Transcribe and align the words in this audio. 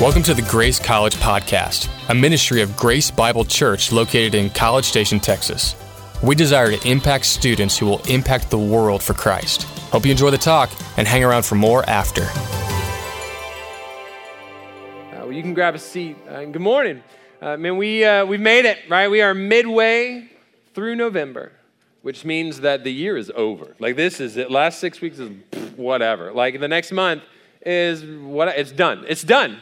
Welcome 0.00 0.22
to 0.22 0.34
the 0.34 0.42
Grace 0.42 0.78
College 0.78 1.16
Podcast, 1.16 1.88
a 2.08 2.14
ministry 2.14 2.62
of 2.62 2.76
Grace 2.76 3.10
Bible 3.10 3.44
Church 3.44 3.90
located 3.90 4.36
in 4.36 4.48
College 4.48 4.84
Station, 4.84 5.18
Texas. 5.18 5.74
We 6.22 6.36
desire 6.36 6.70
to 6.70 6.88
impact 6.88 7.26
students 7.26 7.76
who 7.76 7.86
will 7.86 8.00
impact 8.08 8.48
the 8.48 8.60
world 8.60 9.02
for 9.02 9.14
Christ. 9.14 9.64
Hope 9.90 10.04
you 10.04 10.12
enjoy 10.12 10.30
the 10.30 10.38
talk 10.38 10.70
and 10.98 11.08
hang 11.08 11.24
around 11.24 11.44
for 11.44 11.56
more 11.56 11.82
after. 11.90 12.22
Uh, 15.16 15.24
well, 15.24 15.32
you 15.32 15.42
can 15.42 15.52
grab 15.52 15.74
a 15.74 15.80
seat. 15.80 16.16
Uh, 16.28 16.44
good 16.44 16.62
morning. 16.62 17.02
Uh, 17.42 17.56
man, 17.56 17.76
we, 17.76 18.04
uh, 18.04 18.24
we've 18.24 18.38
made 18.38 18.66
it, 18.66 18.78
right? 18.88 19.08
We 19.08 19.20
are 19.20 19.34
midway 19.34 20.30
through 20.74 20.94
November, 20.94 21.50
which 22.02 22.24
means 22.24 22.60
that 22.60 22.84
the 22.84 22.92
year 22.92 23.16
is 23.16 23.32
over. 23.34 23.74
Like, 23.80 23.96
this 23.96 24.20
is 24.20 24.36
it. 24.36 24.48
Last 24.48 24.78
six 24.78 25.00
weeks 25.00 25.18
is 25.18 25.32
whatever. 25.74 26.32
Like, 26.32 26.60
the 26.60 26.68
next 26.68 26.92
month 26.92 27.24
is 27.66 28.04
what? 28.04 28.46
It's 28.56 28.70
done. 28.70 29.04
It's 29.08 29.24
done. 29.24 29.58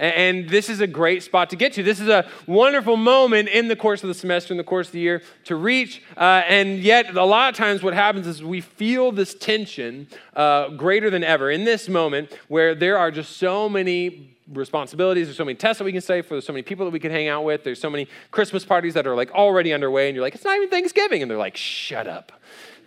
And 0.00 0.48
this 0.48 0.70
is 0.70 0.80
a 0.80 0.86
great 0.86 1.22
spot 1.22 1.50
to 1.50 1.56
get 1.56 1.74
to. 1.74 1.82
This 1.82 2.00
is 2.00 2.08
a 2.08 2.26
wonderful 2.46 2.96
moment 2.96 3.50
in 3.50 3.68
the 3.68 3.76
course 3.76 4.02
of 4.02 4.08
the 4.08 4.14
semester, 4.14 4.54
in 4.54 4.56
the 4.56 4.64
course 4.64 4.86
of 4.86 4.92
the 4.92 5.00
year 5.00 5.22
to 5.44 5.56
reach. 5.56 6.02
Uh, 6.16 6.42
and 6.48 6.78
yet, 6.78 7.14
a 7.14 7.24
lot 7.24 7.50
of 7.50 7.54
times, 7.54 7.82
what 7.82 7.92
happens 7.92 8.26
is 8.26 8.42
we 8.42 8.62
feel 8.62 9.12
this 9.12 9.34
tension 9.34 10.08
uh, 10.34 10.70
greater 10.70 11.10
than 11.10 11.22
ever 11.22 11.50
in 11.50 11.64
this 11.64 11.86
moment 11.86 12.32
where 12.48 12.74
there 12.74 12.96
are 12.96 13.10
just 13.10 13.36
so 13.36 13.68
many 13.68 14.34
responsibilities. 14.50 15.26
There's 15.26 15.36
so 15.36 15.44
many 15.44 15.56
tests 15.56 15.78
that 15.78 15.84
we 15.84 15.92
can 15.92 16.00
say 16.00 16.22
for. 16.22 16.30
There's 16.30 16.46
so 16.46 16.54
many 16.54 16.62
people 16.62 16.86
that 16.86 16.92
we 16.92 16.98
can 16.98 17.10
hang 17.10 17.28
out 17.28 17.44
with. 17.44 17.62
There's 17.62 17.80
so 17.80 17.90
many 17.90 18.08
Christmas 18.30 18.64
parties 18.64 18.94
that 18.94 19.06
are 19.06 19.14
like 19.14 19.30
already 19.32 19.74
underway. 19.74 20.08
And 20.08 20.14
you're 20.16 20.24
like, 20.24 20.34
it's 20.34 20.44
not 20.44 20.56
even 20.56 20.70
Thanksgiving. 20.70 21.20
And 21.20 21.30
they're 21.30 21.36
like, 21.36 21.58
shut 21.58 22.06
up 22.06 22.32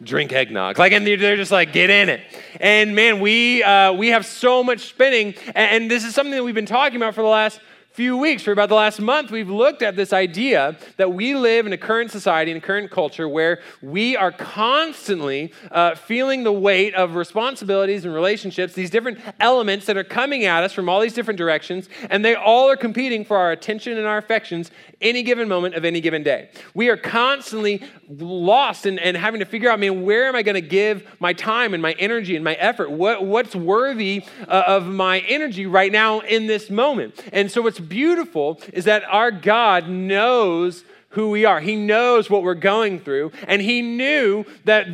drink 0.04 0.32
eggnog. 0.32 0.78
Like, 0.78 0.92
and 0.92 1.06
they're 1.06 1.36
just 1.36 1.52
like, 1.52 1.74
get 1.74 1.90
in 1.90 2.10
it. 2.10 2.22
And 2.60 2.96
man, 2.96 3.20
we 3.20 3.64
uh, 3.64 3.94
we 3.94 4.10
have 4.10 4.26
so 4.26 4.64
much 4.64 4.82
spinning, 4.82 5.36
and 5.56 5.90
this 5.90 6.04
is 6.04 6.14
something 6.14 6.32
that 6.32 6.44
we've 6.44 6.56
been 6.56 6.66
talking 6.66 6.98
about 6.98 7.16
for 7.16 7.22
the 7.22 7.28
last 7.28 7.60
few 7.94 8.18
weeks, 8.18 8.42
for 8.42 8.52
about 8.52 8.70
the 8.70 8.76
last 8.76 9.00
month, 9.00 9.30
we've 9.30 9.52
looked 9.52 9.84
at 9.84 9.96
this 9.96 10.12
idea 10.12 10.76
that 10.98 11.14
we 11.14 11.36
live 11.36 11.68
in 11.68 11.74
a 11.74 11.78
current 11.78 12.10
society, 12.10 12.50
in 12.50 12.58
a 12.58 12.62
current 12.62 12.90
culture, 12.90 13.30
where 13.30 13.62
we 13.84 14.18
are 14.18 14.32
constantly 14.32 15.54
uh, 15.70 15.94
feeling 15.94 16.44
the 16.44 16.52
weight 16.52 16.96
of 16.96 17.14
responsibilities 17.14 18.04
and 18.04 18.12
relationships, 18.12 18.74
these 18.74 18.90
different 18.90 19.20
elements 19.40 19.86
that 19.86 19.96
are 19.96 20.04
coming 20.04 20.44
at 20.44 20.64
us 20.64 20.74
from 20.74 20.90
all 20.90 21.02
these 21.02 21.14
different 21.14 21.38
directions, 21.38 21.88
and 22.10 22.26
they 22.26 22.34
all 22.34 22.68
are 22.68 22.76
competing 22.76 23.24
for 23.24 23.38
our 23.38 23.52
attention 23.52 23.96
and 23.96 24.08
our 24.08 24.18
affections 24.18 24.72
any 25.00 25.22
given 25.22 25.48
moment 25.48 25.76
of 25.76 25.86
any 25.86 26.02
given 26.02 26.24
day. 26.24 26.50
We 26.74 26.90
are 26.90 26.98
constantly 26.98 27.84
lost 28.10 28.88
and, 28.88 29.00
and 29.00 29.16
having 29.16 29.40
to 29.40 29.46
figure 29.46 29.70
out, 29.70 29.78
I 29.78 29.82
mean, 29.82 30.04
where 30.04 30.26
am 30.26 30.36
I 30.36 30.42
going 30.42 30.56
to 30.56 30.62
give 30.62 31.08
my 31.20 31.34
time 31.34 31.76
and 31.76 31.84
my 31.84 31.92
energy 32.00 32.36
and 32.36 32.44
my 32.44 32.54
effort? 32.56 32.90
What, 32.90 33.24
what's 33.24 33.56
worthy 33.56 34.24
uh, 34.48 34.64
of 34.66 34.88
my 34.88 35.20
energy 35.20 35.68
right 35.68 35.92
now 35.92 36.22
in 36.22 36.48
this 36.48 36.72
moment? 36.72 37.22
And 37.32 37.52
so 37.52 37.62
what's 37.62 37.83
beautiful 37.84 38.60
is 38.74 38.86
that 38.86 39.04
our 39.06 39.32
God 39.32 39.88
knows 39.90 40.84
who 41.14 41.30
we 41.30 41.46
are. 41.46 41.60
He 41.60 41.76
knows 41.76 42.30
what 42.30 42.42
we're 42.42 42.56
going 42.56 43.00
through. 43.00 43.32
And 43.48 43.62
He 43.62 43.82
knew 43.82 44.46
that 44.66 44.88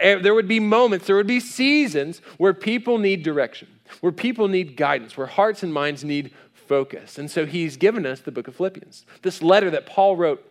eh, 0.00 0.16
there 0.16 0.34
would 0.34 0.48
be 0.48 0.60
moments, 0.60 1.06
there 1.06 1.16
would 1.16 1.26
be 1.26 1.40
seasons 1.40 2.20
where 2.36 2.52
people 2.52 2.98
need 2.98 3.22
direction, 3.22 3.68
where 4.00 4.12
people 4.12 4.48
need 4.48 4.76
guidance, 4.76 5.16
where 5.16 5.26
hearts 5.26 5.62
and 5.62 5.72
minds 5.72 6.04
need 6.04 6.32
focus. 6.52 7.18
And 7.18 7.30
so 7.30 7.46
He's 7.46 7.76
given 7.76 8.04
us 8.04 8.20
the 8.20 8.32
book 8.32 8.48
of 8.48 8.56
Philippians, 8.56 9.06
this 9.22 9.42
letter 9.42 9.70
that 9.70 9.86
Paul 9.86 10.16
wrote 10.16 10.46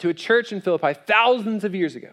to 0.00 0.08
a 0.08 0.14
church 0.14 0.52
in 0.52 0.60
Philippi 0.60 0.94
thousands 1.06 1.62
of 1.62 1.74
years 1.74 1.94
ago, 1.94 2.12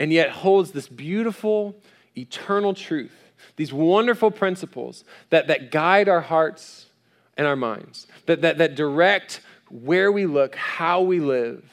and 0.00 0.12
yet 0.12 0.30
holds 0.30 0.72
this 0.72 0.88
beautiful, 0.88 1.76
eternal 2.16 2.72
truth, 2.72 3.32
these 3.56 3.72
wonderful 3.72 4.30
principles 4.30 5.04
that, 5.28 5.46
that 5.48 5.70
guide 5.70 6.08
our 6.08 6.22
hearts 6.22 6.86
and 7.38 7.46
our 7.46 7.56
minds, 7.56 8.06
that, 8.26 8.42
that, 8.42 8.58
that 8.58 8.74
direct 8.74 9.40
where 9.70 10.12
we 10.12 10.26
look, 10.26 10.56
how 10.56 11.00
we 11.00 11.20
live. 11.20 11.64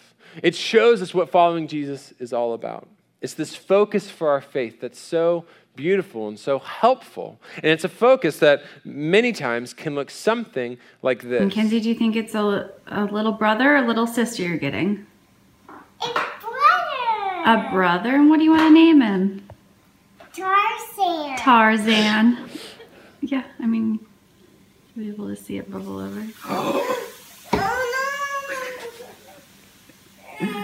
It 0.41 0.55
shows 0.55 1.01
us 1.01 1.13
what 1.13 1.29
following 1.29 1.67
Jesus 1.67 2.13
is 2.19 2.31
all 2.31 2.53
about. 2.53 2.87
It's 3.21 3.33
this 3.33 3.55
focus 3.55 4.09
for 4.09 4.29
our 4.29 4.41
faith 4.41 4.79
that's 4.79 4.99
so 4.99 5.45
beautiful 5.75 6.27
and 6.27 6.39
so 6.39 6.59
helpful. 6.59 7.39
And 7.55 7.65
it's 7.65 7.83
a 7.83 7.89
focus 7.89 8.39
that 8.39 8.63
many 8.83 9.31
times 9.33 9.73
can 9.73 9.95
look 9.95 10.09
something 10.09 10.77
like 11.01 11.23
this. 11.23 11.41
Mackenzie, 11.41 11.79
do 11.79 11.89
you 11.89 11.95
think 11.95 12.15
it's 12.15 12.35
a, 12.35 12.71
a 12.87 13.05
little 13.05 13.31
brother 13.31 13.73
or 13.73 13.77
a 13.77 13.87
little 13.87 14.07
sister 14.07 14.43
you're 14.43 14.57
getting? 14.57 15.05
A 15.69 16.13
brother. 16.13 17.43
A 17.45 17.69
brother? 17.71 18.15
And 18.15 18.29
what 18.29 18.37
do 18.37 18.43
you 18.43 18.51
want 18.51 18.63
to 18.63 18.73
name 18.73 19.01
him? 19.01 19.47
Tarzan. 20.33 21.37
Tarzan. 21.37 22.49
Yeah, 23.21 23.43
I 23.59 23.65
mean, 23.65 24.05
be 24.95 25.09
able 25.09 25.27
to 25.27 25.35
see 25.35 25.57
it 25.57 25.69
bubble 25.69 25.99
over. 25.99 26.25
oh 26.45 27.01
no. 30.39 30.55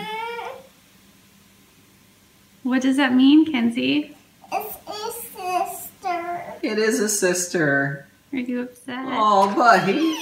What 2.63 2.81
does 2.81 2.97
that 2.97 3.13
mean, 3.13 3.51
Kenzie? 3.51 4.15
It's 4.51 4.77
a 4.87 5.11
sister. 5.35 6.53
It 6.61 6.77
is 6.77 6.99
a 6.99 7.09
sister. 7.09 8.07
Are 8.31 8.39
you 8.39 8.61
upset? 8.61 9.05
Oh, 9.09 9.53
buddy. 9.53 10.15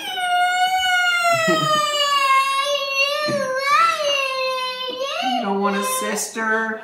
You 5.24 5.42
don't 5.44 5.62
want 5.62 5.76
a 5.76 5.84
sister, 6.00 6.82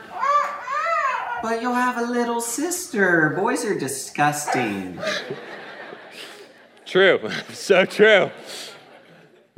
but 1.41 1.61
you'll 1.61 1.73
have 1.73 1.97
a 1.97 2.11
little 2.11 2.41
sister. 2.41 3.33
Boys 3.35 3.65
are 3.65 3.77
disgusting. 3.77 4.99
True. 6.95 7.19
So 7.51 7.83
true. 7.83 8.31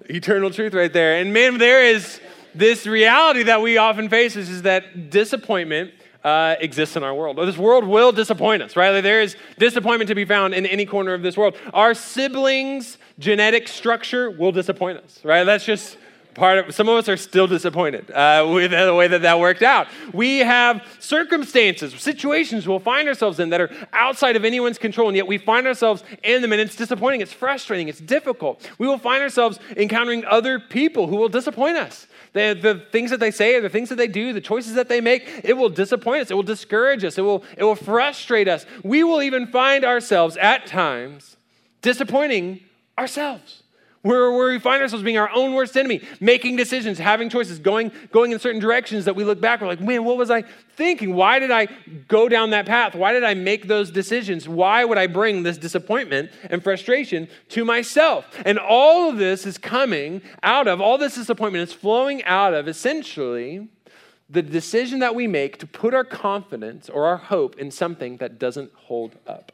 Eternal 0.09 0.50
truth 0.50 0.74
right 0.74 0.92
there. 0.92 1.18
And 1.18 1.31
man, 1.31 1.59
there 1.59 1.86
is 1.86 2.20
this 2.56 2.88
reality 2.88 3.44
that 3.44 3.62
we 3.62 3.78
often 3.78 4.09
face 4.09 4.36
is, 4.36 4.50
is 4.50 4.64
that 4.64 5.12
disappointment 5.12 5.92
uh, 6.24 6.56
exists 6.59 6.96
in 6.96 7.03
our 7.03 7.14
world. 7.14 7.38
This 7.38 7.56
world 7.56 7.84
will 7.84 8.12
disappoint 8.12 8.64
us, 8.64 8.75
right? 8.75 9.02
There 9.02 9.22
is 9.22 9.36
disappointment 9.59 10.08
to 10.08 10.16
be 10.16 10.25
found 10.25 10.56
in 10.56 10.66
any 10.66 10.88
corner 10.88 11.14
of 11.14 11.22
this 11.22 11.38
world. 11.38 11.56
Our 11.75 11.94
siblings' 11.94 12.98
genetic 13.20 13.68
structure 13.68 14.31
will 14.31 14.52
disappoint 14.52 14.98
us, 14.98 15.19
right? 15.24 15.44
That's 15.44 15.64
just 15.64 15.96
part 16.38 16.59
of 16.59 16.74
some 16.74 16.88
of 16.88 16.96
us 16.96 17.09
are 17.09 17.18
still 17.18 17.48
disappointed 17.48 18.09
uh, 18.12 18.48
with 18.53 18.72
the 18.72 18.94
way 18.94 19.08
that 19.08 19.24
that 19.24 19.40
worked 19.40 19.64
out. 19.64 19.88
We 20.14 20.38
have 20.40 20.86
circumstances 21.00 21.94
situations 21.96 22.68
we'll 22.68 22.80
find 22.80 23.08
ourselves 23.08 23.40
in 23.40 23.50
that 23.50 23.59
are 23.59 23.72
outside 23.92 24.36
of 24.36 24.46
anyone's 24.46 24.78
control 24.78 25.09
and 25.09 25.18
yet 25.18 25.28
we 25.28 25.40
find 25.40 25.66
ourselves 25.68 26.03
in 26.24 26.42
them 26.42 26.52
and 26.53 26.62
it's 26.62 26.75
disappointing 26.75 27.22
it's 27.22 27.34
frustrating 27.34 27.88
it's 27.90 28.00
difficult. 28.00 28.70
We 28.78 28.88
will 28.88 29.00
find 29.00 29.22
ourselves 29.22 29.59
encountering 29.75 30.24
other 30.25 30.59
people 30.59 31.08
who 31.08 31.18
will 31.18 31.30
disappoint 31.30 31.78
us. 31.78 32.08
The, 32.34 32.58
the 32.62 32.86
things 32.92 33.09
that 33.09 33.19
they 33.19 33.31
say 33.31 33.59
the 33.59 33.69
things 33.69 33.90
that 33.90 33.96
they 33.96 34.08
do 34.08 34.31
the 34.31 34.42
choices 34.42 34.75
that 34.75 34.90
they 34.90 35.02
make 35.02 35.28
it 35.44 35.58
will 35.58 35.69
disappoint 35.69 36.22
us 36.22 36.31
it 36.31 36.36
will 36.36 36.44
discourage 36.44 37.04
us 37.04 37.18
it 37.18 37.22
will, 37.22 37.44
it 37.58 37.64
will 37.64 37.75
frustrate 37.75 38.48
us. 38.48 38.66
We 38.84 39.04
will 39.04 39.24
even 39.24 39.48
find 39.48 39.84
ourselves 39.84 40.38
at 40.38 40.68
times 40.68 41.36
disappointing 41.81 42.62
ourselves 42.98 43.64
where, 44.07 44.31
we 44.31 44.59
find 44.59 44.81
ourselves 44.81 45.03
being 45.03 45.18
our 45.18 45.29
own 45.34 45.53
worst 45.53 45.75
enemy, 45.78 46.01
making 46.19 46.56
decisions, 46.56 46.97
having 46.97 47.29
choices, 47.29 47.59
going, 47.59 47.91
going 48.12 48.31
in 48.31 48.40
certain 48.40 48.62
directions 48.62 49.06
that 49.06 49.16
we 49.16 49.23
look 49.23 49.41
back, 49.41 49.62
we're 49.62 49.68
like, 49.68 49.81
man, 49.81 50.03
what 50.03 50.18
was 50.18 50.31
I 50.31 50.44
thinking? 50.75 51.16
Why 51.16 51.40
did 51.40 51.51
I 51.51 51.68
go 52.07 52.29
down 52.29 52.51
that 52.51 52.66
path? 52.66 52.95
Why 52.95 53.13
did 53.13 53.23
I 53.23 53.34
make 53.34 53.68
those 53.68 53.91
decisions? 53.91 54.47
Why 54.47 54.85
would 54.85 54.97
I 54.97 55.07
bring 55.07 55.44
this 55.44 55.57
disappointment 55.57 56.31
and 56.50 56.63
frustration 56.63 57.28
to 57.50 57.66
myself? 57.66 58.25
And 58.45 58.57
all 58.57 59.09
of 59.09 59.18
this 59.18 59.45
is 59.45 59.57
coming 59.57 60.22
out 60.44 60.68
of, 60.68 60.79
all 60.81 60.97
this 60.97 61.16
disappointment 61.16 61.68
is 61.68 61.74
flowing 61.74 62.24
out 62.24 62.53
of 62.53 62.68
essentially 62.68 63.68
the 64.29 64.41
decision 64.41 65.00
that 65.00 65.16
we 65.16 65.25
make 65.28 65.57
to 65.59 65.68
put 65.68 65.94
our 65.94 66.03
confidence 66.03 66.89
or 66.89 67.06
our 67.06 67.18
hope 67.18 67.57
in 67.57 67.72
something 67.72 68.18
that 68.18 68.38
doesn't 68.38 68.72
hold 68.74 69.16
up. 69.25 69.51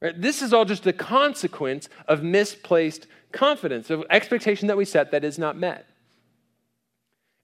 Right? 0.00 0.20
This 0.20 0.42
is 0.42 0.52
all 0.52 0.64
just 0.64 0.86
a 0.86 0.92
consequence 0.92 1.88
of 2.06 2.22
misplaced 2.22 3.06
confidence, 3.32 3.90
of 3.90 4.04
expectation 4.10 4.68
that 4.68 4.76
we 4.76 4.84
set 4.84 5.10
that 5.10 5.24
is 5.24 5.38
not 5.38 5.56
met. 5.56 5.86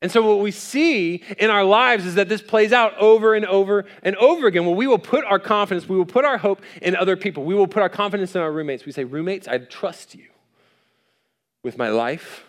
And 0.01 0.13
so, 0.13 0.23
what 0.23 0.41
we 0.41 0.51
see 0.51 1.23
in 1.39 1.51
our 1.51 1.65
lives 1.65 2.05
is 2.05 2.17
that 2.17 2.29
this 2.29 2.43
plays 2.43 2.73
out 2.73 2.97
over 2.99 3.35
and 3.35 3.47
over 3.47 3.87
and 4.03 4.15
over 4.17 4.47
again. 4.47 4.67
Well, 4.67 4.75
we 4.75 4.87
will 4.87 4.99
put 4.99 5.25
our 5.25 5.39
confidence, 5.39 5.89
we 5.89 5.97
will 5.97 6.05
put 6.05 6.25
our 6.25 6.37
hope 6.37 6.61
in 6.83 6.95
other 6.95 7.17
people. 7.17 7.45
We 7.45 7.55
will 7.55 7.67
put 7.67 7.83
our 7.83 7.89
confidence 7.89 8.35
in 8.35 8.43
our 8.43 8.53
roommates. 8.53 8.85
We 8.85 8.93
say, 8.93 9.05
Roommates, 9.05 9.49
I 9.49 9.59
trust 9.59 10.15
you 10.15 10.27
with 11.63 11.79
my 11.79 11.89
life, 11.89 12.45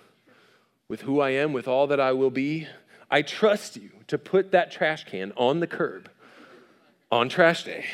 with 0.90 1.02
who 1.02 1.22
I 1.22 1.30
am, 1.30 1.54
with 1.54 1.68
all 1.68 1.88
that 1.88 2.00
I 2.00 2.12
will 2.12 2.30
be. 2.30 2.68
I 3.10 3.22
trust 3.22 3.78
you 3.78 3.90
to 4.08 4.18
put 4.18 4.52
that 4.52 4.70
trash 4.70 5.06
can 5.06 5.32
on 5.38 5.62
the 5.62 5.68
curb 5.68 6.10
on 7.12 7.30
trash 7.30 7.64
day 7.64 7.86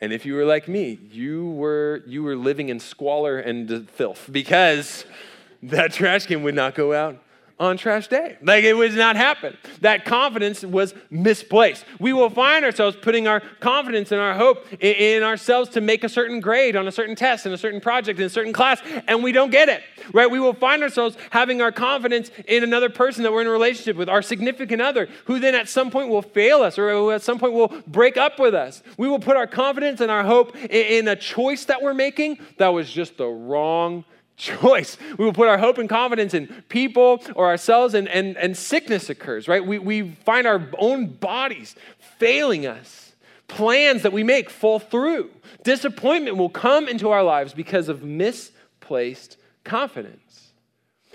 and 0.00 0.12
if 0.12 0.26
you 0.26 0.34
were 0.34 0.44
like 0.44 0.68
me, 0.68 0.98
you 1.10 1.50
were, 1.50 2.02
you 2.06 2.22
were 2.22 2.36
living 2.36 2.68
in 2.68 2.80
squalor 2.80 3.38
and 3.38 3.88
filth 3.90 4.28
because 4.30 5.04
that 5.62 5.92
trash 5.92 6.26
can 6.26 6.42
would 6.42 6.54
not 6.54 6.74
go 6.74 6.92
out 6.92 7.22
on 7.58 7.78
trash 7.78 8.08
day. 8.08 8.36
Like 8.42 8.64
it 8.64 8.74
was 8.74 8.94
not 8.94 9.16
happen. 9.16 9.56
That 9.80 10.04
confidence 10.04 10.62
was 10.62 10.94
misplaced. 11.08 11.84
We 11.98 12.12
will 12.12 12.28
find 12.28 12.64
ourselves 12.66 12.96
putting 13.00 13.26
our 13.26 13.40
confidence 13.60 14.12
and 14.12 14.20
our 14.20 14.34
hope 14.34 14.66
in, 14.72 14.94
in, 14.94 15.22
ourselves 15.22 15.70
to 15.70 15.80
make 15.80 16.04
a 16.04 16.08
certain 16.08 16.40
grade 16.40 16.76
on 16.76 16.86
a 16.86 16.92
certain 16.92 17.16
test 17.16 17.46
in 17.46 17.52
a 17.52 17.58
certain 17.58 17.80
project 17.80 18.20
in 18.20 18.26
a 18.26 18.30
certain 18.30 18.52
class, 18.52 18.80
and 19.08 19.24
we 19.24 19.32
don't 19.32 19.50
get 19.50 19.70
it. 19.70 19.82
Right? 20.12 20.30
We 20.30 20.38
will 20.38 20.52
find 20.52 20.82
ourselves 20.82 21.16
having 21.30 21.62
our 21.62 21.72
confidence 21.72 22.30
in 22.46 22.62
another 22.62 22.90
person 22.90 23.22
that 23.22 23.32
we're 23.32 23.40
in 23.40 23.46
a 23.46 23.50
relationship 23.50 23.96
with, 23.96 24.08
our 24.08 24.22
significant 24.22 24.82
other, 24.82 25.08
who 25.24 25.40
then 25.40 25.54
at 25.54 25.68
some 25.68 25.90
point 25.90 26.10
will 26.10 26.22
fail 26.22 26.62
us 26.62 26.78
or 26.78 26.90
who 26.90 27.10
at 27.10 27.22
some 27.22 27.38
point 27.38 27.54
will 27.54 27.72
break 27.86 28.18
up 28.18 28.38
with 28.38 28.54
us. 28.54 28.82
We 28.98 29.08
will 29.08 29.18
put 29.18 29.36
our 29.36 29.46
confidence 29.46 30.00
and 30.02 30.10
our 30.10 30.24
hope 30.24 30.54
in, 30.56 30.68
in 30.68 31.08
a 31.08 31.16
choice 31.16 31.64
that 31.64 31.80
we're 31.80 31.94
making 31.94 32.38
that 32.58 32.68
was 32.68 32.90
just 32.90 33.16
the 33.16 33.26
wrong 33.26 34.04
choice. 34.36 34.96
We 35.18 35.24
will 35.24 35.32
put 35.32 35.48
our 35.48 35.58
hope 35.58 35.78
and 35.78 35.88
confidence 35.88 36.34
in 36.34 36.48
people 36.68 37.22
or 37.34 37.46
ourselves, 37.46 37.94
and, 37.94 38.08
and, 38.08 38.36
and 38.36 38.56
sickness 38.56 39.08
occurs, 39.10 39.48
right? 39.48 39.64
We, 39.64 39.78
we 39.78 40.10
find 40.24 40.46
our 40.46 40.68
own 40.78 41.06
bodies 41.06 41.74
failing 42.18 42.66
us. 42.66 43.12
Plans 43.48 44.02
that 44.02 44.12
we 44.12 44.24
make 44.24 44.50
fall 44.50 44.78
through. 44.78 45.30
Disappointment 45.62 46.36
will 46.36 46.48
come 46.48 46.88
into 46.88 47.10
our 47.10 47.22
lives 47.22 47.54
because 47.54 47.88
of 47.88 48.02
misplaced 48.02 49.36
confidence. 49.64 50.50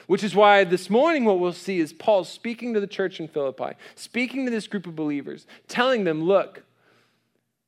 Which 0.07 0.24
is 0.24 0.35
why 0.35 0.63
this 0.63 0.89
morning, 0.89 1.25
what 1.25 1.39
we'll 1.39 1.53
see 1.53 1.79
is 1.79 1.94
Paul 1.94 2.24
speaking 2.24 2.74
to 2.74 2.79
the 2.79 2.88
church 2.88 3.19
in 3.19 3.27
Philippi, 3.27 3.77
speaking 3.95 4.45
to 4.45 4.51
this 4.51 4.67
group 4.67 4.88
of 4.88 4.95
believers, 4.95 5.45
telling 5.67 6.03
them, 6.03 6.24
look, 6.24 6.63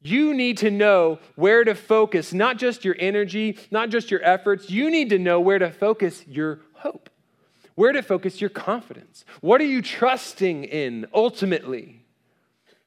you 0.03 0.33
need 0.33 0.57
to 0.59 0.69
know 0.69 1.19
where 1.35 1.63
to 1.63 1.73
focus, 1.73 2.33
not 2.33 2.57
just 2.57 2.83
your 2.83 2.95
energy, 2.99 3.57
not 3.71 3.89
just 3.89 4.11
your 4.11 4.21
efforts. 4.23 4.69
You 4.69 4.91
need 4.91 5.09
to 5.09 5.17
know 5.17 5.39
where 5.39 5.59
to 5.59 5.71
focus 5.71 6.23
your 6.27 6.59
hope, 6.73 7.09
where 7.75 7.93
to 7.93 8.01
focus 8.01 8.41
your 8.41 8.49
confidence. 8.49 9.23
What 9.39 9.61
are 9.61 9.65
you 9.65 9.81
trusting 9.81 10.65
in 10.65 11.07
ultimately? 11.13 12.01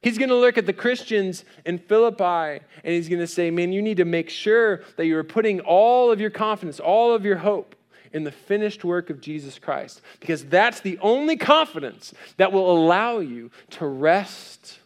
He's 0.02 0.18
going 0.18 0.28
to 0.28 0.36
look 0.36 0.58
at 0.58 0.66
the 0.66 0.72
Christians 0.72 1.44
in 1.64 1.78
Philippi 1.78 2.62
and 2.84 2.94
he's 2.94 3.08
going 3.08 3.20
to 3.20 3.26
say, 3.26 3.50
Man, 3.50 3.72
you 3.72 3.82
need 3.82 3.96
to 3.96 4.04
make 4.04 4.30
sure 4.30 4.82
that 4.96 5.06
you 5.06 5.16
are 5.16 5.24
putting 5.24 5.60
all 5.60 6.12
of 6.12 6.20
your 6.20 6.30
confidence, 6.30 6.78
all 6.78 7.14
of 7.14 7.24
your 7.24 7.38
hope 7.38 7.74
in 8.12 8.24
the 8.24 8.30
finished 8.30 8.84
work 8.84 9.10
of 9.10 9.20
Jesus 9.20 9.58
Christ, 9.58 10.00
because 10.20 10.44
that's 10.44 10.80
the 10.80 10.98
only 10.98 11.36
confidence 11.36 12.14
that 12.36 12.52
will 12.52 12.70
allow 12.70 13.19
you 13.19 13.50
to 13.70 13.86
rest 13.86 14.78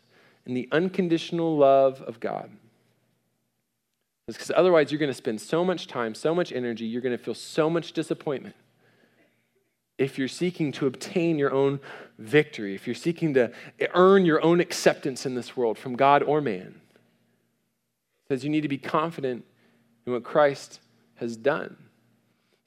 in 0.46 0.54
the 0.54 0.68
unconditional 0.72 1.56
love 1.56 2.00
of 2.02 2.20
God. 2.20 2.50
Because 4.26 4.52
otherwise, 4.54 4.92
you're 4.92 4.98
going 4.98 5.10
to 5.10 5.14
spend 5.14 5.40
so 5.40 5.64
much 5.64 5.88
time, 5.88 6.14
so 6.14 6.34
much 6.34 6.52
energy, 6.52 6.86
you're 6.86 7.02
going 7.02 7.16
to 7.16 7.22
feel 7.22 7.34
so 7.34 7.68
much 7.68 7.92
disappointment. 7.92 8.54
If 9.98 10.18
you're 10.18 10.28
seeking 10.28 10.72
to 10.72 10.86
obtain 10.86 11.38
your 11.38 11.52
own 11.52 11.80
victory, 12.18 12.74
if 12.74 12.86
you're 12.86 12.94
seeking 12.94 13.34
to 13.34 13.50
earn 13.92 14.24
your 14.24 14.42
own 14.42 14.60
acceptance 14.60 15.26
in 15.26 15.34
this 15.34 15.56
world 15.56 15.78
from 15.78 15.96
God 15.96 16.22
or 16.22 16.40
man, 16.40 16.80
says 18.28 18.44
you 18.44 18.50
need 18.50 18.60
to 18.60 18.68
be 18.68 18.78
confident 18.78 19.44
in 20.06 20.12
what 20.12 20.22
Christ 20.22 20.80
has 21.16 21.36
done. 21.36 21.76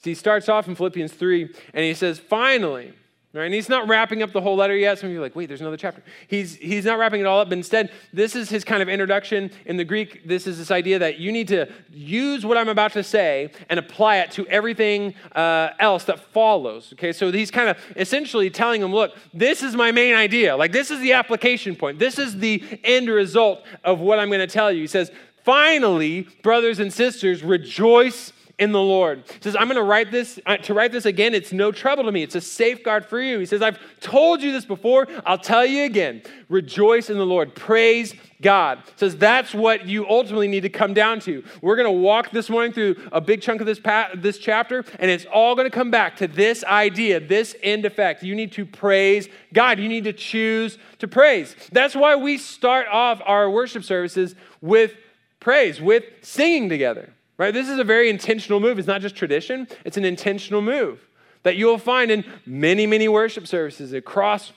See, 0.03 0.11
he 0.11 0.15
starts 0.15 0.49
off 0.49 0.67
in 0.67 0.75
Philippians 0.75 1.13
3 1.13 1.43
and 1.73 1.85
he 1.85 1.93
says, 1.93 2.19
finally, 2.19 2.93
Right? 3.35 3.45
And 3.45 3.53
he's 3.55 3.67
not 3.67 3.87
wrapping 3.87 4.21
up 4.21 4.31
the 4.31 4.41
whole 4.41 4.55
letter 4.55 4.77
yet. 4.77 4.99
Some 4.99 5.07
of 5.07 5.13
you 5.13 5.17
are 5.17 5.23
like, 5.23 5.35
wait, 5.35 5.47
there's 5.47 5.61
another 5.61 5.75
chapter. 5.75 6.03
He's, 6.27 6.55
he's 6.55 6.85
not 6.85 6.99
wrapping 6.99 7.19
it 7.19 7.25
all 7.25 7.39
up, 7.39 7.49
but 7.49 7.57
instead, 7.57 7.91
this 8.13 8.35
is 8.35 8.47
his 8.47 8.63
kind 8.63 8.83
of 8.83 8.87
introduction. 8.87 9.49
In 9.65 9.75
the 9.75 9.83
Greek, 9.83 10.27
this 10.27 10.45
is 10.45 10.59
this 10.59 10.69
idea 10.69 10.99
that 10.99 11.17
you 11.17 11.31
need 11.31 11.47
to 11.47 11.67
use 11.91 12.45
what 12.45 12.59
I'm 12.59 12.69
about 12.69 12.93
to 12.93 13.01
say 13.01 13.49
and 13.69 13.79
apply 13.79 14.17
it 14.17 14.29
to 14.33 14.45
everything 14.49 15.15
uh, 15.31 15.69
else 15.79 16.03
that 16.03 16.19
follows. 16.31 16.93
Okay, 16.93 17.11
so 17.11 17.31
he's 17.31 17.49
kind 17.49 17.69
of 17.69 17.77
essentially 17.95 18.51
telling 18.51 18.81
them, 18.81 18.93
look, 18.93 19.15
this 19.33 19.63
is 19.63 19.75
my 19.75 19.91
main 19.91 20.13
idea. 20.13 20.55
Like, 20.55 20.71
this 20.71 20.91
is 20.91 20.99
the 20.99 21.13
application 21.13 21.75
point. 21.75 21.97
This 21.97 22.19
is 22.19 22.37
the 22.37 22.61
end 22.83 23.09
result 23.09 23.63
of 23.83 23.99
what 23.99 24.19
I'm 24.19 24.29
going 24.29 24.41
to 24.41 24.47
tell 24.47 24.71
you. 24.71 24.81
He 24.81 24.87
says, 24.87 25.11
finally, 25.43 26.27
brothers 26.43 26.77
and 26.79 26.93
sisters, 26.93 27.41
rejoice 27.41 28.31
in 28.59 28.71
the 28.71 28.79
Lord. 28.79 29.23
He 29.27 29.39
says, 29.41 29.55
I'm 29.55 29.67
going 29.67 29.77
to 29.77 29.83
write 29.83 30.11
this, 30.11 30.39
uh, 30.45 30.57
to 30.57 30.73
write 30.73 30.91
this 30.91 31.05
again, 31.05 31.33
it's 31.33 31.51
no 31.51 31.71
trouble 31.71 32.03
to 32.03 32.11
me. 32.11 32.21
It's 32.21 32.35
a 32.35 32.41
safeguard 32.41 33.05
for 33.05 33.19
you. 33.19 33.39
He 33.39 33.45
says, 33.45 33.61
I've 33.61 33.79
told 33.99 34.43
you 34.43 34.51
this 34.51 34.63
before, 34.63 35.07
I'll 35.25 35.39
tell 35.39 35.65
you 35.65 35.83
again. 35.83 36.21
Rejoice 36.49 37.09
in 37.09 37.17
the 37.17 37.25
Lord. 37.25 37.55
Praise 37.55 38.13
God. 38.41 38.79
He 38.85 38.91
says, 38.97 39.17
that's 39.17 39.55
what 39.55 39.87
you 39.87 40.07
ultimately 40.07 40.47
need 40.47 40.61
to 40.61 40.69
come 40.69 40.93
down 40.93 41.19
to. 41.21 41.43
We're 41.61 41.75
going 41.75 41.87
to 41.87 41.99
walk 41.99 42.29
this 42.29 42.49
morning 42.49 42.73
through 42.73 42.95
a 43.11 43.19
big 43.19 43.41
chunk 43.41 43.59
of 43.59 43.65
this, 43.65 43.79
pa- 43.79 44.11
this 44.15 44.37
chapter, 44.37 44.85
and 44.99 45.09
it's 45.09 45.25
all 45.25 45.55
going 45.55 45.69
to 45.69 45.75
come 45.75 45.89
back 45.89 46.17
to 46.17 46.27
this 46.27 46.63
idea, 46.63 47.19
this 47.19 47.55
end 47.63 47.85
effect. 47.85 48.21
You 48.21 48.35
need 48.35 48.51
to 48.53 48.65
praise 48.65 49.29
God. 49.51 49.79
You 49.79 49.89
need 49.89 50.03
to 50.03 50.13
choose 50.13 50.77
to 50.99 51.07
praise. 51.07 51.55
That's 51.71 51.95
why 51.95 52.15
we 52.17 52.37
start 52.37 52.85
off 52.91 53.19
our 53.25 53.49
worship 53.49 53.83
services 53.83 54.35
with 54.61 54.93
praise, 55.39 55.81
with 55.81 56.03
singing 56.21 56.69
together. 56.69 57.13
Right? 57.37 57.53
This 57.53 57.69
is 57.69 57.79
a 57.79 57.83
very 57.83 58.09
intentional 58.09 58.59
move. 58.59 58.77
It's 58.77 58.87
not 58.87 59.01
just 59.01 59.15
tradition, 59.15 59.67
it's 59.85 59.97
an 59.97 60.05
intentional 60.05 60.61
move 60.61 61.07
that 61.43 61.57
you'll 61.57 61.77
find 61.77 62.09
in 62.09 62.25
many, 62.45 62.87
many 62.87 63.07
worship 63.07 63.47
services 63.47 63.93
across 63.93 64.53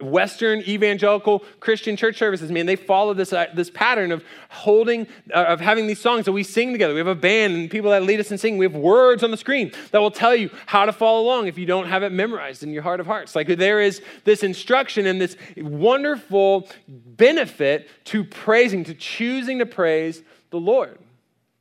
Western 0.00 0.60
evangelical 0.60 1.40
Christian 1.58 1.96
church 1.96 2.18
services, 2.18 2.52
man, 2.52 2.66
they 2.66 2.76
follow 2.76 3.14
this, 3.14 3.32
uh, 3.32 3.46
this 3.54 3.70
pattern 3.70 4.12
of 4.12 4.22
holding, 4.50 5.06
uh, 5.34 5.44
of 5.44 5.60
having 5.60 5.86
these 5.86 6.00
songs 6.00 6.26
that 6.26 6.32
we 6.32 6.42
sing 6.42 6.72
together. 6.72 6.92
We 6.92 6.98
have 6.98 7.06
a 7.06 7.14
band 7.14 7.54
and 7.54 7.70
people 7.70 7.90
that 7.92 8.02
lead 8.02 8.20
us 8.20 8.30
in 8.30 8.36
singing. 8.36 8.58
We 8.58 8.66
have 8.66 8.74
words 8.74 9.22
on 9.22 9.30
the 9.30 9.38
screen 9.38 9.72
that 9.92 10.00
will 10.00 10.10
tell 10.10 10.34
you 10.34 10.50
how 10.66 10.84
to 10.84 10.92
follow 10.92 11.22
along 11.22 11.46
if 11.46 11.56
you 11.56 11.64
don't 11.64 11.86
have 11.86 12.02
it 12.02 12.12
memorized 12.12 12.62
in 12.62 12.74
your 12.74 12.82
heart 12.82 13.00
of 13.00 13.06
hearts. 13.06 13.34
Like 13.34 13.48
there 13.48 13.80
is 13.80 14.02
this 14.24 14.42
instruction 14.42 15.06
and 15.06 15.18
this 15.20 15.36
wonderful 15.56 16.68
benefit 16.86 17.88
to 18.06 18.22
praising, 18.22 18.84
to 18.84 18.94
choosing 18.94 19.60
to 19.60 19.66
praise 19.66 20.22
the 20.50 20.60
Lord 20.60 20.98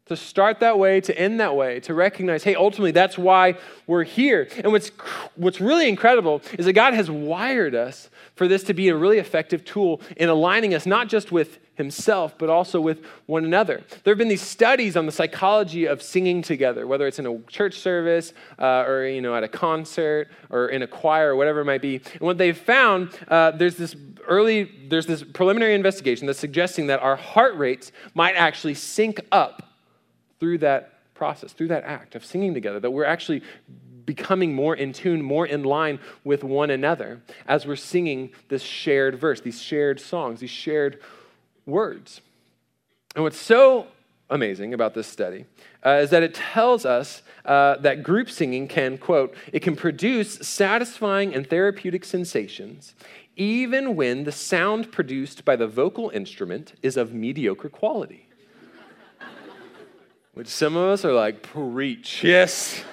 to 0.06 0.16
start 0.16 0.60
that 0.60 0.78
way, 0.78 1.02
to 1.02 1.18
end 1.18 1.40
that 1.40 1.56
way, 1.56 1.80
to 1.80 1.94
recognize, 1.94 2.44
hey, 2.44 2.54
ultimately 2.54 2.92
that's 2.92 3.18
why 3.18 3.56
we're 3.88 4.04
here. 4.04 4.48
And 4.58 4.72
what's, 4.72 4.92
what's 5.36 5.60
really 5.60 5.90
incredible 5.90 6.44
is 6.60 6.66
that 6.68 6.74
God 6.74 6.94
has 6.94 7.10
wired 7.10 7.74
us 7.74 8.12
for 8.36 8.48
this 8.48 8.64
to 8.66 8.74
be 8.76 8.90
a 8.90 8.96
really 8.96 9.18
effective 9.18 9.66
tool 9.66 10.02
in 10.18 10.30
aligning 10.30 10.76
us 10.76 10.86
not 10.86 11.08
just 11.08 11.32
with 11.32 11.58
Himself, 11.74 12.38
but 12.38 12.50
also 12.50 12.80
with 12.80 13.04
one 13.26 13.46
another. 13.46 13.84
There 14.04 14.12
have 14.12 14.20
been 14.20 14.28
these 14.28 14.44
studies 14.44 14.96
on 14.96 15.08
the 15.08 15.12
psychology 15.12 15.86
of 15.86 16.04
singing 16.04 16.44
together, 16.44 16.86
whether 16.86 17.08
it's 17.08 17.18
in 17.18 17.26
a 17.26 17.40
church 17.48 17.80
service 17.80 18.34
uh, 18.60 18.84
or 18.86 19.08
you 19.08 19.22
know 19.22 19.36
at 19.36 19.44
a 19.44 19.48
concert 19.48 20.30
or 20.52 20.68
in 20.68 20.84
a 20.84 20.88
choir 20.88 21.32
or 21.32 21.36
whatever 21.36 21.62
it 21.62 21.66
might 21.66 21.82
be. 21.82 21.96
And 22.14 22.22
what 22.22 22.38
they've 22.38 22.58
found, 22.58 23.18
uh, 23.28 23.52
there's 23.52 23.76
this 23.76 23.96
early, 24.28 24.72
there's 24.88 25.08
this 25.08 25.24
preliminary 25.24 25.74
investigation 25.74 26.28
that's 26.28 26.40
suggesting 26.40 26.88
that 26.88 27.02
our 27.02 27.16
heart 27.16 27.56
rates 27.56 27.92
might 28.14 28.36
actually 28.36 28.76
sync 28.76 29.20
up 29.32 29.65
through 30.46 30.60
that 30.60 30.92
process, 31.16 31.54
through 31.54 31.70
that 31.70 31.84
act 31.86 32.14
of 32.14 32.24
singing 32.24 32.54
together, 32.54 32.80
that 32.80 32.92
we're 32.92 33.04
actually 33.04 33.42
becoming 34.06 34.54
more 34.54 34.76
in 34.76 34.94
tune, 34.94 35.20
more 35.20 35.48
in 35.48 35.64
line 35.64 35.98
with 36.24 36.44
one 36.44 36.70
another 36.70 37.20
as 37.48 37.66
we're 37.66 37.76
singing 37.76 38.30
this 38.48 38.62
shared 38.62 39.20
verse, 39.20 39.42
these 39.42 39.60
shared 39.60 40.00
songs, 40.00 40.42
these 40.42 40.52
shared 40.52 41.00
words. 41.66 42.22
And 43.16 43.24
what's 43.24 43.40
so 43.40 43.88
amazing 44.30 44.76
about 44.76 44.94
this 44.94 45.08
study 45.08 45.46
uh, 45.84 46.02
is 46.04 46.12
that 46.12 46.22
it 46.22 46.36
tells 46.36 46.86
us 46.86 47.24
uh, 47.44 47.78
that 47.78 48.04
group 48.04 48.30
singing 48.30 48.68
can, 48.68 49.00
quote, 49.00 49.34
it 49.52 49.62
can 49.62 49.76
produce 49.76 50.36
satisfying 50.48 51.34
and 51.34 51.50
therapeutic 51.50 52.06
sensations 52.06 52.94
even 53.36 53.96
when 53.96 54.26
the 54.26 54.32
sound 54.32 54.92
produced 54.92 55.44
by 55.44 55.56
the 55.56 55.68
vocal 55.68 56.12
instrument 56.12 56.74
is 56.84 56.98
of 56.98 57.14
mediocre 57.14 57.68
quality 57.68 58.26
which 60.36 60.48
some 60.48 60.76
of 60.76 60.90
us 60.90 61.04
are 61.04 61.14
like, 61.14 61.42
preach. 61.42 62.24
Yes, 62.24 62.84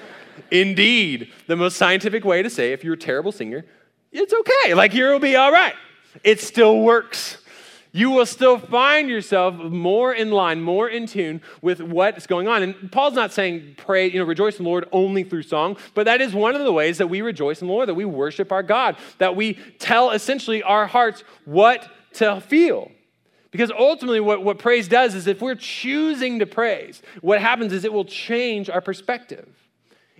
indeed. 0.50 1.30
The 1.48 1.56
most 1.56 1.76
scientific 1.76 2.24
way 2.24 2.42
to 2.42 2.48
say 2.48 2.72
if 2.72 2.82
you're 2.82 2.94
a 2.94 2.98
terrible 2.98 3.32
singer, 3.32 3.64
it's 4.10 4.32
okay. 4.32 4.74
Like, 4.74 4.94
you'll 4.94 5.18
be 5.18 5.36
all 5.36 5.52
right. 5.52 5.74
It 6.24 6.40
still 6.40 6.80
works. 6.80 7.38
You 7.90 8.10
will 8.10 8.26
still 8.26 8.58
find 8.58 9.08
yourself 9.08 9.54
more 9.54 10.14
in 10.14 10.30
line, 10.30 10.62
more 10.62 10.88
in 10.88 11.06
tune 11.06 11.42
with 11.60 11.82
what's 11.82 12.26
going 12.26 12.48
on. 12.48 12.62
And 12.62 12.90
Paul's 12.90 13.14
not 13.14 13.32
saying 13.32 13.74
pray, 13.76 14.10
you 14.10 14.18
know, 14.18 14.24
rejoice 14.24 14.58
in 14.58 14.64
the 14.64 14.70
Lord 14.70 14.88
only 14.92 15.24
through 15.24 15.42
song, 15.42 15.76
but 15.94 16.04
that 16.04 16.22
is 16.22 16.32
one 16.32 16.54
of 16.54 16.62
the 16.62 16.72
ways 16.72 16.96
that 16.98 17.08
we 17.08 17.20
rejoice 17.20 17.60
in 17.60 17.66
the 17.66 17.72
Lord, 17.72 17.88
that 17.88 17.94
we 17.94 18.06
worship 18.06 18.50
our 18.50 18.62
God, 18.62 18.96
that 19.18 19.36
we 19.36 19.54
tell 19.78 20.10
essentially 20.10 20.62
our 20.62 20.86
hearts 20.86 21.22
what 21.44 21.86
to 22.14 22.40
feel. 22.40 22.90
Because 23.52 23.70
ultimately, 23.70 24.18
what, 24.18 24.42
what 24.42 24.58
praise 24.58 24.88
does 24.88 25.14
is 25.14 25.26
if 25.26 25.40
we're 25.40 25.54
choosing 25.54 26.40
to 26.40 26.46
praise, 26.46 27.02
what 27.20 27.40
happens 27.40 27.72
is 27.72 27.84
it 27.84 27.92
will 27.92 28.06
change 28.06 28.68
our 28.68 28.80
perspective. 28.80 29.46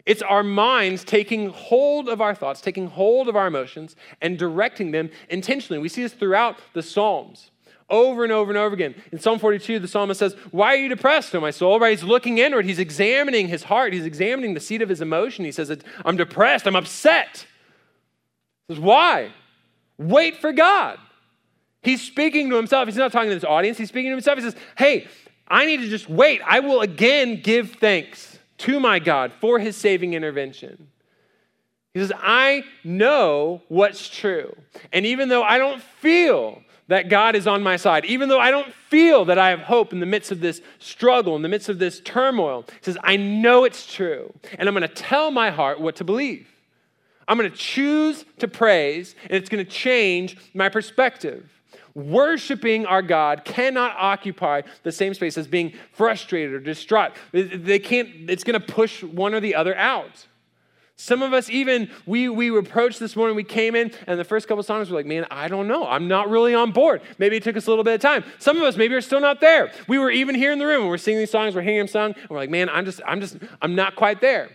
It's 0.05 0.23
our 0.23 0.43
minds 0.43 1.03
taking 1.03 1.49
hold 1.49 2.09
of 2.09 2.21
our 2.21 2.35
thoughts, 2.35 2.61
taking 2.61 2.89
hold 2.89 3.29
of 3.29 3.37
our 3.37 3.47
emotions, 3.47 3.97
and 4.21 4.39
directing 4.39 4.91
them 4.91 5.11
intentionally. 5.31 5.81
We 5.81 5.89
see 5.89 6.03
this 6.03 6.13
throughout 6.13 6.59
the 6.75 6.83
Psalms 6.83 7.51
over 7.89 8.25
and 8.25 8.33
over 8.33 8.51
and 8.51 8.59
over 8.59 8.75
again. 8.75 8.95
In 9.13 9.19
Psalm 9.19 9.39
42, 9.39 9.79
the 9.79 9.89
psalmist 9.89 10.19
says, 10.19 10.35
Why 10.51 10.75
are 10.75 10.77
you 10.77 10.89
depressed, 10.89 11.35
O 11.35 11.41
my 11.41 11.51
soul? 11.51 11.79
Right? 11.79 11.91
He's 11.91 12.03
looking 12.03 12.39
inward. 12.39 12.65
He's 12.65 12.79
examining 12.79 13.49
his 13.49 13.65
heart. 13.65 13.93
He's 13.93 14.07
examining 14.07 14.55
the 14.55 14.61
seat 14.61 14.83
of 14.83 14.89
his 14.89 15.01
emotion. 15.01 15.45
He 15.45 15.53
says, 15.53 15.71
I'm 16.05 16.17
depressed. 16.17 16.67
I'm 16.67 16.77
upset. 16.77 17.47
He 18.67 18.75
says, 18.75 18.81
Why? 18.81 19.33
Wait 19.99 20.39
for 20.39 20.53
God. 20.53 20.99
He's 21.83 22.03
speaking 22.03 22.49
to 22.51 22.57
himself. 22.57 22.87
He's 22.87 22.97
not 22.97 23.13
talking 23.13 23.31
to 23.31 23.35
this 23.35 23.45
audience. 23.45 23.79
He's 23.79 23.89
speaking 23.89 24.11
to 24.11 24.17
himself. 24.17 24.39
He 24.39 24.45
says, 24.45 24.57
Hey, 24.77 25.09
I 25.49 25.67
need 25.67 25.79
to 25.79 25.89
just 25.89 26.09
wait. 26.09 26.41
I 26.45 26.61
will 26.61 26.81
again 26.81 27.41
give 27.43 27.73
thanks 27.73 28.39
to 28.59 28.79
my 28.79 28.99
God 28.99 29.33
for 29.41 29.59
his 29.59 29.77
saving 29.77 30.15
intervention. 30.15 30.89
He 31.93 32.01
says, 32.01 32.13
I 32.17 32.65
know 32.85 33.61
what's 33.69 34.09
true. 34.09 34.57
And 34.93 35.05
even 35.05 35.29
though 35.29 35.43
I 35.43 35.59
don't 35.59 35.83
feel 35.83 36.63
that 36.89 37.09
God 37.09 37.37
is 37.37 37.47
on 37.47 37.63
my 37.63 37.77
side, 37.77 38.05
even 38.07 38.29
though 38.29 38.41
I 38.41 38.51
don't 38.51 38.73
feel 38.89 39.27
that 39.27 39.39
I 39.39 39.51
have 39.51 39.61
hope 39.61 39.93
in 39.93 40.01
the 40.01 40.07
midst 40.07 40.33
of 40.33 40.41
this 40.41 40.63
struggle, 40.79 41.37
in 41.37 41.43
the 41.43 41.49
midst 41.49 41.69
of 41.69 41.79
this 41.79 42.01
turmoil, 42.01 42.65
he 42.67 42.79
says, 42.83 42.97
I 43.03 43.17
know 43.17 43.65
it's 43.65 43.93
true. 43.93 44.33
And 44.59 44.69
I'm 44.69 44.75
going 44.75 44.89
to 44.89 44.95
tell 44.95 45.31
my 45.31 45.51
heart 45.51 45.81
what 45.81 45.97
to 45.97 46.05
believe. 46.05 46.49
I'm 47.29 47.39
going 47.39 47.51
to 47.51 47.57
choose 47.57 48.25
to 48.39 48.49
praise, 48.49 49.15
and 49.25 49.33
it's 49.33 49.49
going 49.49 49.65
to 49.65 49.71
change 49.71 50.37
my 50.55 50.69
perspective. 50.69 51.49
Worshiping 51.95 52.87
our 52.87 53.03
God 53.03 53.45
cannot 53.45 53.95
occupy 53.99 54.63
the 54.83 54.93
same 54.93 55.15
space 55.15 55.37
as 55.37 55.47
being 55.47 55.75
frustrated 55.93 56.55
or 56.55 56.61
distraught. 56.61 57.13
They 57.33 57.79
can't, 57.79 58.09
it's 58.31 58.45
going 58.45 58.61
to 58.61 58.67
push 58.67 59.03
one 59.03 59.35
or 59.35 59.41
the 59.41 59.55
other 59.55 59.77
out. 59.77 60.27
Some 60.97 61.23
of 61.23 61.33
us 61.33 61.51
even, 61.51 61.91
we, 62.07 62.29
we 62.29 62.57
approached 62.57 63.01
this 63.01 63.17
morning, 63.17 63.35
we 63.35 63.45
came 63.45 63.75
in, 63.75 63.91
and 64.07 64.21
the 64.21 64.25
first 64.25 64.47
couple 64.47 64.63
songs 64.63 64.89
were 64.89 64.97
like, 64.97 65.07
man, 65.07 65.27
I 65.31 65.49
don't 65.49 65.67
know. 65.67 65.87
I'm 65.87 66.07
not 66.07 66.31
really 66.31 66.55
on 66.55 66.71
board. 66.71 67.03
Maybe 67.19 67.37
it 67.37 67.43
took 67.43 67.57
us 67.57 67.67
a 67.67 67.71
little 67.71 67.83
bit 67.83 67.95
of 67.95 68.01
time. 68.01 68.25
Some 68.39 68.57
of 68.57 68.63
us 68.63 68.77
maybe 68.77 68.95
are 68.95 69.01
still 69.01 69.21
not 69.21 69.41
there. 69.41 69.73
We 69.89 69.99
were 69.99 70.11
even 70.11 70.35
here 70.35 70.53
in 70.53 70.59
the 70.59 70.67
room, 70.67 70.83
and 70.83 70.91
we're 70.91 70.99
singing 70.99 71.19
these 71.19 71.31
songs, 71.31 71.55
we're 71.55 71.63
hearing 71.63 71.79
them 71.79 71.89
sung, 71.89 72.13
and 72.13 72.31
we're 72.31 72.37
like, 72.37 72.51
man, 72.51 72.69
I'm 72.69 72.85
just, 72.85 73.01
I'm 73.07 73.21
just, 73.21 73.37
I'm 73.61 73.75
not 73.75 73.97
quite 73.97 74.21
there. 74.21 74.51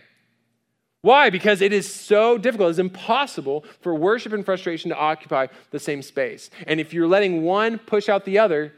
Why? 1.08 1.30
Because 1.30 1.62
it 1.62 1.72
is 1.72 1.90
so 1.90 2.36
difficult. 2.36 2.68
It's 2.68 2.78
impossible 2.78 3.64
for 3.80 3.94
worship 3.94 4.34
and 4.34 4.44
frustration 4.44 4.90
to 4.90 4.94
occupy 4.94 5.46
the 5.70 5.78
same 5.78 6.02
space. 6.02 6.50
And 6.66 6.80
if 6.80 6.92
you're 6.92 7.08
letting 7.08 7.44
one 7.44 7.78
push 7.78 8.10
out 8.10 8.26
the 8.26 8.38
other, 8.38 8.74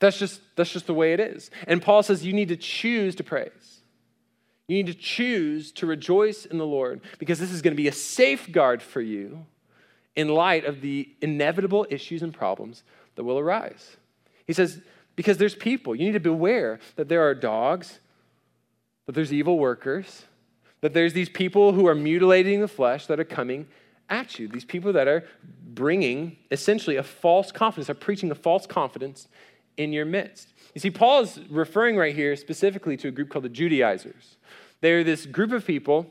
that's 0.00 0.18
just, 0.18 0.40
that's 0.56 0.72
just 0.72 0.88
the 0.88 0.92
way 0.92 1.12
it 1.12 1.20
is. 1.20 1.52
And 1.68 1.80
Paul 1.80 2.02
says 2.02 2.26
you 2.26 2.32
need 2.32 2.48
to 2.48 2.56
choose 2.56 3.14
to 3.14 3.22
praise. 3.22 3.78
You 4.66 4.78
need 4.78 4.88
to 4.88 4.94
choose 4.94 5.70
to 5.74 5.86
rejoice 5.86 6.46
in 6.46 6.58
the 6.58 6.66
Lord 6.66 7.00
because 7.20 7.38
this 7.38 7.52
is 7.52 7.62
going 7.62 7.74
to 7.74 7.80
be 7.80 7.86
a 7.86 7.92
safeguard 7.92 8.82
for 8.82 9.00
you 9.00 9.46
in 10.16 10.26
light 10.26 10.64
of 10.64 10.80
the 10.80 11.08
inevitable 11.22 11.86
issues 11.90 12.24
and 12.24 12.34
problems 12.34 12.82
that 13.14 13.22
will 13.22 13.38
arise. 13.38 13.96
He 14.48 14.52
says, 14.52 14.80
because 15.14 15.38
there's 15.38 15.54
people. 15.54 15.94
You 15.94 16.06
need 16.06 16.14
to 16.14 16.18
beware 16.18 16.80
that 16.96 17.08
there 17.08 17.22
are 17.22 17.36
dogs, 17.36 18.00
that 19.06 19.14
there's 19.14 19.32
evil 19.32 19.60
workers, 19.60 20.24
that 20.86 20.94
there's 20.94 21.14
these 21.14 21.28
people 21.28 21.72
who 21.72 21.88
are 21.88 21.96
mutilating 21.96 22.60
the 22.60 22.68
flesh 22.68 23.06
that 23.06 23.18
are 23.18 23.24
coming 23.24 23.66
at 24.08 24.38
you. 24.38 24.46
These 24.46 24.64
people 24.64 24.92
that 24.92 25.08
are 25.08 25.24
bringing 25.66 26.36
essentially 26.52 26.94
a 26.94 27.02
false 27.02 27.50
confidence, 27.50 27.90
are 27.90 27.94
preaching 27.94 28.30
a 28.30 28.36
false 28.36 28.68
confidence 28.68 29.26
in 29.76 29.92
your 29.92 30.04
midst. 30.04 30.54
You 30.74 30.80
see, 30.80 30.92
Paul 30.92 31.22
is 31.22 31.40
referring 31.50 31.96
right 31.96 32.14
here 32.14 32.36
specifically 32.36 32.96
to 32.98 33.08
a 33.08 33.10
group 33.10 33.30
called 33.30 33.44
the 33.44 33.48
Judaizers. 33.48 34.36
They're 34.80 35.02
this 35.02 35.26
group 35.26 35.50
of 35.50 35.66
people 35.66 36.06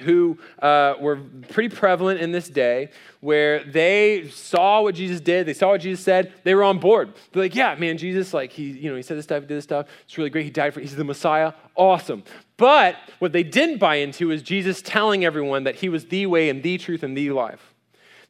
who 0.00 0.38
uh, 0.60 0.94
were 1.00 1.16
pretty 1.48 1.74
prevalent 1.74 2.20
in 2.20 2.32
this 2.32 2.48
day 2.48 2.90
where 3.20 3.64
they 3.64 4.28
saw 4.28 4.82
what 4.82 4.94
jesus 4.94 5.20
did 5.20 5.46
they 5.46 5.54
saw 5.54 5.70
what 5.70 5.80
jesus 5.80 6.04
said 6.04 6.32
they 6.44 6.54
were 6.54 6.62
on 6.62 6.78
board 6.78 7.12
they're 7.32 7.42
like 7.42 7.54
yeah 7.54 7.74
man 7.76 7.96
jesus 7.96 8.34
like 8.34 8.52
he 8.52 8.64
you 8.64 8.90
know 8.90 8.96
he 8.96 9.02
said 9.02 9.16
this 9.16 9.24
stuff 9.24 9.42
he 9.42 9.46
did 9.46 9.56
this 9.56 9.64
stuff 9.64 9.86
it's 10.04 10.18
really 10.18 10.30
great 10.30 10.44
he 10.44 10.50
died 10.50 10.74
for 10.74 10.80
he's 10.80 10.96
the 10.96 11.04
messiah 11.04 11.52
awesome 11.74 12.22
but 12.58 12.96
what 13.18 13.32
they 13.32 13.42
didn't 13.42 13.78
buy 13.78 13.96
into 13.96 14.30
is 14.30 14.42
jesus 14.42 14.82
telling 14.82 15.24
everyone 15.24 15.64
that 15.64 15.76
he 15.76 15.88
was 15.88 16.06
the 16.06 16.26
way 16.26 16.50
and 16.50 16.62
the 16.62 16.76
truth 16.76 17.02
and 17.02 17.16
the 17.16 17.30
life 17.30 17.74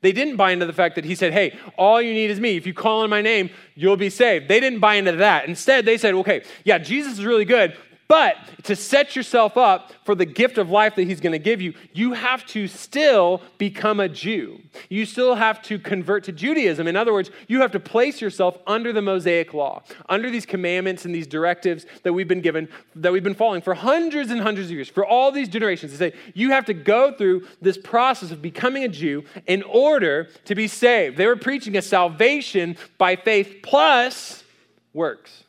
they 0.02 0.12
didn't 0.12 0.36
buy 0.36 0.52
into 0.52 0.66
the 0.66 0.72
fact 0.72 0.94
that 0.96 1.04
he 1.04 1.14
said, 1.14 1.32
Hey, 1.32 1.58
all 1.76 2.00
you 2.00 2.12
need 2.12 2.30
is 2.30 2.38
me. 2.38 2.56
If 2.56 2.66
you 2.66 2.74
call 2.74 3.02
on 3.02 3.10
my 3.10 3.22
name, 3.22 3.50
you'll 3.74 3.96
be 3.96 4.10
saved. 4.10 4.46
They 4.46 4.60
didn't 4.60 4.80
buy 4.80 4.94
into 4.94 5.12
that. 5.12 5.48
Instead, 5.48 5.84
they 5.84 5.98
said, 5.98 6.14
Okay, 6.14 6.42
yeah, 6.64 6.78
Jesus 6.78 7.14
is 7.14 7.24
really 7.24 7.44
good, 7.44 7.76
but 8.08 8.36
to 8.64 8.76
set 8.76 9.16
yourself 9.16 9.56
up 9.56 9.92
for 10.04 10.14
the 10.14 10.24
gift 10.24 10.58
of 10.58 10.70
life 10.70 10.94
that 10.94 11.04
he's 11.04 11.20
going 11.20 11.32
to 11.32 11.38
give 11.38 11.60
you, 11.60 11.74
you 11.92 12.12
have 12.12 12.46
to 12.46 12.68
still 12.68 13.42
become 13.58 13.98
a 13.98 14.08
Jew. 14.08 14.60
You 14.88 15.06
still 15.06 15.34
have 15.34 15.60
to 15.62 15.78
convert 15.78 16.24
to 16.24 16.32
Judaism. 16.32 16.86
In 16.86 16.94
other 16.94 17.12
words, 17.12 17.30
you 17.48 17.60
have 17.60 17.72
to 17.72 17.80
place 17.80 18.20
yourself 18.20 18.58
under 18.66 18.92
the 18.92 19.02
Mosaic 19.02 19.54
law, 19.54 19.82
under 20.08 20.30
these 20.30 20.46
commandments 20.46 21.04
and 21.04 21.14
these 21.14 21.26
directives 21.26 21.84
that 22.04 22.12
we've 22.12 22.28
been 22.28 22.40
given, 22.40 22.68
that 22.94 23.12
we've 23.12 23.24
been 23.24 23.34
following 23.34 23.62
for 23.62 23.74
hundreds 23.74 24.30
and 24.30 24.40
hundreds 24.40 24.68
of 24.68 24.76
years, 24.76 24.88
for 24.88 25.04
all 25.04 25.32
these 25.32 25.48
generations. 25.48 25.92
To 25.92 25.98
say, 25.98 26.12
you 26.34 26.50
have 26.50 26.66
to 26.66 26.74
go 26.74 27.12
through 27.12 27.46
this 27.60 27.78
process 27.78 28.30
of 28.30 28.40
becoming 28.40 28.84
a 28.84 28.88
Jew 28.88 29.24
in 29.46 29.62
order 29.64 30.28
to 30.44 30.54
be 30.54 30.68
saved. 30.68 31.16
They 31.16 31.26
were 31.26 31.36
preaching 31.36 31.76
a 31.76 31.82
salvation 31.82 32.76
by 32.98 33.16
faith 33.16 33.60
plus 33.62 34.44
works. 34.92 35.44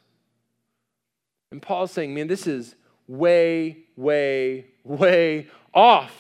And 1.51 1.62
Paul's 1.62 1.92
saying, 1.92 2.13
man, 2.13 2.27
this 2.27 2.48
is 2.48 2.75
way, 3.08 3.77
way, 3.96 4.66
way 4.84 5.48
off. 5.74 6.13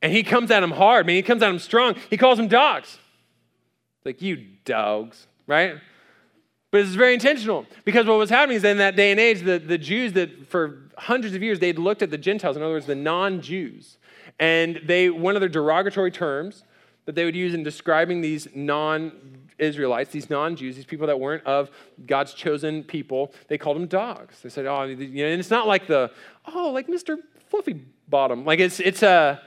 And 0.00 0.12
he 0.12 0.22
comes 0.22 0.50
at 0.50 0.62
him 0.62 0.70
hard, 0.70 1.06
man. 1.06 1.16
He 1.16 1.22
comes 1.22 1.42
at 1.42 1.50
him 1.50 1.58
strong. 1.58 1.96
He 2.10 2.16
calls 2.16 2.38
them 2.38 2.48
dogs. 2.48 2.98
Like, 4.04 4.20
you 4.20 4.36
dogs, 4.64 5.26
right? 5.46 5.76
But 6.70 6.80
it's 6.80 6.90
very 6.90 7.14
intentional 7.14 7.66
because 7.84 8.04
what 8.06 8.18
was 8.18 8.30
happening 8.30 8.56
is 8.56 8.64
in 8.64 8.78
that 8.78 8.96
day 8.96 9.12
and 9.12 9.20
age, 9.20 9.42
the, 9.42 9.58
the 9.58 9.78
Jews 9.78 10.12
that 10.14 10.48
for 10.50 10.90
hundreds 10.98 11.34
of 11.34 11.42
years 11.42 11.60
they'd 11.60 11.78
looked 11.78 12.02
at 12.02 12.10
the 12.10 12.18
Gentiles, 12.18 12.56
in 12.56 12.62
other 12.62 12.72
words, 12.72 12.86
the 12.86 12.96
non 12.96 13.40
Jews, 13.40 13.98
and 14.40 14.80
they, 14.84 15.08
one 15.08 15.36
of 15.36 15.40
their 15.40 15.48
derogatory 15.48 16.10
terms 16.10 16.64
that 17.04 17.14
they 17.14 17.24
would 17.24 17.36
use 17.36 17.54
in 17.54 17.62
describing 17.62 18.22
these 18.22 18.48
non 18.54 19.12
Israelites, 19.58 20.10
these 20.10 20.30
non 20.30 20.56
Jews, 20.56 20.76
these 20.76 20.84
people 20.84 21.06
that 21.06 21.18
weren't 21.18 21.44
of 21.44 21.70
God's 22.06 22.34
chosen 22.34 22.82
people, 22.82 23.32
they 23.48 23.58
called 23.58 23.76
them 23.76 23.86
dogs. 23.86 24.40
They 24.42 24.48
said, 24.48 24.66
oh, 24.66 24.84
you 24.84 25.24
know, 25.24 25.30
and 25.30 25.40
it's 25.40 25.50
not 25.50 25.66
like 25.66 25.86
the, 25.86 26.10
oh, 26.52 26.70
like 26.70 26.88
Mr. 26.88 27.18
Fluffy 27.48 27.80
Bottom. 28.08 28.44
Like 28.44 28.60
it's, 28.60 28.80
it's 28.80 29.02
a, 29.02 29.40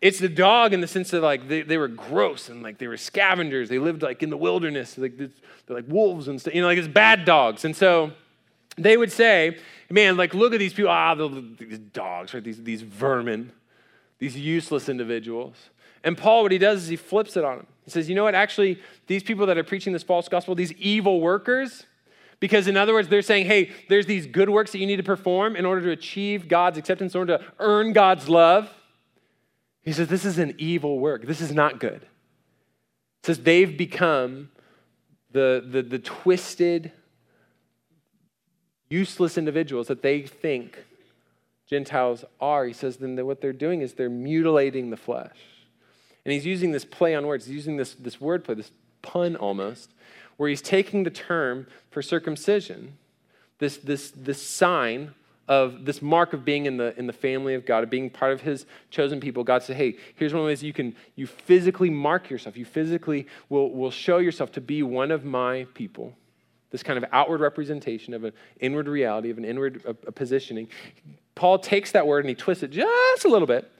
it's 0.00 0.18
the 0.18 0.28
dog 0.28 0.72
in 0.72 0.80
the 0.80 0.86
sense 0.86 1.10
that 1.10 1.22
like 1.22 1.48
they, 1.48 1.62
they 1.62 1.76
were 1.76 1.88
gross 1.88 2.48
and 2.48 2.62
like 2.62 2.78
they 2.78 2.86
were 2.86 2.96
scavengers. 2.96 3.68
They 3.68 3.78
lived 3.78 4.02
like 4.02 4.22
in 4.22 4.30
the 4.30 4.36
wilderness. 4.36 4.96
Like 4.96 5.16
they're 5.16 5.30
like 5.68 5.86
wolves 5.88 6.28
and 6.28 6.40
stuff, 6.40 6.54
you 6.54 6.60
know, 6.60 6.68
like 6.68 6.78
it's 6.78 6.88
bad 6.88 7.24
dogs. 7.24 7.64
And 7.64 7.74
so 7.74 8.12
they 8.76 8.96
would 8.96 9.10
say, 9.10 9.58
man, 9.90 10.16
like 10.16 10.34
look 10.34 10.52
at 10.52 10.58
these 10.58 10.72
people, 10.72 10.90
ah, 10.90 11.14
these 11.14 11.78
dogs, 11.78 12.32
right? 12.32 12.44
These, 12.44 12.62
these 12.62 12.82
vermin, 12.82 13.52
these 14.18 14.36
useless 14.36 14.88
individuals. 14.88 15.56
And 16.04 16.16
Paul, 16.16 16.42
what 16.42 16.52
he 16.52 16.58
does 16.58 16.84
is 16.84 16.88
he 16.88 16.96
flips 16.96 17.36
it 17.36 17.44
on 17.44 17.58
them. 17.58 17.66
He 17.92 18.00
says, 18.00 18.08
you 18.08 18.14
know 18.14 18.24
what? 18.24 18.34
Actually, 18.34 18.80
these 19.06 19.22
people 19.22 19.46
that 19.46 19.58
are 19.58 19.64
preaching 19.64 19.92
this 19.92 20.02
false 20.02 20.28
gospel, 20.28 20.54
these 20.54 20.72
evil 20.74 21.20
workers, 21.20 21.84
because 22.40 22.68
in 22.68 22.76
other 22.76 22.92
words, 22.92 23.08
they're 23.08 23.22
saying, 23.22 23.46
hey, 23.46 23.70
there's 23.88 24.06
these 24.06 24.26
good 24.26 24.48
works 24.48 24.72
that 24.72 24.78
you 24.78 24.86
need 24.86 24.96
to 24.96 25.02
perform 25.02 25.56
in 25.56 25.64
order 25.64 25.80
to 25.82 25.90
achieve 25.90 26.48
God's 26.48 26.78
acceptance, 26.78 27.14
in 27.14 27.18
order 27.18 27.38
to 27.38 27.44
earn 27.58 27.92
God's 27.92 28.28
love. 28.28 28.70
He 29.82 29.92
says, 29.92 30.08
this 30.08 30.24
is 30.24 30.38
an 30.38 30.54
evil 30.58 30.98
work. 30.98 31.26
This 31.26 31.40
is 31.40 31.52
not 31.52 31.80
good. 31.80 32.02
He 33.22 33.26
says 33.26 33.40
they've 33.40 33.76
become 33.76 34.50
the, 35.32 35.64
the, 35.66 35.82
the 35.82 35.98
twisted, 35.98 36.92
useless 38.88 39.36
individuals 39.36 39.88
that 39.88 40.02
they 40.02 40.22
think 40.22 40.78
Gentiles 41.68 42.24
are. 42.40 42.64
He 42.64 42.72
says 42.72 42.96
then 42.98 43.24
what 43.26 43.40
they're 43.40 43.52
doing 43.52 43.80
is 43.80 43.94
they're 43.94 44.08
mutilating 44.08 44.90
the 44.90 44.96
flesh. 44.96 45.36
And 46.28 46.34
he's 46.34 46.44
using 46.44 46.72
this 46.72 46.84
play 46.84 47.14
on 47.14 47.26
words, 47.26 47.46
he's 47.46 47.54
using 47.54 47.78
this, 47.78 47.94
this 47.94 48.20
word 48.20 48.44
play, 48.44 48.54
this 48.54 48.70
pun 49.00 49.34
almost, 49.34 49.94
where 50.36 50.50
he's 50.50 50.60
taking 50.60 51.04
the 51.04 51.10
term 51.10 51.66
for 51.90 52.02
circumcision, 52.02 52.98
this, 53.60 53.78
this, 53.78 54.10
this 54.10 54.42
sign 54.46 55.14
of 55.48 55.86
this 55.86 56.02
mark 56.02 56.34
of 56.34 56.44
being 56.44 56.66
in 56.66 56.76
the, 56.76 56.94
in 56.98 57.06
the 57.06 57.14
family 57.14 57.54
of 57.54 57.64
God, 57.64 57.82
of 57.82 57.88
being 57.88 58.10
part 58.10 58.34
of 58.34 58.42
his 58.42 58.66
chosen 58.90 59.20
people. 59.20 59.42
God 59.42 59.62
said, 59.62 59.76
hey, 59.76 59.96
here's 60.16 60.34
one 60.34 60.40
of 60.40 60.44
the 60.44 60.48
ways 60.48 60.62
you 60.62 60.74
can 60.74 60.94
you 61.16 61.26
physically 61.26 61.88
mark 61.88 62.28
yourself. 62.28 62.58
You 62.58 62.66
physically 62.66 63.26
will, 63.48 63.70
will 63.70 63.90
show 63.90 64.18
yourself 64.18 64.52
to 64.52 64.60
be 64.60 64.82
one 64.82 65.10
of 65.10 65.24
my 65.24 65.66
people. 65.72 66.12
This 66.70 66.82
kind 66.82 67.02
of 67.02 67.06
outward 67.10 67.40
representation 67.40 68.12
of 68.12 68.24
an 68.24 68.34
inward 68.60 68.86
reality, 68.86 69.30
of 69.30 69.38
an 69.38 69.46
inward 69.46 69.80
a 70.06 70.12
positioning. 70.12 70.68
Paul 71.34 71.58
takes 71.58 71.92
that 71.92 72.06
word 72.06 72.26
and 72.26 72.28
he 72.28 72.34
twists 72.34 72.62
it 72.62 72.70
just 72.70 73.24
a 73.24 73.28
little 73.28 73.48
bit 73.48 73.72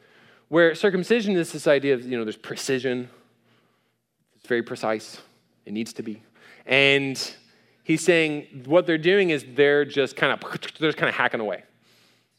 where 0.48 0.74
circumcision 0.74 1.36
is 1.36 1.52
this 1.52 1.66
idea 1.66 1.94
of, 1.94 2.04
you 2.04 2.16
know, 2.16 2.24
there's 2.24 2.36
precision, 2.36 3.08
it's 4.36 4.46
very 4.46 4.62
precise, 4.62 5.20
it 5.66 5.72
needs 5.72 5.92
to 5.94 6.02
be. 6.02 6.22
And 6.66 7.18
he's 7.84 8.02
saying 8.02 8.64
what 8.66 8.86
they're 8.86 8.98
doing 8.98 9.30
is 9.30 9.44
they're 9.54 9.84
just 9.84 10.16
kind 10.16 10.32
of, 10.32 10.60
they're 10.78 10.88
just 10.88 10.98
kind 10.98 11.08
of 11.08 11.14
hacking 11.14 11.40
away, 11.40 11.64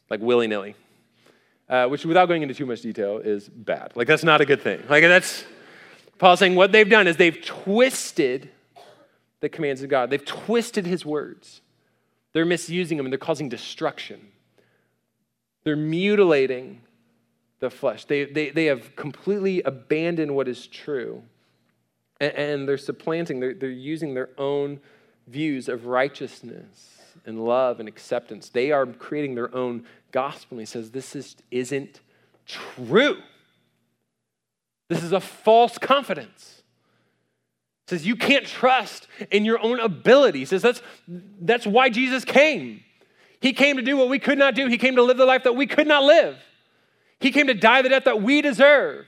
like 0.08 0.20
willy 0.20 0.46
nilly. 0.46 0.74
Uh, 1.68 1.86
which, 1.86 2.04
without 2.04 2.26
going 2.26 2.42
into 2.42 2.52
too 2.52 2.66
much 2.66 2.80
detail, 2.80 3.18
is 3.18 3.48
bad. 3.48 3.92
Like, 3.94 4.08
that's 4.08 4.24
not 4.24 4.40
a 4.40 4.44
good 4.44 4.60
thing. 4.60 4.82
Like, 4.88 5.04
that's, 5.04 5.44
Paul's 6.18 6.40
saying 6.40 6.56
what 6.56 6.72
they've 6.72 6.88
done 6.88 7.06
is 7.06 7.16
they've 7.16 7.40
twisted 7.44 8.50
the 9.38 9.48
commands 9.48 9.80
of 9.80 9.88
God, 9.88 10.10
they've 10.10 10.24
twisted 10.24 10.84
his 10.84 11.06
words. 11.06 11.60
They're 12.32 12.44
misusing 12.44 12.96
them 12.96 13.06
and 13.06 13.12
they're 13.12 13.18
causing 13.18 13.48
destruction. 13.48 14.28
They're 15.62 15.76
mutilating 15.76 16.80
the 17.60 17.70
flesh. 17.70 18.06
They, 18.06 18.24
they, 18.24 18.50
they 18.50 18.66
have 18.66 18.96
completely 18.96 19.62
abandoned 19.62 20.34
what 20.34 20.48
is 20.48 20.66
true. 20.66 21.22
And, 22.20 22.32
and 22.32 22.68
they're 22.68 22.78
supplanting, 22.78 23.40
they're, 23.40 23.54
they're 23.54 23.70
using 23.70 24.14
their 24.14 24.30
own 24.36 24.80
views 25.26 25.68
of 25.68 25.86
righteousness 25.86 26.98
and 27.24 27.44
love 27.44 27.78
and 27.78 27.88
acceptance. 27.88 28.48
They 28.48 28.72
are 28.72 28.86
creating 28.86 29.34
their 29.34 29.54
own 29.54 29.84
gospel. 30.10 30.56
And 30.56 30.60
he 30.60 30.66
says, 30.66 30.90
This 30.90 31.14
is, 31.14 31.36
isn't 31.50 32.00
true. 32.46 33.18
This 34.88 35.04
is 35.04 35.12
a 35.12 35.20
false 35.20 35.78
confidence. 35.78 36.62
He 37.86 37.96
says 37.96 38.06
you 38.06 38.16
can't 38.16 38.46
trust 38.46 39.06
in 39.30 39.44
your 39.44 39.60
own 39.60 39.78
ability. 39.80 40.40
He 40.40 40.44
says 40.44 40.62
that's, 40.62 40.82
that's 41.08 41.66
why 41.66 41.90
Jesus 41.90 42.24
came. 42.24 42.82
He 43.40 43.52
came 43.52 43.76
to 43.76 43.82
do 43.82 43.96
what 43.96 44.08
we 44.08 44.18
could 44.18 44.38
not 44.38 44.54
do. 44.54 44.66
He 44.66 44.78
came 44.78 44.96
to 44.96 45.02
live 45.02 45.16
the 45.16 45.26
life 45.26 45.44
that 45.44 45.54
we 45.54 45.66
could 45.66 45.86
not 45.86 46.02
live. 46.02 46.36
He 47.20 47.30
came 47.30 47.46
to 47.46 47.54
die 47.54 47.82
the 47.82 47.90
death 47.90 48.04
that 48.04 48.22
we 48.22 48.42
deserved. 48.42 49.06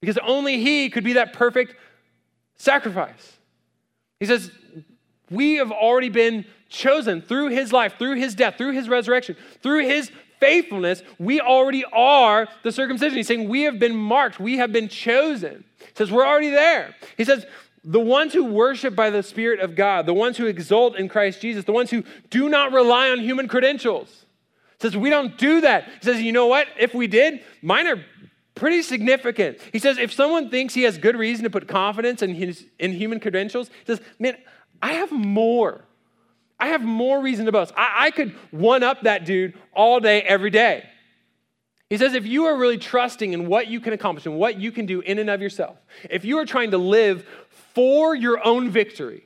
Because 0.00 0.18
only 0.18 0.60
He 0.60 0.90
could 0.90 1.04
be 1.04 1.14
that 1.14 1.32
perfect 1.32 1.76
sacrifice. 2.56 3.36
He 4.20 4.26
says, 4.26 4.50
We 5.30 5.56
have 5.56 5.70
already 5.70 6.08
been 6.08 6.44
chosen 6.68 7.22
through 7.22 7.48
His 7.48 7.72
life, 7.72 7.96
through 7.98 8.16
His 8.16 8.34
death, 8.34 8.56
through 8.56 8.72
His 8.72 8.88
resurrection, 8.88 9.36
through 9.62 9.86
His 9.86 10.10
faithfulness. 10.40 11.02
We 11.18 11.40
already 11.40 11.84
are 11.92 12.48
the 12.62 12.72
circumcision. 12.72 13.16
He's 13.16 13.28
saying, 13.28 13.48
We 13.48 13.62
have 13.62 13.78
been 13.78 13.96
marked, 13.96 14.40
we 14.40 14.56
have 14.56 14.72
been 14.72 14.88
chosen. 14.88 15.64
He 15.78 15.86
says, 15.94 16.10
We're 16.10 16.26
already 16.26 16.50
there. 16.50 16.94
He 17.16 17.24
says, 17.24 17.46
the 17.84 18.00
ones 18.00 18.32
who 18.32 18.44
worship 18.44 18.96
by 18.96 19.10
the 19.10 19.22
Spirit 19.22 19.60
of 19.60 19.76
God, 19.76 20.06
the 20.06 20.14
ones 20.14 20.38
who 20.38 20.46
exult 20.46 20.96
in 20.96 21.06
Christ 21.06 21.42
Jesus, 21.42 21.64
the 21.64 21.72
ones 21.72 21.90
who 21.90 22.02
do 22.30 22.48
not 22.48 22.72
rely 22.72 23.10
on 23.10 23.18
human 23.18 23.46
credentials. 23.46 24.23
Says 24.84 24.98
we 24.98 25.08
don't 25.08 25.38
do 25.38 25.62
that. 25.62 25.84
He 25.84 26.02
says, 26.02 26.20
you 26.20 26.30
know 26.30 26.46
what? 26.46 26.68
If 26.78 26.92
we 26.92 27.06
did, 27.06 27.42
mine 27.62 27.86
are 27.86 28.04
pretty 28.54 28.82
significant. 28.82 29.58
He 29.72 29.78
says, 29.78 29.96
if 29.96 30.12
someone 30.12 30.50
thinks 30.50 30.74
he 30.74 30.82
has 30.82 30.98
good 30.98 31.16
reason 31.16 31.44
to 31.44 31.48
put 31.48 31.66
confidence 31.66 32.20
in, 32.20 32.34
his, 32.34 32.66
in 32.78 32.92
human 32.92 33.18
credentials, 33.18 33.68
he 33.68 33.86
says, 33.86 34.02
man, 34.18 34.36
I 34.82 34.92
have 34.92 35.10
more. 35.10 35.86
I 36.60 36.68
have 36.68 36.82
more 36.82 37.22
reason 37.22 37.46
to 37.46 37.52
boast. 37.52 37.72
I, 37.74 38.08
I 38.08 38.10
could 38.10 38.34
one 38.50 38.82
up 38.82 39.04
that 39.04 39.24
dude 39.24 39.54
all 39.72 40.00
day, 40.00 40.20
every 40.20 40.50
day. 40.50 40.84
He 41.88 41.96
says, 41.96 42.12
if 42.12 42.26
you 42.26 42.44
are 42.44 42.56
really 42.58 42.76
trusting 42.76 43.32
in 43.32 43.46
what 43.46 43.68
you 43.68 43.80
can 43.80 43.94
accomplish 43.94 44.26
and 44.26 44.36
what 44.36 44.60
you 44.60 44.70
can 44.70 44.84
do 44.84 45.00
in 45.00 45.18
and 45.18 45.30
of 45.30 45.40
yourself, 45.40 45.78
if 46.10 46.26
you 46.26 46.36
are 46.40 46.44
trying 46.44 46.72
to 46.72 46.78
live 46.78 47.26
for 47.72 48.14
your 48.14 48.46
own 48.46 48.68
victory 48.68 49.24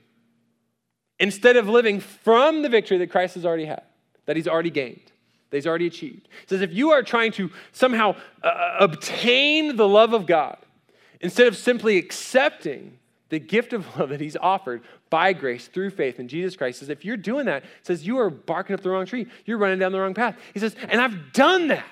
instead 1.18 1.56
of 1.56 1.68
living 1.68 1.98
from 1.98 2.62
the 2.62 2.68
victory 2.68 2.98
that 2.98 3.10
Christ 3.10 3.34
has 3.34 3.44
already 3.44 3.64
had, 3.64 3.82
that 4.26 4.36
he's 4.36 4.46
already 4.46 4.70
gained, 4.70 5.10
that 5.50 5.56
he's 5.56 5.66
already 5.66 5.86
achieved. 5.86 6.28
He 6.42 6.46
says, 6.48 6.60
if 6.60 6.72
you 6.72 6.90
are 6.90 7.02
trying 7.02 7.32
to 7.32 7.50
somehow 7.72 8.16
uh, 8.42 8.76
obtain 8.80 9.76
the 9.76 9.88
love 9.88 10.12
of 10.12 10.26
God 10.26 10.58
instead 11.20 11.46
of 11.46 11.56
simply 11.56 11.96
accepting 11.96 12.98
the 13.30 13.38
gift 13.38 13.72
of 13.72 13.86
love 13.98 14.10
that 14.10 14.20
he's 14.20 14.36
offered 14.36 14.82
by 15.10 15.32
grace 15.32 15.68
through 15.68 15.90
faith 15.90 16.20
in 16.20 16.28
Jesus 16.28 16.56
Christ, 16.56 16.80
says, 16.80 16.88
if 16.88 17.04
you're 17.04 17.16
doing 17.16 17.46
that, 17.46 17.64
says 17.82 18.06
you 18.06 18.18
are 18.18 18.30
barking 18.30 18.74
up 18.74 18.82
the 18.82 18.90
wrong 18.90 19.06
tree. 19.06 19.26
You're 19.46 19.58
running 19.58 19.78
down 19.78 19.92
the 19.92 20.00
wrong 20.00 20.14
path. 20.14 20.36
He 20.52 20.60
says, 20.60 20.76
and 20.88 21.00
I've 21.00 21.32
done 21.32 21.68
that. 21.68 21.84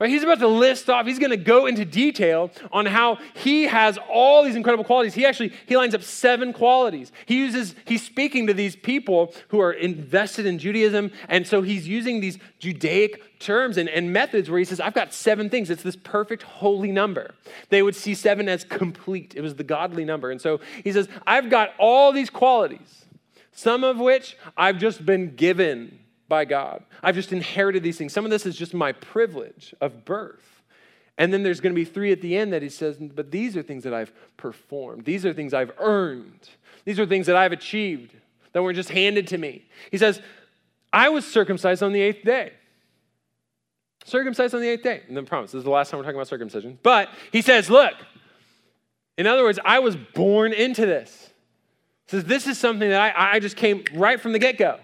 Right? 0.00 0.10
He's 0.10 0.22
about 0.22 0.38
to 0.38 0.46
list 0.48 0.88
off, 0.88 1.06
he's 1.06 1.18
going 1.18 1.30
to 1.30 1.36
go 1.36 1.66
into 1.66 1.84
detail 1.84 2.52
on 2.70 2.86
how 2.86 3.18
he 3.34 3.64
has 3.64 3.98
all 4.08 4.44
these 4.44 4.54
incredible 4.54 4.84
qualities. 4.84 5.12
He 5.12 5.26
actually, 5.26 5.52
he 5.66 5.76
lines 5.76 5.92
up 5.92 6.04
seven 6.04 6.52
qualities. 6.52 7.10
He 7.26 7.38
uses, 7.38 7.74
he's 7.84 8.04
speaking 8.04 8.46
to 8.46 8.54
these 8.54 8.76
people 8.76 9.34
who 9.48 9.60
are 9.60 9.72
invested 9.72 10.46
in 10.46 10.60
Judaism, 10.60 11.10
and 11.28 11.44
so 11.44 11.62
he's 11.62 11.88
using 11.88 12.20
these 12.20 12.38
Judaic 12.60 13.40
terms 13.40 13.76
and, 13.76 13.88
and 13.88 14.12
methods 14.12 14.48
where 14.48 14.60
he 14.60 14.64
says, 14.64 14.78
I've 14.78 14.94
got 14.94 15.12
seven 15.12 15.50
things. 15.50 15.68
It's 15.68 15.82
this 15.82 15.96
perfect 15.96 16.44
holy 16.44 16.92
number. 16.92 17.34
They 17.68 17.82
would 17.82 17.96
see 17.96 18.14
seven 18.14 18.48
as 18.48 18.62
complete. 18.62 19.34
It 19.34 19.40
was 19.40 19.56
the 19.56 19.64
godly 19.64 20.04
number. 20.04 20.30
And 20.30 20.40
so 20.40 20.60
he 20.84 20.92
says, 20.92 21.08
I've 21.26 21.50
got 21.50 21.70
all 21.76 22.12
these 22.12 22.30
qualities, 22.30 23.04
some 23.50 23.82
of 23.82 23.98
which 23.98 24.36
I've 24.56 24.78
just 24.78 25.04
been 25.04 25.34
given 25.34 25.98
by 26.28 26.44
God. 26.44 26.84
I've 27.02 27.14
just 27.14 27.32
inherited 27.32 27.82
these 27.82 27.96
things. 27.96 28.12
Some 28.12 28.24
of 28.24 28.30
this 28.30 28.46
is 28.46 28.56
just 28.56 28.74
my 28.74 28.92
privilege 28.92 29.74
of 29.80 30.04
birth. 30.04 30.62
And 31.16 31.32
then 31.32 31.42
there's 31.42 31.60
going 31.60 31.74
to 31.74 31.76
be 31.76 31.84
three 31.84 32.12
at 32.12 32.20
the 32.20 32.36
end 32.36 32.52
that 32.52 32.62
he 32.62 32.68
says, 32.68 32.96
but 32.98 33.30
these 33.30 33.56
are 33.56 33.62
things 33.62 33.82
that 33.84 33.92
I've 33.92 34.12
performed. 34.36 35.04
These 35.04 35.26
are 35.26 35.32
things 35.32 35.52
I've 35.52 35.72
earned. 35.78 36.48
These 36.84 37.00
are 37.00 37.06
things 37.06 37.26
that 37.26 37.34
I've 37.34 37.52
achieved 37.52 38.14
that 38.52 38.62
weren't 38.62 38.76
just 38.76 38.90
handed 38.90 39.26
to 39.28 39.38
me. 39.38 39.64
He 39.90 39.98
says, 39.98 40.22
I 40.92 41.08
was 41.08 41.26
circumcised 41.26 41.82
on 41.82 41.92
the 41.92 42.00
eighth 42.00 42.24
day. 42.24 42.52
Circumcised 44.04 44.54
on 44.54 44.60
the 44.60 44.68
eighth 44.68 44.84
day. 44.84 45.02
And 45.08 45.16
then 45.16 45.26
promise, 45.26 45.50
this 45.50 45.58
is 45.58 45.64
the 45.64 45.70
last 45.70 45.90
time 45.90 45.98
we're 45.98 46.04
talking 46.04 46.16
about 46.16 46.28
circumcision. 46.28 46.78
But 46.82 47.08
he 47.32 47.42
says, 47.42 47.68
look, 47.68 47.94
in 49.16 49.26
other 49.26 49.42
words, 49.42 49.58
I 49.64 49.80
was 49.80 49.96
born 49.96 50.52
into 50.52 50.86
this. 50.86 51.30
He 52.06 52.12
says, 52.12 52.24
this 52.24 52.46
is 52.46 52.58
something 52.58 52.88
that 52.88 53.16
I, 53.16 53.34
I 53.34 53.40
just 53.40 53.56
came 53.56 53.84
right 53.92 54.20
from 54.20 54.32
the 54.32 54.38
get 54.38 54.56
go 54.56 54.78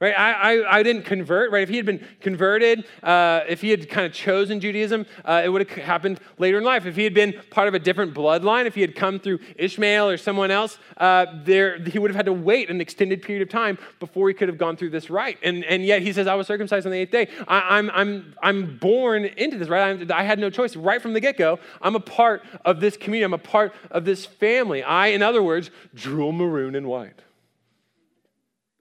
right? 0.00 0.14
I, 0.16 0.32
I, 0.32 0.78
I, 0.78 0.82
didn't 0.82 1.02
convert, 1.02 1.50
right? 1.50 1.62
If 1.62 1.68
he 1.68 1.76
had 1.76 1.86
been 1.86 2.06
converted, 2.20 2.84
uh, 3.02 3.40
if 3.48 3.60
he 3.60 3.70
had 3.70 3.88
kind 3.88 4.06
of 4.06 4.12
chosen 4.12 4.60
Judaism, 4.60 5.06
uh, 5.24 5.42
it 5.44 5.48
would 5.48 5.68
have 5.68 5.84
happened 5.84 6.20
later 6.38 6.58
in 6.58 6.64
life. 6.64 6.86
If 6.86 6.94
he 6.94 7.04
had 7.04 7.14
been 7.14 7.34
part 7.50 7.66
of 7.66 7.74
a 7.74 7.78
different 7.78 8.14
bloodline, 8.14 8.66
if 8.66 8.74
he 8.74 8.80
had 8.80 8.94
come 8.94 9.18
through 9.18 9.40
Ishmael 9.56 10.08
or 10.08 10.16
someone 10.16 10.50
else, 10.50 10.78
uh, 10.98 11.26
there 11.44 11.78
he 11.80 11.98
would 11.98 12.10
have 12.10 12.16
had 12.16 12.26
to 12.26 12.32
wait 12.32 12.70
an 12.70 12.80
extended 12.80 13.22
period 13.22 13.42
of 13.42 13.48
time 13.48 13.78
before 13.98 14.28
he 14.28 14.34
could 14.34 14.48
have 14.48 14.58
gone 14.58 14.76
through 14.76 14.90
this 14.90 15.10
rite. 15.10 15.38
And, 15.42 15.64
and 15.64 15.84
yet 15.84 16.02
he 16.02 16.12
says, 16.12 16.26
I 16.26 16.34
was 16.34 16.46
circumcised 16.46 16.86
on 16.86 16.92
the 16.92 16.98
eighth 16.98 17.10
day. 17.10 17.28
I, 17.48 17.78
am 17.78 17.90
I'm, 17.90 17.96
I'm, 17.96 18.34
I'm 18.42 18.78
born 18.78 19.24
into 19.24 19.58
this, 19.58 19.68
right? 19.68 19.90
I'm, 19.90 20.12
I 20.12 20.22
had 20.22 20.38
no 20.38 20.50
choice. 20.50 20.76
Right 20.76 21.02
from 21.02 21.12
the 21.12 21.20
get 21.20 21.36
go, 21.36 21.58
I'm 21.82 21.96
a 21.96 22.00
part 22.00 22.44
of 22.64 22.80
this 22.80 22.96
community, 22.96 23.24
I'm 23.24 23.34
a 23.34 23.38
part 23.38 23.74
of 23.90 24.04
this 24.04 24.24
family. 24.24 24.82
I, 24.82 25.08
in 25.08 25.22
other 25.22 25.42
words, 25.42 25.70
drool 25.94 26.32
maroon 26.32 26.76
and 26.76 26.86
white. 26.86 27.20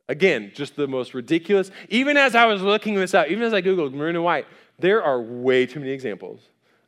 Again, 0.09 0.51
just 0.55 0.75
the 0.75 0.87
most 0.87 1.13
ridiculous. 1.13 1.69
Even 1.89 2.15
as 2.15 2.33
I 2.33 2.45
was 2.45 2.61
looking 2.61 2.95
this 2.95 3.13
up, 3.13 3.27
even 3.27 3.43
as 3.43 3.53
I 3.53 3.61
Googled 3.61 3.93
maroon 3.93 4.15
and 4.15 4.23
white, 4.23 4.45
there 4.79 5.03
are 5.03 5.21
way 5.21 5.65
too 5.65 5.79
many 5.79 5.91
examples 5.91 6.41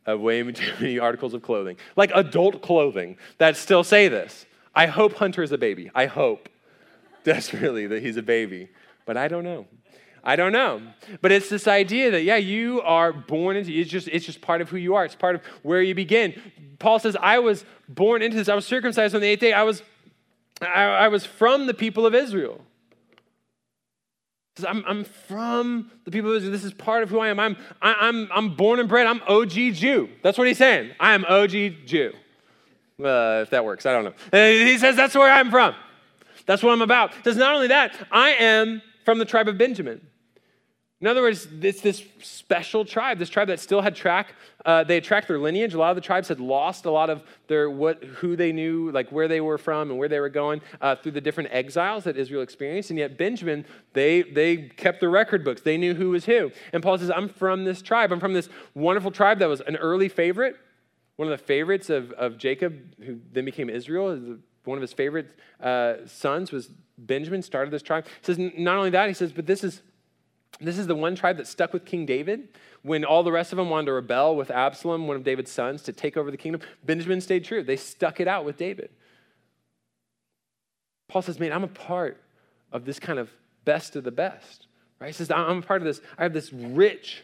of 0.05 0.21
way 0.21 0.41
too 0.51 0.73
many 0.79 0.99
articles 0.99 1.33
of 1.33 1.41
clothing, 1.41 1.77
like 1.95 2.11
adult 2.15 2.61
clothing, 2.61 3.17
that 3.37 3.57
still 3.57 3.83
say 3.83 4.07
this. 4.07 4.45
I 4.73 4.85
hope 4.85 5.13
Hunter 5.15 5.43
is 5.43 5.51
a 5.51 5.57
baby. 5.57 5.91
I 5.93 6.05
hope 6.05 6.49
desperately 7.23 7.87
that 7.87 8.01
he's 8.01 8.17
a 8.17 8.23
baby, 8.23 8.69
but 9.05 9.17
I 9.17 9.27
don't 9.27 9.43
know. 9.43 9.65
I 10.23 10.35
don't 10.35 10.51
know. 10.51 10.81
But 11.21 11.31
it's 11.31 11.49
this 11.49 11.67
idea 11.67 12.11
that, 12.11 12.23
yeah, 12.23 12.35
you 12.35 12.81
are 12.81 13.13
born 13.13 13.55
into 13.55 13.71
it's 13.71 13.89
just 13.89 14.07
it's 14.09 14.25
just 14.25 14.41
part 14.41 14.61
of 14.61 14.69
who 14.69 14.77
you 14.77 14.95
are. 14.95 15.05
It's 15.05 15.15
part 15.15 15.35
of 15.35 15.41
where 15.63 15.81
you 15.81 15.95
begin. 15.95 16.39
Paul 16.77 16.99
says, 16.99 17.15
I 17.19 17.39
was 17.39 17.65
born 17.87 18.21
into 18.21 18.37
this. 18.37 18.49
I 18.49 18.55
was 18.55 18.65
circumcised 18.65 19.15
on 19.15 19.21
the 19.21 19.27
eighth 19.27 19.39
day. 19.39 19.53
I 19.53 19.63
was 19.63 19.81
I, 20.61 20.83
I 20.83 21.07
was 21.07 21.25
from 21.25 21.67
the 21.67 21.73
people 21.73 22.05
of 22.05 22.13
Israel. 22.13 22.61
I'm, 24.65 24.83
I'm 24.87 25.03
from 25.03 25.91
the 26.05 26.11
people 26.11 26.31
of 26.31 26.37
Israel. 26.37 26.51
This 26.51 26.63
is 26.63 26.73
part 26.73 27.03
of 27.03 27.09
who 27.09 27.19
I 27.19 27.29
am. 27.29 27.39
I'm, 27.39 27.57
I, 27.81 27.95
I'm, 27.99 28.29
I'm 28.33 28.55
born 28.55 28.79
and 28.79 28.87
bred. 28.87 29.07
I'm 29.07 29.21
OG 29.27 29.51
Jew. 29.51 30.09
That's 30.21 30.37
what 30.37 30.47
he's 30.47 30.57
saying. 30.57 30.91
I 30.99 31.13
am 31.13 31.25
OG 31.25 31.51
Jew. 31.85 32.13
Uh, 33.03 33.41
if 33.43 33.49
that 33.51 33.63
works, 33.63 33.85
I 33.85 33.93
don't 33.93 34.03
know. 34.03 34.13
And 34.31 34.67
he 34.67 34.77
says, 34.77 34.95
That's 34.95 35.15
where 35.15 35.31
I'm 35.31 35.49
from. 35.49 35.73
That's 36.45 36.61
what 36.61 36.71
I'm 36.71 36.81
about. 36.81 37.13
Says, 37.23 37.37
Not 37.37 37.55
only 37.55 37.67
that, 37.67 37.95
I 38.11 38.31
am 38.31 38.81
from 39.05 39.19
the 39.19 39.25
tribe 39.25 39.47
of 39.47 39.57
Benjamin. 39.57 40.05
In 41.01 41.07
other 41.07 41.21
words, 41.21 41.47
it's 41.61 41.79
this 41.79 42.03
special 42.21 42.83
tribe, 42.83 43.19
this 43.19 43.29
tribe 43.29 43.47
that 43.47 43.61
still 43.61 43.79
had 43.79 43.95
track. 43.95 44.33
Uh, 44.65 44.83
they 44.83 44.95
had 44.95 45.03
tracked 45.05 45.29
their 45.29 45.39
lineage. 45.39 45.73
A 45.73 45.77
lot 45.77 45.91
of 45.91 45.95
the 45.95 46.01
tribes 46.01 46.27
had 46.27 46.41
lost 46.41 46.83
a 46.83 46.91
lot 46.91 47.09
of 47.09 47.23
their 47.47 47.69
what, 47.69 48.03
who 48.03 48.35
they 48.35 48.51
knew, 48.51 48.91
like 48.91 49.09
where 49.09 49.29
they 49.29 49.39
were 49.39 49.57
from 49.57 49.91
and 49.91 49.97
where 49.97 50.09
they 50.09 50.19
were 50.19 50.27
going 50.27 50.59
uh, 50.81 50.97
through 50.97 51.13
the 51.13 51.21
different 51.21 51.51
exiles 51.53 52.03
that 52.03 52.17
Israel 52.17 52.41
experienced. 52.41 52.89
And 52.89 52.99
yet 52.99 53.17
Benjamin, 53.17 53.65
they 53.93 54.23
they 54.23 54.57
kept 54.57 54.99
their 54.99 55.09
record 55.09 55.45
books. 55.45 55.61
They 55.61 55.77
knew 55.77 55.93
who 55.93 56.09
was 56.09 56.25
who. 56.25 56.51
And 56.73 56.83
Paul 56.83 56.97
says, 56.97 57.09
"I'm 57.09 57.29
from 57.29 57.63
this 57.63 57.81
tribe. 57.81 58.11
I'm 58.11 58.19
from 58.19 58.33
this 58.33 58.49
wonderful 58.73 59.11
tribe 59.11 59.39
that 59.39 59.47
was 59.47 59.61
an 59.61 59.77
early 59.77 60.09
favorite, 60.09 60.57
one 61.15 61.31
of 61.31 61.39
the 61.39 61.45
favorites 61.45 61.89
of, 61.89 62.11
of 62.11 62.37
Jacob, 62.37 63.01
who 63.01 63.21
then 63.31 63.45
became 63.45 63.69
Israel. 63.69 64.37
One 64.65 64.77
of 64.77 64.81
his 64.81 64.91
favorite 64.91 65.27
uh, 65.63 65.93
sons 66.07 66.51
was 66.51 66.69
Benjamin. 66.97 67.41
Started 67.41 67.71
this 67.71 67.83
tribe. 67.83 68.05
He 68.05 68.25
says 68.25 68.37
not 68.37 68.75
only 68.75 68.89
that, 68.89 69.07
he 69.07 69.13
says, 69.13 69.31
but 69.31 69.45
this 69.45 69.63
is." 69.63 69.81
This 70.61 70.77
is 70.77 70.87
the 70.87 70.95
one 70.95 71.15
tribe 71.15 71.37
that 71.37 71.47
stuck 71.47 71.71
with 71.71 71.85
King 71.85 72.05
David 72.05 72.49
when 72.81 73.05
all 73.05 73.23
the 73.23 73.31
rest 73.31 73.53
of 73.53 73.57
them 73.57 73.69
wanted 73.69 73.85
to 73.87 73.93
rebel 73.93 74.35
with 74.35 74.51
Absalom, 74.51 75.07
one 75.07 75.15
of 75.15 75.23
David's 75.23 75.51
sons, 75.51 75.81
to 75.83 75.93
take 75.93 76.17
over 76.17 76.31
the 76.31 76.37
kingdom. 76.37 76.61
Benjamin 76.83 77.21
stayed 77.21 77.45
true. 77.45 77.63
They 77.63 77.77
stuck 77.77 78.19
it 78.19 78.27
out 78.27 78.45
with 78.45 78.57
David. 78.57 78.89
Paul 81.07 81.21
says, 81.21 81.39
Man, 81.39 81.51
I'm 81.51 81.63
a 81.63 81.67
part 81.67 82.21
of 82.71 82.85
this 82.85 82.99
kind 82.99 83.19
of 83.19 83.29
best 83.65 83.95
of 83.95 84.03
the 84.03 84.11
best. 84.11 84.67
Right? 84.99 85.07
He 85.07 85.13
says, 85.13 85.31
I'm 85.31 85.59
a 85.59 85.61
part 85.61 85.81
of 85.81 85.85
this. 85.85 86.01
I 86.17 86.23
have 86.23 86.33
this 86.33 86.51
rich 86.51 87.23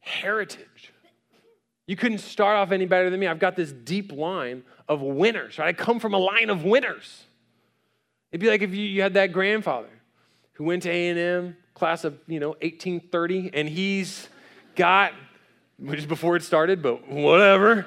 heritage. 0.00 0.92
You 1.86 1.96
couldn't 1.96 2.18
start 2.18 2.56
off 2.56 2.72
any 2.72 2.86
better 2.86 3.10
than 3.10 3.20
me. 3.20 3.26
I've 3.26 3.38
got 3.38 3.56
this 3.56 3.72
deep 3.72 4.10
line 4.10 4.64
of 4.88 5.02
winners. 5.02 5.58
Right? 5.58 5.68
I 5.68 5.72
come 5.72 6.00
from 6.00 6.14
a 6.14 6.18
line 6.18 6.48
of 6.48 6.64
winners. 6.64 7.24
It'd 8.32 8.40
be 8.40 8.48
like 8.48 8.62
if 8.62 8.74
you, 8.74 8.82
you 8.82 9.02
had 9.02 9.14
that 9.14 9.32
grandfather 9.32 9.90
who 10.54 10.64
went 10.64 10.82
to 10.84 10.90
A&M, 10.90 11.56
class 11.74 12.04
of, 12.04 12.18
you 12.26 12.40
know, 12.40 12.50
1830, 12.60 13.50
and 13.52 13.68
he's 13.68 14.28
got 14.76 15.12
which 15.78 15.98
is 15.98 16.06
before 16.06 16.36
it 16.36 16.42
started, 16.42 16.82
but 16.82 17.08
whatever. 17.08 17.86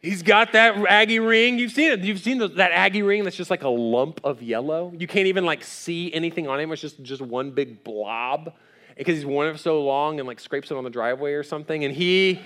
He's 0.00 0.22
got 0.22 0.52
that 0.52 0.76
Aggie 0.86 1.18
ring. 1.18 1.58
You've 1.58 1.72
seen 1.72 1.92
it. 1.92 2.00
You've 2.00 2.20
seen 2.20 2.38
the, 2.38 2.48
that 2.48 2.72
Aggie 2.72 3.02
ring 3.02 3.24
that's 3.24 3.36
just 3.36 3.50
like 3.50 3.64
a 3.64 3.68
lump 3.68 4.20
of 4.24 4.42
yellow. 4.42 4.92
You 4.96 5.06
can't 5.06 5.26
even 5.26 5.44
like 5.44 5.62
see 5.62 6.12
anything 6.14 6.48
on 6.48 6.58
him. 6.58 6.72
It's 6.72 6.80
just 6.80 7.02
just 7.02 7.20
one 7.20 7.50
big 7.50 7.84
blob 7.84 8.54
because 8.96 9.16
he's 9.16 9.26
worn 9.26 9.48
it 9.48 9.58
so 9.58 9.82
long 9.82 10.18
and 10.18 10.26
like 10.26 10.40
scrapes 10.40 10.70
it 10.70 10.76
on 10.76 10.84
the 10.84 10.90
driveway 10.90 11.32
or 11.32 11.42
something. 11.42 11.84
And 11.84 11.94
he 11.94 12.40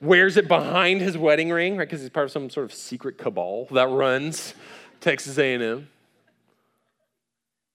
wears 0.00 0.36
it 0.36 0.48
behind 0.48 1.00
his 1.00 1.16
wedding 1.16 1.50
ring, 1.50 1.76
right? 1.76 1.86
Because 1.86 2.00
he's 2.00 2.10
part 2.10 2.24
of 2.24 2.32
some 2.32 2.50
sort 2.50 2.64
of 2.64 2.74
secret 2.74 3.18
cabal 3.18 3.66
that 3.70 3.88
runs 3.88 4.54
Texas 5.00 5.38
A&M. 5.38 5.88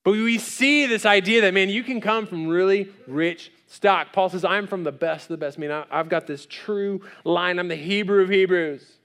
But 0.06 0.12
we 0.12 0.38
see 0.38 0.86
this 0.86 1.06
idea 1.06 1.42
that 1.42 1.54
man, 1.54 1.68
you 1.68 1.84
can 1.84 2.00
come 2.00 2.26
from 2.28 2.48
really 2.48 2.90
rich 3.08 3.52
stock. 3.68 4.14
Paul 4.14 4.30
says, 4.30 4.46
"I'm 4.46 4.68
from 4.68 4.84
the 4.86 4.94
best 4.94 5.26
of 5.26 5.30
the 5.30 5.38
best." 5.38 5.58
I 5.58 5.62
mean, 5.62 5.72
I, 5.72 5.84
I've 5.92 6.08
got 6.08 6.28
this 6.28 6.48
true 6.50 7.02
line. 7.26 7.60
I'm 7.60 7.68
the 7.68 7.76
Hebrew 7.76 8.24
of 8.24 8.30
Hebrews. 8.30 8.96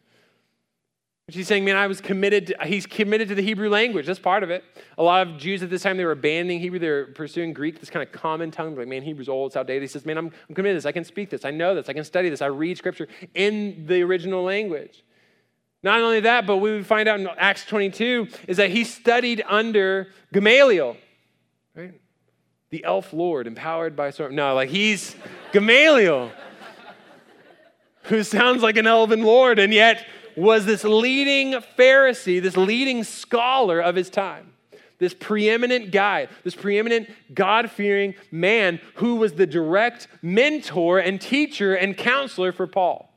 He's 1.34 1.46
saying, 1.46 1.64
man, 1.64 1.76
I 1.76 1.86
was 1.86 2.00
committed. 2.00 2.48
To, 2.48 2.56
he's 2.64 2.86
committed 2.86 3.28
to 3.28 3.34
the 3.34 3.42
Hebrew 3.42 3.68
language. 3.68 4.06
That's 4.06 4.18
part 4.18 4.42
of 4.42 4.50
it. 4.50 4.64
A 4.98 5.02
lot 5.02 5.26
of 5.26 5.38
Jews 5.38 5.62
at 5.62 5.70
this 5.70 5.82
time, 5.82 5.96
they 5.96 6.04
were 6.04 6.10
abandoning 6.10 6.60
Hebrew. 6.60 6.78
They 6.78 6.88
were 6.88 7.06
pursuing 7.06 7.52
Greek, 7.52 7.78
this 7.78 7.90
kind 7.90 8.06
of 8.06 8.12
common 8.12 8.50
tongue. 8.50 8.76
Like, 8.76 8.88
man, 8.88 9.02
Hebrew's 9.02 9.28
old, 9.28 9.50
it's 9.50 9.56
outdated. 9.56 9.82
He 9.82 9.88
says, 9.88 10.04
man, 10.04 10.18
I'm, 10.18 10.32
I'm 10.48 10.54
committed 10.54 10.74
to 10.74 10.78
this. 10.78 10.86
I 10.86 10.92
can 10.92 11.04
speak 11.04 11.30
this. 11.30 11.44
I 11.44 11.50
know 11.50 11.74
this. 11.74 11.88
I 11.88 11.92
can 11.92 12.04
study 12.04 12.30
this. 12.30 12.42
I 12.42 12.46
read 12.46 12.76
scripture 12.78 13.06
in 13.34 13.86
the 13.86 14.02
original 14.02 14.42
language. 14.42 15.04
Not 15.82 16.00
only 16.00 16.20
that, 16.20 16.46
but 16.46 16.58
we 16.58 16.82
find 16.82 17.08
out 17.08 17.20
in 17.20 17.28
Acts 17.38 17.64
22 17.64 18.28
is 18.46 18.58
that 18.58 18.70
he 18.70 18.84
studied 18.84 19.42
under 19.48 20.08
Gamaliel, 20.32 20.96
right? 21.74 21.94
The 22.68 22.84
elf 22.84 23.12
lord, 23.12 23.46
empowered 23.46 23.96
by 23.96 24.10
storm. 24.10 24.34
No, 24.34 24.54
like 24.54 24.68
he's 24.68 25.16
Gamaliel, 25.52 26.30
who 28.04 28.22
sounds 28.22 28.62
like 28.62 28.76
an 28.76 28.86
elven 28.86 29.22
lord, 29.22 29.58
and 29.58 29.72
yet 29.72 30.06
was 30.36 30.66
this 30.66 30.84
leading 30.84 31.52
Pharisee, 31.78 32.42
this 32.42 32.56
leading 32.56 33.02
scholar 33.02 33.80
of 33.80 33.96
his 33.96 34.10
time, 34.10 34.52
this 34.98 35.14
preeminent 35.14 35.90
guy, 35.90 36.28
this 36.44 36.54
preeminent 36.54 37.08
God 37.34 37.70
fearing 37.70 38.14
man 38.30 38.80
who 38.96 39.16
was 39.16 39.32
the 39.32 39.46
direct 39.46 40.08
mentor 40.22 40.98
and 40.98 41.20
teacher 41.20 41.74
and 41.74 41.96
counselor 41.96 42.52
for 42.52 42.66
Paul. 42.66 43.09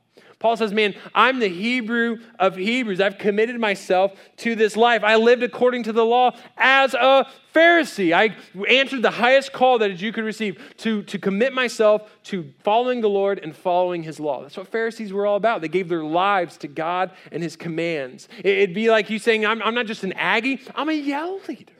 Paul 0.44 0.58
says, 0.58 0.74
Man, 0.74 0.94
I'm 1.16 1.40
the 1.40 1.48
Hebrew 1.48 2.18
of 2.38 2.58
Hebrews. 2.58 3.00
I've 3.00 3.18
committed 3.18 3.58
myself 3.62 4.12
to 4.40 4.58
this 4.58 4.76
life. 4.76 5.02
I 5.02 5.16
lived 5.16 5.42
according 5.42 5.84
to 5.84 5.94
the 5.94 6.04
law 6.04 6.36
as 6.58 6.94
a 6.94 7.26
Pharisee. 7.56 8.14
I 8.14 8.36
answered 8.68 9.04
the 9.04 9.10
highest 9.10 9.54
call 9.54 9.78
that 9.78 9.90
a 9.90 9.94
Jew 9.94 10.12
could 10.12 10.26
receive 10.26 10.62
to, 10.80 11.02
to 11.04 11.18
commit 11.18 11.54
myself 11.54 12.12
to 12.24 12.52
following 12.62 13.00
the 13.00 13.08
Lord 13.08 13.40
and 13.40 13.56
following 13.56 14.04
his 14.04 14.20
law. 14.20 14.42
That's 14.42 14.58
what 14.58 14.68
Pharisees 14.68 15.14
were 15.14 15.26
all 15.26 15.38
about. 15.38 15.62
They 15.62 15.70
gave 15.70 15.88
their 15.88 16.04
lives 16.04 16.58
to 16.58 16.68
God 16.68 17.12
and 17.32 17.42
his 17.42 17.56
commands. 17.56 18.28
It'd 18.44 18.76
be 18.76 18.92
like 18.92 19.10
you 19.10 19.20
saying, 19.20 19.46
I'm, 19.46 19.64
I'm 19.64 19.74
not 19.74 19.86
just 19.86 20.04
an 20.04 20.12
Aggie, 20.12 20.60
I'm 20.76 20.90
a 20.90 20.94
yell 20.94 21.40
leader, 21.48 21.72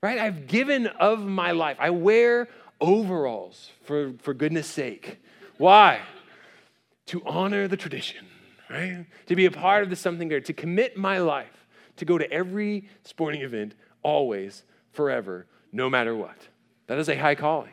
right? 0.00 0.20
I've 0.20 0.46
given 0.46 0.86
of 0.86 1.26
my 1.26 1.50
life. 1.50 1.76
I 1.80 1.90
wear 1.90 2.46
overalls 2.80 3.72
for, 3.82 4.12
for 4.20 4.32
goodness 4.32 4.68
sake. 4.68 5.18
Why? 5.58 6.02
To 7.10 7.22
honor 7.26 7.68
the 7.68 7.76
tradition, 7.76 8.26
right? 8.68 9.06
To 9.26 9.36
be 9.36 9.46
a 9.46 9.50
part 9.50 9.82
of 9.82 9.90
the 9.90 9.96
something 9.96 10.28
greater, 10.28 10.46
to 10.46 10.52
commit 10.52 10.96
my 10.96 11.18
life 11.18 11.60
to 12.00 12.04
go 12.04 12.18
to 12.18 12.30
every 12.32 12.88
sporting 13.04 13.42
event 13.42 13.74
always, 14.02 14.64
forever, 14.92 15.46
no 15.70 15.88
matter 15.88 16.14
what. 16.14 16.36
That 16.86 16.98
is 16.98 17.08
a 17.08 17.16
high 17.16 17.34
calling. 17.34 17.72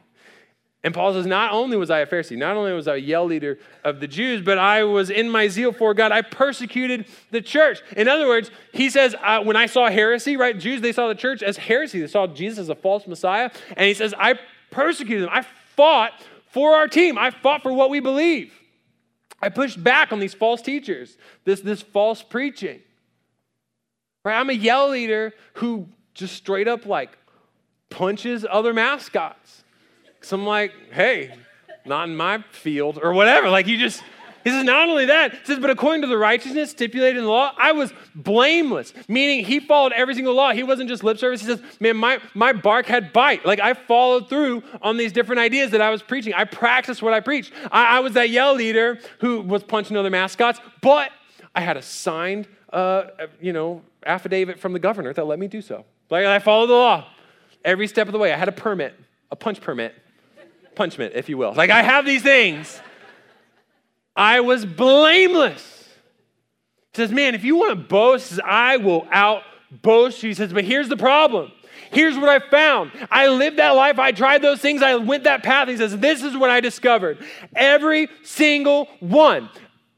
And 0.83 0.93
Paul 0.93 1.13
says, 1.13 1.25
Not 1.25 1.53
only 1.53 1.77
was 1.77 1.89
I 1.89 1.99
a 1.99 2.05
Pharisee, 2.05 2.37
not 2.37 2.55
only 2.55 2.71
was 2.73 2.87
I 2.87 2.95
a 2.95 2.97
yell 2.97 3.25
leader 3.25 3.57
of 3.83 3.99
the 3.99 4.07
Jews, 4.07 4.41
but 4.41 4.57
I 4.57 4.83
was 4.83 5.09
in 5.09 5.29
my 5.29 5.47
zeal 5.47 5.71
for 5.71 5.93
God, 5.93 6.11
I 6.11 6.21
persecuted 6.21 7.05
the 7.31 7.41
church. 7.41 7.81
In 7.95 8.07
other 8.07 8.27
words, 8.27 8.51
he 8.73 8.89
says, 8.89 9.15
uh, 9.23 9.41
When 9.43 9.55
I 9.55 9.65
saw 9.65 9.89
heresy, 9.89 10.35
right? 10.35 10.57
Jews, 10.57 10.81
they 10.81 10.91
saw 10.91 11.07
the 11.07 11.15
church 11.15 11.41
as 11.41 11.57
heresy. 11.57 12.01
They 12.01 12.07
saw 12.07 12.27
Jesus 12.27 12.59
as 12.59 12.69
a 12.69 12.75
false 12.75 13.07
Messiah. 13.07 13.49
And 13.75 13.87
he 13.87 13.93
says, 13.93 14.13
I 14.17 14.35
persecuted 14.71 15.23
them. 15.23 15.29
I 15.31 15.43
fought 15.75 16.11
for 16.51 16.75
our 16.75 16.87
team, 16.87 17.17
I 17.17 17.31
fought 17.31 17.63
for 17.63 17.71
what 17.71 17.89
we 17.89 17.99
believe. 17.99 18.51
I 19.41 19.49
pushed 19.49 19.83
back 19.83 20.11
on 20.11 20.19
these 20.19 20.33
false 20.33 20.61
teachers, 20.61 21.17
this, 21.45 21.61
this 21.61 21.81
false 21.81 22.23
preaching. 22.23 22.81
Right? 24.25 24.39
I'm 24.39 24.49
a 24.49 24.53
yell 24.53 24.89
leader 24.89 25.33
who 25.53 25.87
just 26.13 26.35
straight 26.35 26.67
up 26.67 26.85
like 26.85 27.17
punches 27.89 28.45
other 28.49 28.73
mascots. 28.73 29.63
So 30.21 30.35
I'm 30.35 30.45
like, 30.45 30.73
hey, 30.91 31.33
not 31.85 32.09
in 32.09 32.15
my 32.15 32.43
field 32.51 32.99
or 33.01 33.13
whatever. 33.13 33.49
Like 33.49 33.67
you 33.67 33.77
just 33.77 34.03
he 34.47 34.57
says, 34.57 34.63
not 34.63 34.87
only 34.87 35.05
that, 35.05 35.31
he 35.31 35.45
says, 35.45 35.59
but 35.59 35.69
according 35.69 36.01
to 36.03 36.07
the 36.07 36.17
righteousness 36.17 36.71
stipulated 36.71 37.17
in 37.17 37.25
the 37.25 37.29
law, 37.29 37.53
I 37.57 37.73
was 37.73 37.91
blameless, 38.15 38.93
meaning 39.07 39.43
he 39.43 39.59
followed 39.59 39.91
every 39.91 40.15
single 40.15 40.33
law. 40.33 40.51
He 40.51 40.63
wasn't 40.63 40.89
just 40.89 41.03
lip 41.03 41.17
service. 41.17 41.41
He 41.41 41.47
says, 41.47 41.61
man, 41.79 41.97
my, 41.97 42.19
my 42.33 42.53
bark 42.53 42.85
had 42.85 43.11
bite. 43.11 43.45
Like 43.45 43.59
I 43.59 43.73
followed 43.73 44.29
through 44.29 44.63
on 44.81 44.97
these 44.97 45.11
different 45.11 45.39
ideas 45.39 45.71
that 45.71 45.81
I 45.81 45.89
was 45.89 46.01
preaching. 46.01 46.33
I 46.33 46.45
practiced 46.45 47.01
what 47.01 47.13
I 47.13 47.19
preached. 47.19 47.51
I, 47.71 47.97
I 47.97 47.99
was 47.99 48.13
that 48.13 48.29
yell 48.29 48.53
leader 48.55 48.99
who 49.19 49.41
was 49.41 49.63
punching 49.63 49.97
other 49.97 50.09
mascots, 50.09 50.59
but 50.81 51.11
I 51.53 51.61
had 51.61 51.75
a 51.75 51.81
signed, 51.81 52.47
uh, 52.71 53.05
you 53.41 53.51
know, 53.51 53.81
affidavit 54.05 54.59
from 54.59 54.73
the 54.73 54.79
governor 54.79 55.11
that 55.13 55.25
let 55.25 55.39
me 55.39 55.47
do 55.47 55.61
so. 55.61 55.83
Like 56.09 56.25
I 56.25 56.39
followed 56.39 56.67
the 56.67 56.73
law 56.73 57.07
every 57.65 57.87
step 57.87 58.07
of 58.07 58.13
the 58.13 58.19
way. 58.19 58.31
I 58.31 58.37
had 58.37 58.47
a 58.47 58.53
permit, 58.53 58.93
a 59.31 59.35
punch 59.35 59.59
permit, 59.59 59.93
punchment, 60.75 61.13
if 61.15 61.27
you 61.27 61.37
will. 61.37 61.53
Like 61.53 61.69
I 61.69 61.81
have 61.81 62.05
these 62.05 62.23
things. 62.23 62.81
I 64.17 64.39
was 64.39 64.65
blameless. 64.65 65.87
He 66.93 66.97
says, 66.97 67.11
Man, 67.11 67.35
if 67.35 67.43
you 67.43 67.55
want 67.55 67.69
to 67.69 67.75
boast, 67.75 68.27
says, 68.27 68.39
I 68.43 68.77
will 68.77 69.07
out 69.11 69.43
boast 69.71 70.23
you. 70.23 70.29
He 70.29 70.33
says, 70.33 70.51
But 70.51 70.65
here's 70.65 70.89
the 70.89 70.97
problem. 70.97 71.51
Here's 71.91 72.17
what 72.17 72.27
I 72.27 72.39
found. 72.49 72.91
I 73.11 73.27
lived 73.27 73.57
that 73.59 73.69
life. 73.71 73.99
I 73.99 74.11
tried 74.11 74.41
those 74.41 74.59
things. 74.59 74.81
I 74.81 74.95
went 74.95 75.23
that 75.25 75.43
path. 75.43 75.67
He 75.67 75.77
says, 75.77 75.95
This 75.97 76.23
is 76.23 76.35
what 76.35 76.49
I 76.49 76.59
discovered. 76.59 77.23
Every 77.55 78.09
single 78.23 78.89
one, 78.99 79.49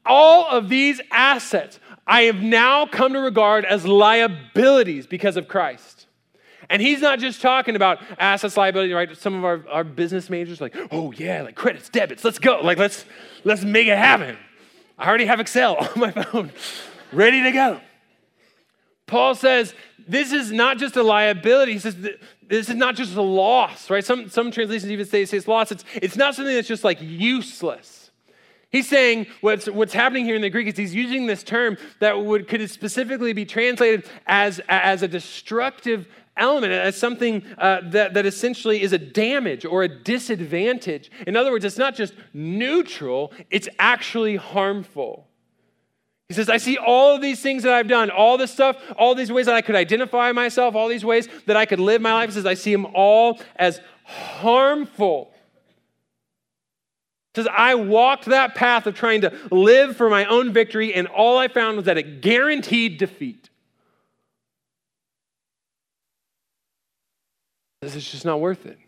all 0.04 0.46
of 0.46 0.68
these 0.68 1.00
assets, 1.10 1.80
I 2.06 2.22
have 2.22 2.42
now 2.42 2.86
come 2.86 3.14
to 3.14 3.20
regard 3.20 3.64
as 3.64 3.86
liabilities 3.86 5.06
because 5.06 5.38
of 5.38 5.48
Christ. 5.48 5.99
And 6.70 6.80
he's 6.80 7.02
not 7.02 7.18
just 7.18 7.42
talking 7.42 7.76
about 7.76 7.98
assets, 8.18 8.56
liability, 8.56 8.92
right? 8.92 9.14
Some 9.16 9.34
of 9.34 9.44
our, 9.44 9.64
our 9.68 9.84
business 9.84 10.30
majors 10.30 10.60
like, 10.60 10.76
oh 10.92 11.10
yeah, 11.12 11.42
like 11.42 11.56
credits, 11.56 11.88
debits, 11.88 12.24
let's 12.24 12.38
go. 12.38 12.60
Like 12.60 12.78
let's 12.78 13.04
let's 13.44 13.64
make 13.64 13.88
it 13.88 13.98
happen. 13.98 14.38
I 14.96 15.08
already 15.08 15.26
have 15.26 15.40
Excel 15.40 15.76
on 15.94 16.00
my 16.00 16.12
phone, 16.12 16.52
ready 17.12 17.42
to 17.42 17.50
go. 17.50 17.80
Paul 19.06 19.34
says 19.34 19.74
this 20.06 20.32
is 20.32 20.52
not 20.52 20.78
just 20.78 20.96
a 20.96 21.02
liability. 21.02 21.72
He 21.72 21.78
says 21.80 21.96
this 22.50 22.68
is 22.68 22.76
not 22.76 22.94
just 22.94 23.14
a 23.16 23.22
loss, 23.22 23.90
right? 23.90 24.04
Some, 24.04 24.28
some 24.28 24.50
translations 24.50 24.90
even 24.90 25.06
say, 25.06 25.24
say 25.24 25.36
it's 25.36 25.48
loss. 25.48 25.70
It's, 25.72 25.84
it's 25.94 26.16
not 26.16 26.34
something 26.34 26.54
that's 26.54 26.68
just 26.68 26.84
like 26.84 26.98
useless. 27.00 28.10
He's 28.70 28.88
saying 28.88 29.26
what's, 29.40 29.68
what's 29.68 29.92
happening 29.92 30.24
here 30.24 30.36
in 30.36 30.42
the 30.42 30.50
Greek 30.50 30.68
is 30.68 30.76
he's 30.76 30.94
using 30.94 31.26
this 31.26 31.42
term 31.42 31.76
that 31.98 32.24
would, 32.24 32.46
could 32.46 32.68
specifically 32.70 33.32
be 33.32 33.44
translated 33.44 34.08
as, 34.26 34.60
as 34.68 35.02
a 35.02 35.08
destructive 35.08 36.06
element, 36.40 36.72
as 36.72 36.96
something 36.96 37.44
uh, 37.58 37.82
that, 37.84 38.14
that 38.14 38.26
essentially 38.26 38.82
is 38.82 38.92
a 38.92 38.98
damage 38.98 39.64
or 39.64 39.84
a 39.84 39.88
disadvantage. 39.88 41.10
In 41.26 41.36
other 41.36 41.52
words, 41.52 41.64
it's 41.64 41.78
not 41.78 41.94
just 41.94 42.14
neutral, 42.32 43.32
it's 43.50 43.68
actually 43.78 44.36
harmful. 44.36 45.28
He 46.28 46.34
says, 46.34 46.48
I 46.48 46.58
see 46.58 46.78
all 46.78 47.16
of 47.16 47.20
these 47.20 47.42
things 47.42 47.64
that 47.64 47.72
I've 47.72 47.88
done, 47.88 48.08
all 48.08 48.38
this 48.38 48.52
stuff, 48.52 48.76
all 48.96 49.16
these 49.16 49.32
ways 49.32 49.46
that 49.46 49.56
I 49.56 49.62
could 49.62 49.74
identify 49.74 50.30
myself, 50.30 50.76
all 50.76 50.88
these 50.88 51.04
ways 51.04 51.28
that 51.46 51.56
I 51.56 51.66
could 51.66 51.80
live 51.80 52.00
my 52.00 52.12
life. 52.12 52.28
He 52.28 52.34
says, 52.34 52.46
I 52.46 52.54
see 52.54 52.70
them 52.72 52.86
all 52.94 53.40
as 53.56 53.80
harmful. 54.04 55.32
He 57.34 57.42
says, 57.42 57.48
I 57.52 57.74
walked 57.74 58.26
that 58.26 58.54
path 58.54 58.86
of 58.86 58.94
trying 58.94 59.20
to 59.20 59.32
live 59.50 59.96
for 59.96 60.08
my 60.08 60.24
own 60.24 60.52
victory, 60.52 60.94
and 60.94 61.06
all 61.06 61.36
I 61.36 61.48
found 61.48 61.76
was 61.76 61.86
that 61.86 61.98
it 61.98 62.20
guaranteed 62.20 62.98
defeat. 62.98 63.49
Is 67.82 67.94
just 68.10 68.26
not 68.26 68.40
worth 68.40 68.66
it. 68.66 68.78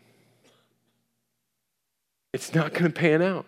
It's 2.31 2.53
not 2.53 2.73
going 2.73 2.85
to 2.85 2.91
pan 2.91 3.23
out. 3.23 3.47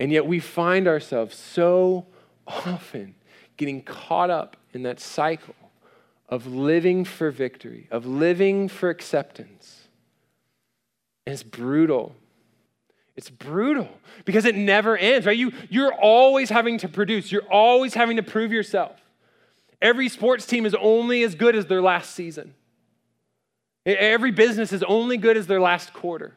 And 0.00 0.10
yet 0.10 0.26
we 0.26 0.40
find 0.40 0.88
ourselves 0.88 1.36
so 1.36 2.06
often 2.46 3.14
getting 3.58 3.82
caught 3.82 4.30
up 4.30 4.56
in 4.72 4.82
that 4.84 4.98
cycle 4.98 5.54
of 6.26 6.46
living 6.46 7.04
for 7.04 7.30
victory, 7.30 7.86
of 7.90 8.06
living 8.06 8.68
for 8.68 8.88
acceptance. 8.88 9.88
And 11.26 11.34
it's 11.34 11.42
brutal. 11.42 12.16
It's 13.14 13.28
brutal 13.28 13.90
because 14.24 14.46
it 14.46 14.54
never 14.54 14.96
ends, 14.96 15.26
right? 15.26 15.36
You, 15.36 15.52
you're 15.68 15.92
always 15.92 16.48
having 16.48 16.78
to 16.78 16.88
produce, 16.88 17.30
you're 17.30 17.50
always 17.50 17.92
having 17.92 18.16
to 18.16 18.22
prove 18.22 18.52
yourself. 18.52 18.98
Every 19.82 20.08
sports 20.08 20.46
team 20.46 20.64
is 20.64 20.74
only 20.80 21.24
as 21.24 21.34
good 21.34 21.54
as 21.54 21.66
their 21.66 21.82
last 21.82 22.14
season. 22.14 22.54
Every 23.96 24.30
business 24.30 24.72
is 24.72 24.82
only 24.82 25.16
good 25.16 25.36
as 25.36 25.46
their 25.46 25.60
last 25.60 25.92
quarter. 25.92 26.34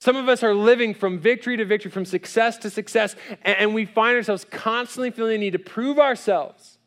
Some 0.00 0.16
of 0.16 0.28
us 0.28 0.42
are 0.42 0.54
living 0.54 0.94
from 0.94 1.18
victory 1.18 1.58
to 1.58 1.64
victory, 1.66 1.90
from 1.90 2.06
success 2.06 2.56
to 2.58 2.70
success, 2.70 3.14
and, 3.42 3.74
we 3.74 3.84
find 3.84 4.16
ourselves 4.16 4.46
constantly 4.50 5.10
feeling 5.10 5.32
the 5.32 5.38
need 5.38 5.52
to 5.52 5.58
prove 5.58 5.98
ourselves 5.98 6.78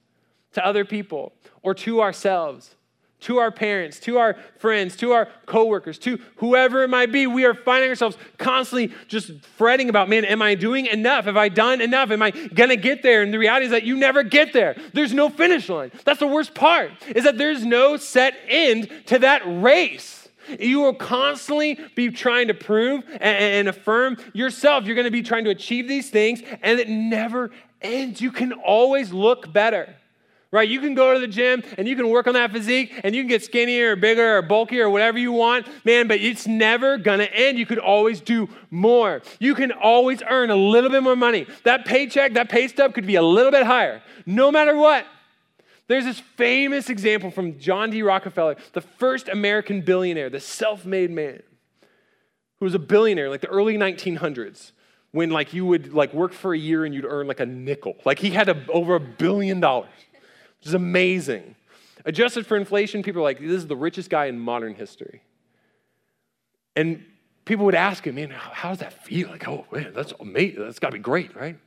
to 0.53 0.65
other 0.65 0.83
people 0.83 1.33
or 1.61 1.75
to 1.75 2.01
ourselves, 2.01 2.75
to 3.23 3.39
our 3.39 3.51
parents, 3.51 3.99
to 4.01 4.17
our 4.17 4.37
friends, 4.57 4.95
to 4.97 5.11
our 5.11 5.27
coworkers, 5.45 5.97
to 5.99 6.19
whoever 6.37 6.83
it 6.83 6.89
might 6.89 7.11
be. 7.11 7.27
We 7.27 7.45
are 7.45 7.53
finding 7.53 7.89
ourselves 7.89 8.17
constantly 8.37 8.93
just 9.07 9.31
fretting 9.57 9.89
about, 9.89 10.09
man, 10.09 10.25
am 10.25 10.41
I 10.41 10.55
doing 10.55 10.85
enough? 10.85 11.25
Have 11.25 11.37
I 11.37 11.49
done 11.49 11.81
enough? 11.81 12.11
Am 12.11 12.21
I 12.21 12.31
gonna 12.31 12.75
get 12.75 13.03
there? 13.03 13.21
And 13.21 13.33
the 13.33 13.39
reality 13.39 13.65
is 13.65 13.71
that 13.71 13.83
you 13.83 13.95
never 13.95 14.23
get 14.23 14.53
there. 14.53 14.75
There's 14.93 15.13
no 15.13 15.29
finish 15.29 15.69
line. 15.69 15.91
That's 16.05 16.19
the 16.19 16.27
worst 16.27 16.53
part, 16.53 16.91
is 17.15 17.23
that 17.23 17.37
there's 17.37 17.65
no 17.65 17.97
set 17.97 18.35
end 18.47 18.91
to 19.07 19.19
that 19.19 19.41
race. 19.45 20.29
You 20.59 20.81
will 20.81 20.93
constantly 20.93 21.79
be 21.95 22.09
trying 22.09 22.49
to 22.49 22.53
prove 22.53 23.03
and, 23.09 23.21
and 23.21 23.67
affirm 23.69 24.17
yourself. 24.33 24.85
You're 24.85 24.95
going 24.95 25.05
to 25.05 25.11
be 25.11 25.21
trying 25.21 25.45
to 25.45 25.49
achieve 25.49 25.87
these 25.87 26.09
things, 26.09 26.41
and 26.61 26.79
it 26.79 26.89
never 26.89 27.51
ends. 27.81 28.19
You 28.19 28.31
can 28.31 28.51
always 28.51 29.13
look 29.13 29.53
better 29.53 29.95
right? 30.53 30.69
You 30.69 30.79
can 30.79 30.93
go 30.93 31.15
to 31.15 31.19
the 31.19 31.27
gym 31.27 31.63
and 31.79 31.87
you 31.87 31.95
can 31.95 32.07
work 32.09 32.27
on 32.27 32.35
that 32.35 32.51
physique 32.51 32.93
and 33.03 33.15
you 33.15 33.23
can 33.23 33.27
get 33.27 33.43
skinnier 33.43 33.93
or 33.93 33.95
bigger 33.95 34.37
or 34.37 34.41
bulkier 34.43 34.85
or 34.85 34.89
whatever 34.91 35.17
you 35.17 35.31
want, 35.31 35.67
man, 35.83 36.07
but 36.07 36.19
it's 36.19 36.45
never 36.45 36.99
gonna 36.99 37.23
end. 37.23 37.57
You 37.57 37.65
could 37.65 37.79
always 37.79 38.21
do 38.21 38.47
more. 38.69 39.23
You 39.39 39.55
can 39.55 39.71
always 39.71 40.21
earn 40.29 40.51
a 40.51 40.55
little 40.55 40.91
bit 40.91 41.01
more 41.01 41.15
money. 41.15 41.47
That 41.63 41.85
paycheck, 41.85 42.35
that 42.35 42.49
pay 42.49 42.67
stub 42.67 42.93
could 42.93 43.07
be 43.07 43.15
a 43.15 43.21
little 43.23 43.51
bit 43.51 43.65
higher, 43.65 44.03
no 44.27 44.51
matter 44.51 44.77
what. 44.77 45.07
There's 45.87 46.05
this 46.05 46.19
famous 46.19 46.87
example 46.87 47.31
from 47.31 47.57
John 47.57 47.89
D. 47.89 48.03
Rockefeller, 48.03 48.55
the 48.73 48.81
first 48.81 49.29
American 49.29 49.81
billionaire, 49.81 50.29
the 50.29 50.39
self 50.39 50.85
made 50.85 51.09
man, 51.09 51.41
who 52.59 52.65
was 52.65 52.75
a 52.75 52.79
billionaire 52.79 53.29
like 53.31 53.41
the 53.41 53.47
early 53.47 53.75
1900s 53.75 54.71
when 55.13 55.31
like 55.31 55.51
you 55.51 55.65
would 55.65 55.93
like 55.93 56.13
work 56.13 56.31
for 56.31 56.53
a 56.53 56.57
year 56.57 56.85
and 56.85 56.93
you'd 56.93 57.05
earn 57.05 57.25
like 57.25 57.39
a 57.39 57.45
nickel. 57.45 57.95
Like 58.05 58.19
he 58.19 58.29
had 58.29 58.49
a, 58.49 58.65
over 58.71 58.93
a 58.93 58.99
billion 58.99 59.59
dollars 59.59 59.89
which 60.63 60.69
is 60.69 60.75
amazing. 60.75 61.55
Adjusted 62.05 62.47
for 62.47 62.55
inflation, 62.55 63.03
people 63.03 63.19
are 63.19 63.25
like, 63.25 63.41
this 63.41 63.51
is 63.51 63.67
the 63.67 63.75
richest 63.75 64.09
guy 64.09 64.27
in 64.27 64.39
modern 64.39 64.75
history. 64.75 65.21
And 66.77 67.03
people 67.43 67.65
would 67.65 67.75
ask 67.75 68.07
him, 68.07 68.15
man, 68.15 68.29
how 68.29 68.69
does 68.69 68.77
that 68.77 68.93
feel? 68.93 69.27
Like, 69.27 69.45
oh, 69.45 69.65
man, 69.73 69.91
that's 69.93 70.13
amazing. 70.21 70.63
That's 70.63 70.79
got 70.79 70.91
to 70.91 70.93
be 70.93 70.99
great, 70.99 71.35
right? 71.35 71.57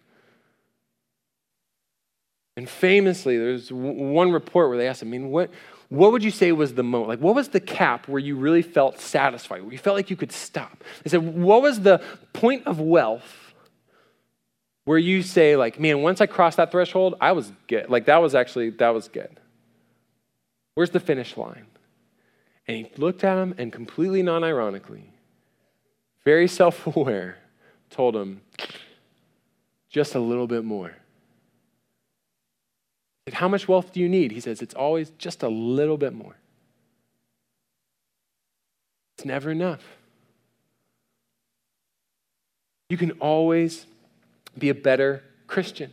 And 2.57 2.67
famously, 2.67 3.37
there's 3.37 3.71
one 3.71 4.33
report 4.33 4.71
where 4.71 4.79
they 4.79 4.89
asked 4.89 5.03
him, 5.03 5.09
I 5.09 5.11
mean, 5.11 5.29
what, 5.29 5.51
what 5.91 6.13
would 6.13 6.25
you 6.25 6.31
say 6.31 6.53
was 6.53 6.73
the 6.73 6.83
moment? 6.83 7.11
Like, 7.11 7.21
what 7.21 7.35
was 7.35 7.49
the 7.49 7.61
cap 7.61 8.09
where 8.09 8.19
you 8.19 8.37
really 8.37 8.63
felt 8.63 8.99
satisfied, 8.99 9.61
where 9.63 9.73
you 9.73 9.79
felt 9.79 9.95
like 9.95 10.09
you 10.09 10.17
could 10.17 10.33
stop? 10.33 10.83
They 11.05 11.11
said, 11.11 11.35
what 11.35 11.61
was 11.61 11.83
the 11.83 12.03
point 12.33 12.67
of 12.67 12.81
wealth 12.81 13.46
where 14.87 14.97
you 14.97 15.23
say 15.23 15.57
like 15.57 15.79
man 15.79 16.01
once 16.01 16.23
i 16.23 16.27
crossed 16.27 16.57
that 16.57 16.71
threshold 16.71 17.15
i 17.21 17.33
was 17.33 17.53
good. 17.69 17.91
Like 17.91 18.07
that 18.07 18.23
was 18.23 18.35
actually 18.35 18.71
that 18.71 18.95
was 18.95 19.09
good. 19.09 19.39
Where's 20.75 20.91
the 20.91 21.01
finish 21.01 21.37
line? 21.37 21.67
And 22.67 22.77
he 22.79 22.91
looked 22.97 23.23
at 23.23 23.37
him 23.37 23.55
and 23.59 23.71
completely 23.73 24.23
non-ironically 24.23 25.13
very 26.27 26.49
self-aware 26.49 27.39
told 27.89 28.17
him 28.17 28.41
just 29.89 30.17
a 30.17 30.19
little 30.19 30.49
bit 30.49 30.65
more. 30.65 30.95
Said, 33.27 33.35
how 33.35 33.49
much 33.49 33.69
wealth 33.69 33.93
do 33.93 34.01
you 34.01 34.09
need? 34.09 34.33
He 34.33 34.41
says 34.41 34.61
it's 34.61 34.75
always 34.75 35.11
just 35.19 35.45
a 35.45 35.49
little 35.49 35.97
bit 35.97 36.13
more. 36.13 36.37
It's 39.17 39.25
never 39.25 39.53
enough. 39.53 39.85
You 42.91 42.97
can 42.97 43.13
always 43.13 43.87
be 44.59 44.69
a 44.69 44.75
better 44.75 45.23
Christian. 45.47 45.93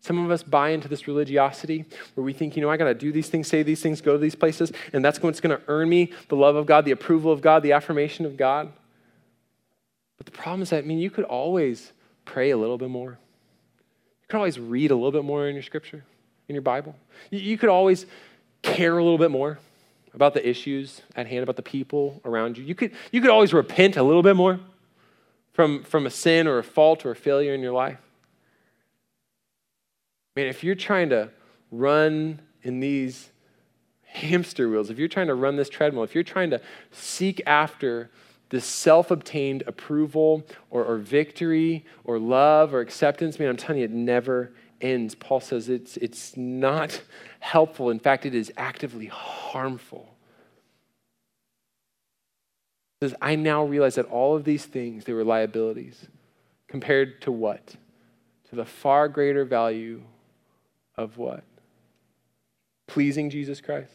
Some 0.00 0.24
of 0.24 0.32
us 0.32 0.42
buy 0.42 0.70
into 0.70 0.88
this 0.88 1.06
religiosity 1.06 1.84
where 2.14 2.24
we 2.24 2.32
think, 2.32 2.56
you 2.56 2.62
know, 2.62 2.68
I 2.68 2.76
got 2.76 2.86
to 2.86 2.94
do 2.94 3.12
these 3.12 3.28
things, 3.28 3.46
say 3.46 3.62
these 3.62 3.80
things, 3.80 4.00
go 4.00 4.12
to 4.12 4.18
these 4.18 4.34
places, 4.34 4.72
and 4.92 5.04
that's 5.04 5.22
what's 5.22 5.40
going 5.40 5.56
to 5.56 5.62
earn 5.68 5.88
me 5.88 6.12
the 6.28 6.34
love 6.34 6.56
of 6.56 6.66
God, 6.66 6.84
the 6.84 6.90
approval 6.90 7.30
of 7.30 7.40
God, 7.40 7.62
the 7.62 7.72
affirmation 7.72 8.26
of 8.26 8.36
God. 8.36 8.72
But 10.16 10.26
the 10.26 10.32
problem 10.32 10.62
is 10.62 10.70
that, 10.70 10.78
I 10.78 10.86
mean, 10.86 10.98
you 10.98 11.10
could 11.10 11.24
always 11.24 11.92
pray 12.24 12.50
a 12.50 12.56
little 12.56 12.78
bit 12.78 12.90
more. 12.90 13.10
You 13.10 14.28
could 14.28 14.38
always 14.38 14.58
read 14.58 14.90
a 14.90 14.94
little 14.94 15.12
bit 15.12 15.24
more 15.24 15.46
in 15.46 15.54
your 15.54 15.62
scripture, 15.62 16.04
in 16.48 16.54
your 16.56 16.62
Bible. 16.62 16.96
You 17.30 17.56
could 17.56 17.68
always 17.68 18.06
care 18.62 18.98
a 18.98 19.02
little 19.02 19.18
bit 19.18 19.30
more 19.30 19.60
about 20.14 20.34
the 20.34 20.46
issues 20.46 21.00
at 21.14 21.28
hand, 21.28 21.44
about 21.44 21.56
the 21.56 21.62
people 21.62 22.20
around 22.24 22.58
you. 22.58 22.64
You 22.64 22.74
could, 22.74 22.92
you 23.12 23.20
could 23.20 23.30
always 23.30 23.54
repent 23.54 23.96
a 23.96 24.02
little 24.02 24.22
bit 24.22 24.34
more 24.34 24.58
from, 25.52 25.82
from 25.82 26.06
a 26.06 26.10
sin 26.10 26.46
or 26.46 26.58
a 26.58 26.64
fault 26.64 27.04
or 27.04 27.10
a 27.10 27.16
failure 27.16 27.54
in 27.54 27.60
your 27.60 27.72
life? 27.72 27.98
Man, 30.34 30.46
if 30.46 30.64
you're 30.64 30.74
trying 30.74 31.10
to 31.10 31.30
run 31.70 32.40
in 32.62 32.80
these 32.80 33.30
hamster 34.04 34.68
wheels, 34.68 34.90
if 34.90 34.98
you're 34.98 35.08
trying 35.08 35.26
to 35.26 35.34
run 35.34 35.56
this 35.56 35.68
treadmill, 35.68 36.04
if 36.04 36.14
you're 36.14 36.24
trying 36.24 36.50
to 36.50 36.60
seek 36.90 37.42
after 37.46 38.10
this 38.48 38.64
self 38.64 39.10
obtained 39.10 39.62
approval 39.66 40.46
or, 40.70 40.84
or, 40.84 40.98
victory 40.98 41.86
or 42.04 42.18
love 42.18 42.74
or 42.74 42.80
acceptance, 42.80 43.38
man, 43.38 43.48
I'm 43.48 43.56
telling 43.56 43.80
you, 43.80 43.86
it 43.86 43.90
never 43.90 44.52
ends. 44.80 45.14
Paul 45.14 45.40
says 45.40 45.70
it's, 45.70 45.96
it's 45.96 46.36
not 46.36 47.00
helpful. 47.40 47.88
In 47.88 47.98
fact, 47.98 48.26
it 48.26 48.34
is 48.34 48.52
actively 48.58 49.06
harmful 49.06 50.11
says, 53.02 53.16
I 53.20 53.34
now 53.34 53.64
realize 53.64 53.96
that 53.96 54.06
all 54.06 54.36
of 54.36 54.44
these 54.44 54.64
things, 54.64 55.04
they 55.04 55.12
were 55.12 55.24
liabilities 55.24 56.06
compared 56.68 57.20
to 57.22 57.32
what? 57.32 57.76
To 58.50 58.56
the 58.56 58.64
far 58.64 59.08
greater 59.08 59.44
value 59.44 60.02
of 60.96 61.18
what? 61.18 61.42
Pleasing 62.86 63.30
Jesus 63.30 63.60
Christ, 63.60 63.92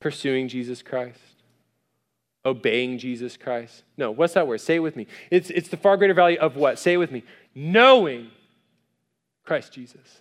pursuing 0.00 0.48
Jesus 0.48 0.82
Christ, 0.82 1.18
obeying 2.44 2.98
Jesus 2.98 3.36
Christ. 3.36 3.82
No, 3.96 4.10
what's 4.10 4.34
that 4.34 4.46
word? 4.46 4.60
Say 4.60 4.76
it 4.76 4.80
with 4.80 4.94
me. 4.94 5.06
It's, 5.30 5.50
it's 5.50 5.68
the 5.68 5.76
far 5.76 5.96
greater 5.96 6.14
value 6.14 6.38
of 6.38 6.56
what? 6.56 6.78
Say 6.78 6.92
it 6.92 6.98
with 6.98 7.10
me. 7.10 7.24
Knowing 7.54 8.30
Christ 9.44 9.72
Jesus 9.72 10.20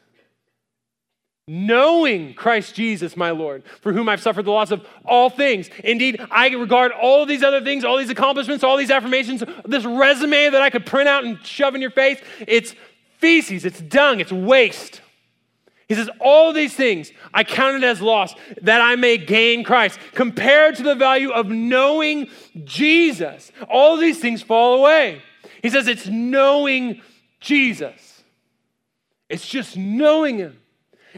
knowing 1.47 2.33
Christ 2.33 2.73
Jesus, 2.73 3.15
my 3.15 3.29
Lord, 3.29 3.63
for 3.81 3.93
whom 3.93 4.09
I've 4.09 4.21
suffered 4.21 4.45
the 4.45 4.51
loss 4.51 4.71
of 4.71 4.85
all 5.05 5.29
things. 5.29 5.69
Indeed, 5.83 6.19
I 6.31 6.49
regard 6.49 6.91
all 6.91 7.25
these 7.25 7.43
other 7.43 7.61
things, 7.61 7.83
all 7.85 7.97
these 7.97 8.09
accomplishments, 8.09 8.63
all 8.63 8.77
these 8.77 8.89
affirmations, 8.89 9.43
this 9.63 9.85
resume 9.85 10.49
that 10.49 10.61
I 10.61 10.71
could 10.71 10.85
print 10.85 11.07
out 11.07 11.23
and 11.23 11.43
shove 11.45 11.75
in 11.75 11.81
your 11.81 11.91
face, 11.91 12.19
it's 12.47 12.73
feces, 13.19 13.63
it's 13.63 13.79
dung, 13.79 14.19
it's 14.19 14.31
waste. 14.31 15.01
He 15.87 15.93
says, 15.93 16.09
All 16.19 16.51
these 16.51 16.73
things 16.73 17.11
I 17.33 17.43
counted 17.43 17.83
as 17.83 18.01
loss 18.01 18.33
that 18.63 18.81
I 18.81 18.95
may 18.95 19.17
gain 19.17 19.63
Christ. 19.63 19.99
Compared 20.13 20.75
to 20.77 20.83
the 20.83 20.95
value 20.95 21.29
of 21.29 21.47
knowing 21.47 22.29
Jesus, 22.63 23.51
all 23.69 23.97
these 23.97 24.19
things 24.19 24.41
fall 24.41 24.79
away. 24.79 25.21
He 25.61 25.69
says, 25.69 25.87
It's 25.87 26.07
knowing 26.07 27.01
Jesus, 27.39 28.23
it's 29.29 29.47
just 29.47 29.77
knowing 29.77 30.39
Him. 30.39 30.59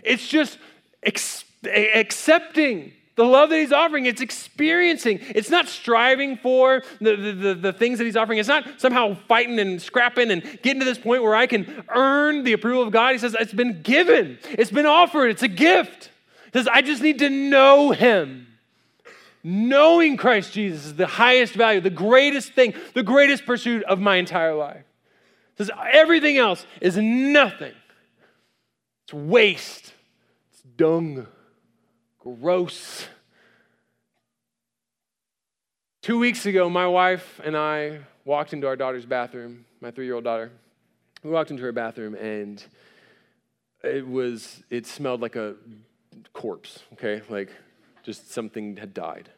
It's 0.04 0.28
just 0.28 0.58
ex- 1.04 1.46
accepting 1.66 2.94
the 3.18 3.26
love 3.26 3.50
that 3.50 3.58
he's 3.58 3.74
offering. 3.74 4.06
It's 4.06 4.22
experiencing. 4.22 5.20
It's 5.22 5.50
not 5.50 5.68
striving 5.68 6.38
for 6.38 6.84
the, 7.02 7.16
the, 7.16 7.32
the, 7.32 7.54
the, 7.56 7.74
things 7.74 7.98
that 7.98 8.06
he's 8.06 8.16
offering. 8.16 8.38
It's 8.38 8.48
not 8.48 8.80
somehow 8.80 9.16
fighting 9.28 9.60
and 9.60 9.82
scrapping 9.82 10.30
and 10.30 10.44
getting 10.62 10.80
to 10.80 10.86
this 10.86 11.00
point 11.00 11.24
where 11.24 11.36
I 11.36 11.48
can 11.48 11.84
earn 11.90 12.44
the 12.44 12.54
approval 12.54 12.84
of 12.84 12.92
God. 12.92 13.14
He 13.14 13.18
says, 13.18 13.36
It's 13.38 13.54
been 13.54 13.82
given, 13.82 14.38
it's 14.52 14.72
been 14.72 14.86
offered, 14.86 15.30
it's 15.30 15.44
a 15.44 15.48
gift. 15.48 16.12
He 16.46 16.60
says, 16.60 16.68
I 16.68 16.82
just 16.82 17.02
need 17.02 17.20
to 17.20 17.30
know 17.30 17.92
him. 17.92 18.48
Knowing 19.44 20.18
Christ 20.18 20.54
Jesus 20.54 20.86
is 20.86 20.96
the 20.96 21.08
highest 21.08 21.54
value, 21.54 21.82
the 21.82 21.90
greatest 21.90 22.54
thing, 22.54 22.74
the 22.94 23.04
greatest 23.04 23.46
pursuit 23.46 23.84
of 23.84 24.00
my 24.00 24.18
entire 24.18 24.54
life. 24.54 24.84
Says, 25.58 25.72
Everything 25.92 26.38
else 26.38 26.66
is 26.82 26.98
nothing. 26.98 27.74
It's 29.06 29.14
waste. 29.14 29.87
Dung. 30.78 31.26
Gross. 32.20 33.08
Two 36.04 36.20
weeks 36.20 36.46
ago, 36.46 36.70
my 36.70 36.88
wife 36.88 37.42
and 37.44 37.58
I 37.58 38.02
walked 38.26 38.54
into 38.54 38.68
our 38.68 38.76
daughter's 38.76 39.06
bathroom, 39.06 39.66
my 39.82 39.90
three 39.90 40.06
year 40.06 40.13
old 40.13 40.24
daughter. 40.24 40.52
We 41.24 41.32
walked 41.32 41.50
into 41.50 41.63
her 41.63 41.72
bathroom 41.72 42.13
and 42.13 42.63
it 43.84 44.08
was, 44.08 44.62
it 44.70 44.86
smelled 44.86 45.20
like 45.20 45.36
a 45.36 45.56
corpse, 46.34 46.84
okay? 46.94 47.24
Like 47.28 47.50
just 48.04 48.32
something 48.32 48.78
had 48.78 48.94
died. 48.94 49.30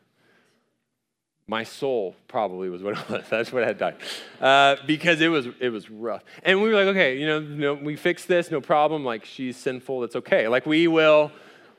My 1.49 1.63
soul 1.63 2.15
probably 2.27 2.69
was 2.69 2.83
what 2.83 2.95
it 2.95 3.09
was. 3.09 3.23
That's 3.29 3.51
what 3.51 3.63
I 3.63 3.65
had 3.65 3.79
died. 3.79 3.95
Uh, 4.39 4.75
because 4.85 5.19
it 5.19 5.29
was, 5.29 5.47
it 5.59 5.69
was 5.69 5.89
rough. 5.89 6.23
And 6.43 6.62
we 6.62 6.69
were 6.69 6.75
like, 6.75 6.85
okay, 6.89 7.17
you 7.17 7.25
know, 7.25 7.39
no, 7.39 7.73
we 7.73 7.95
fixed 7.95 8.27
this, 8.27 8.51
no 8.51 8.62
problem. 8.62 9.03
Like, 9.03 9.25
she's 9.25 9.57
sinful, 9.57 10.03
it's 10.03 10.15
okay. 10.15 10.47
Like, 10.47 10.67
we 10.67 10.88
will, 10.88 11.31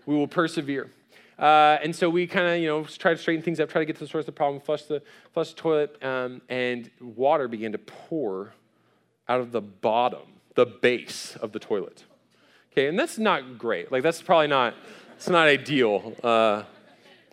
we 0.07 0.17
will 0.17 0.27
persevere. 0.27 0.91
Uh, 1.39 1.79
and 1.85 1.95
so 1.95 2.11
we 2.11 2.27
kind 2.27 2.49
of, 2.49 2.59
you 2.59 2.67
know, 2.67 2.83
try 2.83 3.13
to 3.13 3.17
straighten 3.17 3.45
things 3.45 3.61
up, 3.61 3.71
try 3.71 3.81
to 3.81 3.87
get 3.87 3.95
to 3.95 4.01
the 4.01 4.09
source 4.09 4.23
of 4.23 4.27
the 4.27 4.33
problem, 4.33 4.61
flush 4.61 4.83
the, 4.83 5.01
flush 5.33 5.51
the 5.51 5.61
toilet, 5.61 6.03
um, 6.03 6.43
and 6.49 6.91
water 7.01 7.47
began 7.47 7.71
to 7.71 7.79
pour 7.79 8.53
out 9.29 9.41
of 9.41 9.53
the 9.53 9.61
bottom, 9.61 10.41
the 10.57 10.67
base 10.67 11.37
of 11.37 11.53
the 11.53 11.61
toilet. 11.61 12.03
Okay, 12.73 12.89
and 12.89 12.99
that's 12.99 13.19
not 13.19 13.57
great. 13.57 13.93
Like, 13.93 14.03
that's 14.03 14.21
probably 14.21 14.49
not, 14.49 14.75
it's 15.15 15.29
not 15.29 15.47
ideal. 15.47 16.17
Uh, 16.25 16.65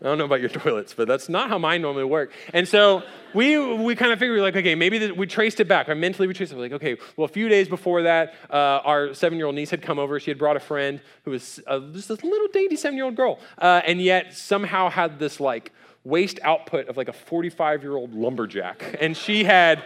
I 0.02 0.06
don't 0.06 0.20
know 0.20 0.26
about 0.26 0.42
your 0.42 0.50
toilets, 0.64 0.94
but 0.94 1.08
that's 1.08 1.28
not 1.28 1.50
how 1.50 1.58
mine 1.58 1.82
normally 1.82 2.04
work. 2.04 2.32
And 2.54 2.68
so 2.68 3.04
we, 3.34 3.58
we 3.58 3.96
kind 3.96 4.12
of 4.12 4.20
figured, 4.20 4.40
like, 4.42 4.56
okay, 4.56 4.76
maybe 4.76 5.12
we 5.12 5.26
traced 5.26 5.60
it 5.60 5.68
back. 5.68 5.90
I 5.90 5.94
mentally 5.96 6.28
we 6.28 6.34
traced 6.34 6.52
it. 6.52 6.58
Like, 6.58 6.74
okay, 6.74 6.98
well, 7.16 7.26
a 7.26 7.30
few 7.30 7.50
days 7.50 7.68
before 7.68 8.04
that, 8.04 8.36
uh, 8.50 8.82
our 8.84 9.14
seven 9.14 9.38
year 9.38 9.48
old 9.48 9.56
niece 9.56 9.72
had 9.72 9.82
come 9.82 9.98
over. 9.98 10.20
She 10.20 10.30
had 10.30 10.38
brought 10.38 10.56
a 10.56 10.62
friend 10.62 11.02
who 11.26 11.32
was 11.32 11.60
uh, 11.66 11.80
just 11.92 12.10
this 12.10 12.24
little 12.24 12.48
dainty 12.54 12.76
seven 12.76 12.96
year 12.96 13.06
old 13.06 13.16
girl, 13.16 13.40
uh, 13.58 13.82
and 13.86 14.02
yet 14.02 14.34
somehow 14.34 14.90
had 14.90 15.18
this, 15.18 15.40
like, 15.40 15.72
waste 16.04 16.40
output 16.44 16.88
of 16.88 16.96
like 16.96 17.10
a 17.10 17.14
45 17.14 17.84
year 17.84 17.96
old 17.96 18.14
lumberjack. 18.14 18.98
And 19.02 19.18
she 19.18 19.44
had 19.44 19.84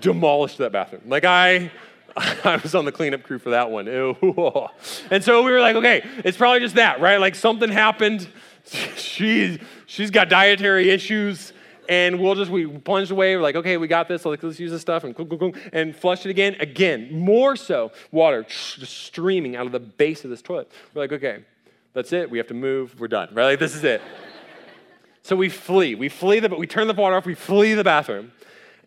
demolished 0.00 0.58
that 0.58 0.72
bathroom. 0.72 1.02
Like, 1.06 1.24
I. 1.24 1.70
I 2.44 2.56
was 2.56 2.74
on 2.74 2.84
the 2.84 2.90
cleanup 2.90 3.22
crew 3.22 3.38
for 3.38 3.50
that 3.50 3.70
one. 3.70 3.86
Ew. 3.86 4.16
And 5.08 5.22
so 5.22 5.44
we 5.44 5.52
were 5.52 5.60
like, 5.60 5.76
okay, 5.76 6.02
it's 6.24 6.36
probably 6.36 6.58
just 6.58 6.74
that, 6.74 7.00
right? 7.00 7.18
Like 7.18 7.36
something 7.36 7.70
happened 7.70 8.26
she's 8.96 9.58
she's 9.86 10.10
got 10.10 10.28
dietary 10.28 10.90
issues 10.90 11.52
and 11.88 12.20
we'll 12.20 12.34
just 12.34 12.50
we 12.50 12.66
plunged 12.66 13.10
away 13.10 13.34
we're 13.36 13.42
like 13.42 13.56
okay 13.56 13.76
we 13.76 13.88
got 13.88 14.08
this 14.08 14.24
like, 14.24 14.42
let's 14.42 14.60
use 14.60 14.70
this 14.70 14.80
stuff 14.80 15.04
and 15.04 15.16
and 15.72 15.96
flush 15.96 16.26
it 16.26 16.30
again 16.30 16.54
again 16.60 17.08
more 17.12 17.56
so 17.56 17.90
water 18.10 18.42
just 18.42 18.92
streaming 18.92 19.56
out 19.56 19.66
of 19.66 19.72
the 19.72 19.80
base 19.80 20.24
of 20.24 20.30
this 20.30 20.42
toilet 20.42 20.70
we're 20.94 21.02
like 21.02 21.12
okay 21.12 21.44
that's 21.94 22.12
it 22.12 22.30
we 22.30 22.38
have 22.38 22.46
to 22.46 22.54
move 22.54 22.98
we're 23.00 23.08
done 23.08 23.28
right 23.32 23.46
like 23.46 23.58
this 23.58 23.74
is 23.74 23.84
it 23.84 24.02
so 25.22 25.34
we 25.34 25.48
flee 25.48 25.94
we 25.94 26.08
flee 26.08 26.40
the 26.40 26.48
but 26.48 26.58
we 26.58 26.66
turn 26.66 26.86
the 26.86 26.94
water 26.94 27.16
off 27.16 27.26
we 27.26 27.34
flee 27.34 27.74
the 27.74 27.84
bathroom 27.84 28.30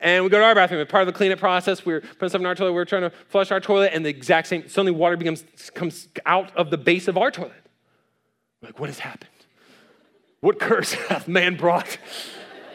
and 0.02 0.24
we 0.24 0.32
go 0.32 0.40
to 0.40 0.44
our 0.44 0.56
bathroom. 0.56 0.82
As 0.82 0.88
part 0.88 1.08
of 1.08 1.14
the 1.14 1.14
cleanup 1.14 1.38
process, 1.38 1.86
we're 1.86 2.02
putting 2.02 2.30
stuff 2.30 2.42
in 2.42 2.48
our 2.48 2.56
toilet. 2.56 2.74
We're 2.74 2.86
trying 2.86 3.04
to 3.04 3.12
flush 3.30 3.52
our 3.52 3.60
toilet, 3.60 3.92
and 3.94 4.04
the 4.04 4.10
exact 4.10 4.48
same. 4.48 4.68
Suddenly, 4.68 4.94
water 4.94 5.16
becomes 5.16 5.44
comes 5.76 6.08
out 6.26 6.56
of 6.58 6.72
the 6.72 6.78
base 6.78 7.08
of 7.08 7.18
our 7.18 7.30
toilet. 7.30 7.54
We're 8.62 8.70
like, 8.70 8.80
what 8.80 8.90
has 8.90 8.98
happened? 8.98 9.30
What 10.42 10.60
curse 10.60 10.94
hath 11.10 11.28
man 11.28 11.56
brought 11.56 11.98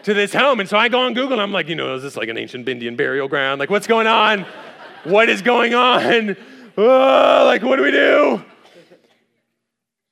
to 0.05 0.14
this 0.14 0.33
home? 0.33 0.61
And 0.61 0.68
so 0.68 0.79
I 0.79 0.88
go 0.88 1.00
on 1.00 1.14
Google 1.14 1.33
and 1.33 1.42
I'm 1.42 1.52
like, 1.52 1.68
you 1.68 1.74
know, 1.74 1.94
is 1.96 2.02
this 2.02 2.16
like 2.16 2.29
an 2.29 2.38
ancient 2.38 2.68
Indian 2.68 2.96
burial 2.96 3.29
ground? 3.29 3.59
Like, 3.59 3.70
what's 3.70 3.88
going 3.88 4.07
on? 4.07 4.46
What 5.05 5.29
is 5.29 5.42
going 5.42 5.74
on? 5.74 6.37
Oh, 6.79 7.42
like, 7.46 7.62
what 7.62 7.76
do 7.76 7.83
we 7.83 7.90
do? 7.90 8.44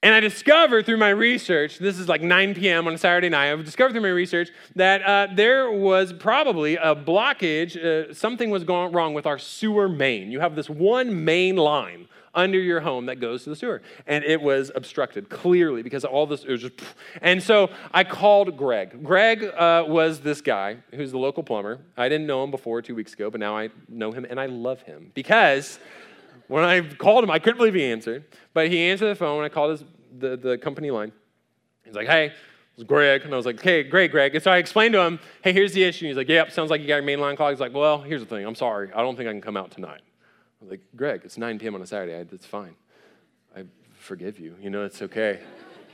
And 0.03 0.15
I 0.15 0.21
discovered 0.21 0.85
through 0.85 0.99
my 0.99 1.09
research, 1.09 1.79
this 1.79 1.99
is 1.99 2.09
like 2.09 2.21
9 2.21 2.55
p.m. 2.55 2.87
on 2.87 2.95
a 2.95 2.99
Saturday 2.99 3.31
night, 3.31 3.51
I 3.51 3.57
discovered 3.63 3.93
through 3.93 4.03
my 4.03 4.09
research 4.09 4.51
that 4.77 5.03
uh, 5.03 5.29
there 5.35 5.71
was 5.71 6.13
probably 6.13 6.77
a 6.77 6.95
blockage, 6.95 7.77
uh, 7.83 8.13
something 8.13 8.51
was 8.51 8.65
going 8.65 8.93
wrong 8.93 9.15
with 9.15 9.27
our 9.27 9.39
sewer 9.39 9.89
main. 9.89 10.31
You 10.31 10.41
have 10.41 10.57
this 10.57 10.69
one 10.69 11.25
main 11.25 11.57
line 11.57 12.09
under 12.35 12.59
your 12.59 12.81
home 12.81 13.07
that 13.07 13.21
goes 13.21 13.45
to 13.45 13.51
the 13.51 13.57
sewer. 13.57 13.83
And 14.07 14.25
it 14.25 14.41
was 14.41 14.71
obstructed 14.75 15.29
clearly 15.29 15.83
because 15.83 16.05
all 16.05 16.27
this, 16.27 16.45
it 16.45 16.51
was 16.51 16.63
just, 16.63 16.75
and 17.23 17.43
so 17.43 17.71
I 17.93 18.05
called 18.05 18.57
Greg. 18.57 19.03
Greg 19.03 19.45
uh, 19.45 19.85
was 19.87 20.21
this 20.21 20.41
guy 20.41 20.79
who's 20.95 21.13
the 21.13 21.19
local 21.19 21.43
plumber. 21.43 21.81
I 21.97 22.09
didn't 22.09 22.27
know 22.27 22.43
him 22.45 22.51
before 22.51 22.83
two 22.83 22.95
weeks 22.95 23.13
ago, 23.13 23.31
but 23.31 23.41
now 23.41 23.57
I 23.57 23.71
know 23.89 24.13
him 24.13 24.27
and 24.29 24.41
I 24.41 24.47
love 24.47 24.83
him 24.83 25.11
because 25.15 25.79
when 26.49 26.65
I 26.65 26.83
called 26.83 27.25
him, 27.25 27.31
I 27.31 27.39
couldn't 27.39 27.59
believe 27.59 27.75
he 27.75 27.85
answered, 27.85 28.25
but 28.53 28.69
he 28.69 28.81
answered 28.81 29.09
the 29.09 29.15
phone 29.15 29.45
I 29.45 29.49
called 29.49 29.71
his, 29.71 29.85
the, 30.19 30.37
the 30.37 30.59
company 30.59 30.91
line. 30.91 31.13
He's 31.85 31.95
like, 31.95 32.07
hey, 32.07 32.33
it's 32.75 32.85
Greg. 32.85 33.23
And 33.23 33.33
I 33.33 33.37
was 33.37 33.47
like, 33.47 33.61
hey, 33.63 33.83
great, 33.83 34.11
Greg. 34.11 34.35
And 34.35 34.43
so 34.43 34.51
I 34.51 34.59
explained 34.59 34.95
to 34.95 35.01
him, 35.01 35.21
hey, 35.43 35.53
here's 35.53 35.73
the 35.73 35.85
issue. 35.85 36.07
He's 36.07 36.17
like, 36.17 36.29
yep, 36.29 36.51
sounds 36.51 36.71
like 36.71 36.81
you 36.81 36.89
got 36.89 36.97
your 36.97 37.05
main 37.05 37.21
line 37.21 37.37
clogged. 37.37 37.55
He's 37.55 37.61
like, 37.61 37.75
well, 37.75 38.03
here's 38.03 38.21
the 38.21 38.27
thing. 38.27 38.45
I'm 38.45 38.55
sorry. 38.55 38.93
I 38.93 39.03
don't 39.03 39.17
think 39.17 39.29
I 39.29 39.33
can 39.33 39.41
come 39.41 39.57
out 39.57 39.71
tonight 39.71 40.01
like, 40.69 40.81
Greg, 40.97 41.23
it's 41.25 41.39
9 41.39 41.59
p.m. 41.59 41.75
on 41.75 41.83
a 41.83 41.87
Saturday. 41.87 42.17
I, 42.17 42.21
it's 42.21 42.47
fine. 42.47 42.75
I 43.57 43.65
forgive 43.99 44.39
you. 44.39 44.57
You 44.61 44.71
know, 44.71 44.85
it's 44.85 45.03
okay. 45.03 45.41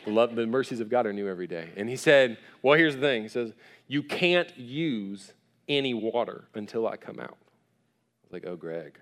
The, 0.04 0.10
love, 0.10 0.34
the 0.34 0.46
mercies 0.46 0.80
of 0.80 0.88
God 0.88 1.06
are 1.06 1.12
new 1.12 1.28
every 1.28 1.46
day. 1.46 1.70
And 1.76 1.88
he 1.88 1.96
said, 1.96 2.38
Well, 2.62 2.78
here's 2.78 2.94
the 2.94 3.00
thing. 3.00 3.22
He 3.22 3.28
says, 3.28 3.52
You 3.86 4.02
can't 4.02 4.56
use 4.56 5.32
any 5.68 5.94
water 5.94 6.48
until 6.54 6.86
I 6.86 6.96
come 6.96 7.20
out. 7.20 7.36
I 7.38 8.24
was 8.24 8.32
like, 8.32 8.46
Oh, 8.46 8.56
Greg, 8.56 8.98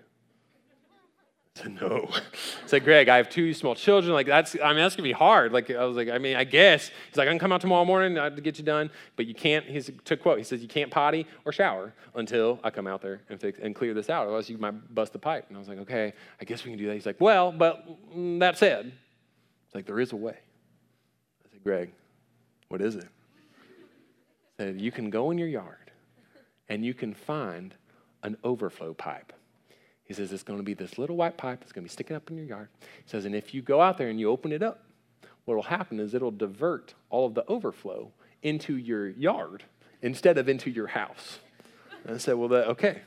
said, 1.55 1.75
no. 1.81 2.09
I 2.11 2.67
said, 2.67 2.83
Greg, 2.83 3.09
I 3.09 3.17
have 3.17 3.29
two 3.29 3.53
small 3.53 3.75
children. 3.75 4.13
Like, 4.13 4.27
that's, 4.27 4.55
I 4.63 4.69
mean, 4.69 4.77
that's 4.77 4.95
going 4.95 5.03
to 5.03 5.09
be 5.09 5.11
hard. 5.13 5.51
Like, 5.51 5.69
I 5.69 5.83
was 5.85 5.97
like, 5.97 6.09
I 6.09 6.17
mean, 6.17 6.35
I 6.35 6.43
guess. 6.43 6.89
He's 7.07 7.17
like, 7.17 7.27
I 7.27 7.31
can 7.31 7.39
come 7.39 7.51
out 7.51 7.61
tomorrow 7.61 7.85
morning 7.85 8.15
to 8.15 8.41
get 8.41 8.57
you 8.57 8.63
done, 8.63 8.89
but 9.15 9.25
you 9.25 9.33
can't, 9.33 9.65
he's, 9.65 9.91
to 10.05 10.17
quote, 10.17 10.37
he 10.37 10.43
says, 10.43 10.61
you 10.61 10.67
can't 10.67 10.91
potty 10.91 11.25
or 11.45 11.51
shower 11.51 11.93
until 12.15 12.59
I 12.63 12.69
come 12.69 12.87
out 12.87 13.01
there 13.01 13.21
and, 13.29 13.39
fix, 13.39 13.59
and 13.61 13.75
clear 13.75 13.93
this 13.93 14.09
out. 14.09 14.23
Otherwise, 14.23 14.49
you 14.49 14.57
might 14.57 14.93
bust 14.93 15.13
the 15.13 15.19
pipe. 15.19 15.45
And 15.49 15.57
I 15.57 15.59
was 15.59 15.67
like, 15.67 15.79
okay, 15.79 16.13
I 16.39 16.45
guess 16.45 16.63
we 16.63 16.71
can 16.71 16.79
do 16.79 16.87
that. 16.87 16.93
He's 16.93 17.05
like, 17.05 17.19
well, 17.19 17.51
but 17.51 17.85
mm, 18.15 18.39
that 18.39 18.57
said, 18.57 18.91
it's 19.65 19.75
like, 19.75 19.85
there 19.85 19.99
is 19.99 20.13
a 20.13 20.17
way. 20.17 20.37
I 21.45 21.51
said, 21.51 21.63
Greg, 21.63 21.91
what 22.69 22.81
is 22.81 22.95
it? 22.95 23.07
Said, 24.57 24.81
you 24.81 24.91
can 24.91 25.09
go 25.09 25.31
in 25.31 25.37
your 25.37 25.47
yard 25.47 25.91
and 26.67 26.85
you 26.85 26.93
can 26.93 27.13
find 27.13 27.73
an 28.23 28.37
overflow 28.43 28.93
pipe. 28.93 29.33
He 30.09 30.15
says 30.15 30.33
it's 30.33 30.41
going 30.41 30.57
to 30.57 30.63
be 30.63 30.73
this 30.73 30.97
little 30.97 31.15
white 31.15 31.37
pipe 31.37 31.59
that's 31.59 31.71
going 31.71 31.83
to 31.83 31.87
be 31.87 31.93
sticking 31.93 32.15
up 32.15 32.31
in 32.31 32.35
your 32.35 32.47
yard. 32.47 32.67
He 32.81 33.09
says, 33.09 33.25
and 33.25 33.35
if 33.35 33.53
you 33.53 33.61
go 33.61 33.79
out 33.79 33.99
there 33.99 34.09
and 34.09 34.19
you 34.19 34.31
open 34.31 34.51
it 34.51 34.63
up, 34.63 34.83
what 35.45 35.53
will 35.53 35.61
happen 35.61 35.99
is 35.99 36.15
it'll 36.15 36.31
divert 36.31 36.95
all 37.11 37.27
of 37.27 37.35
the 37.35 37.45
overflow 37.47 38.11
into 38.41 38.75
your 38.75 39.07
yard 39.07 39.65
instead 40.01 40.39
of 40.39 40.49
into 40.49 40.71
your 40.71 40.87
house. 40.87 41.37
And 42.03 42.15
I 42.15 42.17
said, 42.17 42.35
well, 42.35 42.49
that, 42.49 42.67
okay, 42.69 43.01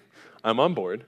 I'm 0.44 0.60
on 0.60 0.74
board. 0.74 1.04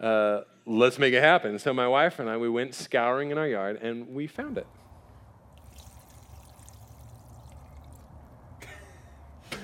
Uh, 0.00 0.40
let's 0.66 0.98
make 0.98 1.14
it 1.14 1.22
happen. 1.22 1.60
So 1.60 1.72
my 1.72 1.86
wife 1.86 2.18
and 2.18 2.28
I, 2.28 2.36
we 2.38 2.48
went 2.48 2.74
scouring 2.74 3.30
in 3.30 3.38
our 3.38 3.46
yard 3.46 3.78
and 3.80 4.08
we 4.14 4.26
found 4.26 4.58
it. 4.58 4.66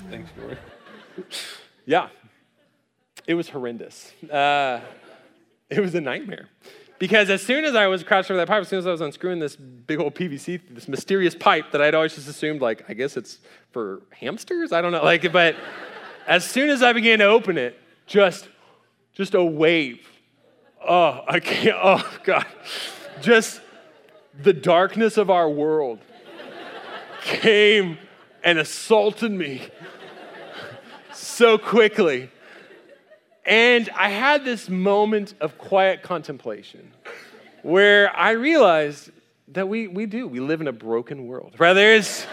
Thanks, 0.09 0.31
Lord. 0.41 0.59
yeah, 1.87 2.09
it 3.27 3.35
was 3.35 3.49
horrendous. 3.49 4.13
Uh, 4.31 4.79
it 5.77 5.81
was 5.81 5.95
a 5.95 6.01
nightmare. 6.01 6.49
Because 6.99 7.31
as 7.31 7.43
soon 7.43 7.65
as 7.65 7.75
I 7.75 7.87
was 7.89 8.05
crouched 8.05 8.31
over 8.31 8.39
that 8.39 8.47
pipe, 8.47 8.61
as 8.61 8.69
soon 8.69 8.79
as 8.79 8.87
I 8.87 8.91
was 8.91 9.01
unscrewing 9.01 9.41
this 9.41 9.57
big 9.57 9.99
old 9.99 10.15
PVC, 10.15 10.61
this 10.71 10.87
mysterious 10.87 11.35
pipe 11.35 11.73
that 11.73 11.83
I'd 11.83 11.95
always 11.95 12.15
just 12.15 12.29
assumed, 12.29 12.61
like, 12.61 12.85
I 12.89 12.95
guess 12.95 13.17
it's 13.17 13.39
for 13.73 14.03
hamsters? 14.13 14.73
I 14.73 14.81
don't 14.81 14.93
know. 14.93 15.03
Like, 15.03 15.33
but 15.33 15.57
as 16.29 16.45
soon 16.45 16.71
as 16.71 16.83
I 16.83 16.93
began 16.93 17.19
to 17.19 17.25
open 17.25 17.59
it, 17.59 17.79
just, 18.07 18.49
just 19.15 19.35
a 19.35 19.43
wave. 19.43 20.07
Oh, 20.87 21.25
I 21.27 21.41
can't, 21.41 21.77
oh, 21.83 22.19
God. 22.23 22.47
Just 23.21 23.61
the 24.41 24.53
darkness 24.53 25.17
of 25.17 25.31
our 25.31 25.49
world 25.49 25.99
came 27.23 27.99
and 28.45 28.59
assaulted 28.59 29.33
me 29.33 29.63
so 31.13 31.59
quickly 31.59 32.31
and 33.45 33.89
I 33.97 34.09
had 34.09 34.45
this 34.45 34.69
moment 34.69 35.35
of 35.41 35.59
quiet 35.59 36.03
contemplation 36.03 36.93
where 37.63 38.15
I 38.17 38.33
realized 38.33 39.11
that 39.49 39.69
we, 39.69 39.89
we 39.89 40.07
do. 40.07 40.29
We 40.29 40.41
live 40.41 40.61
in 40.61 40.69
a 40.69 40.73
broken 40.73 41.27
world. 41.27 41.55
Right? 41.59 41.73
There's, 41.73 42.27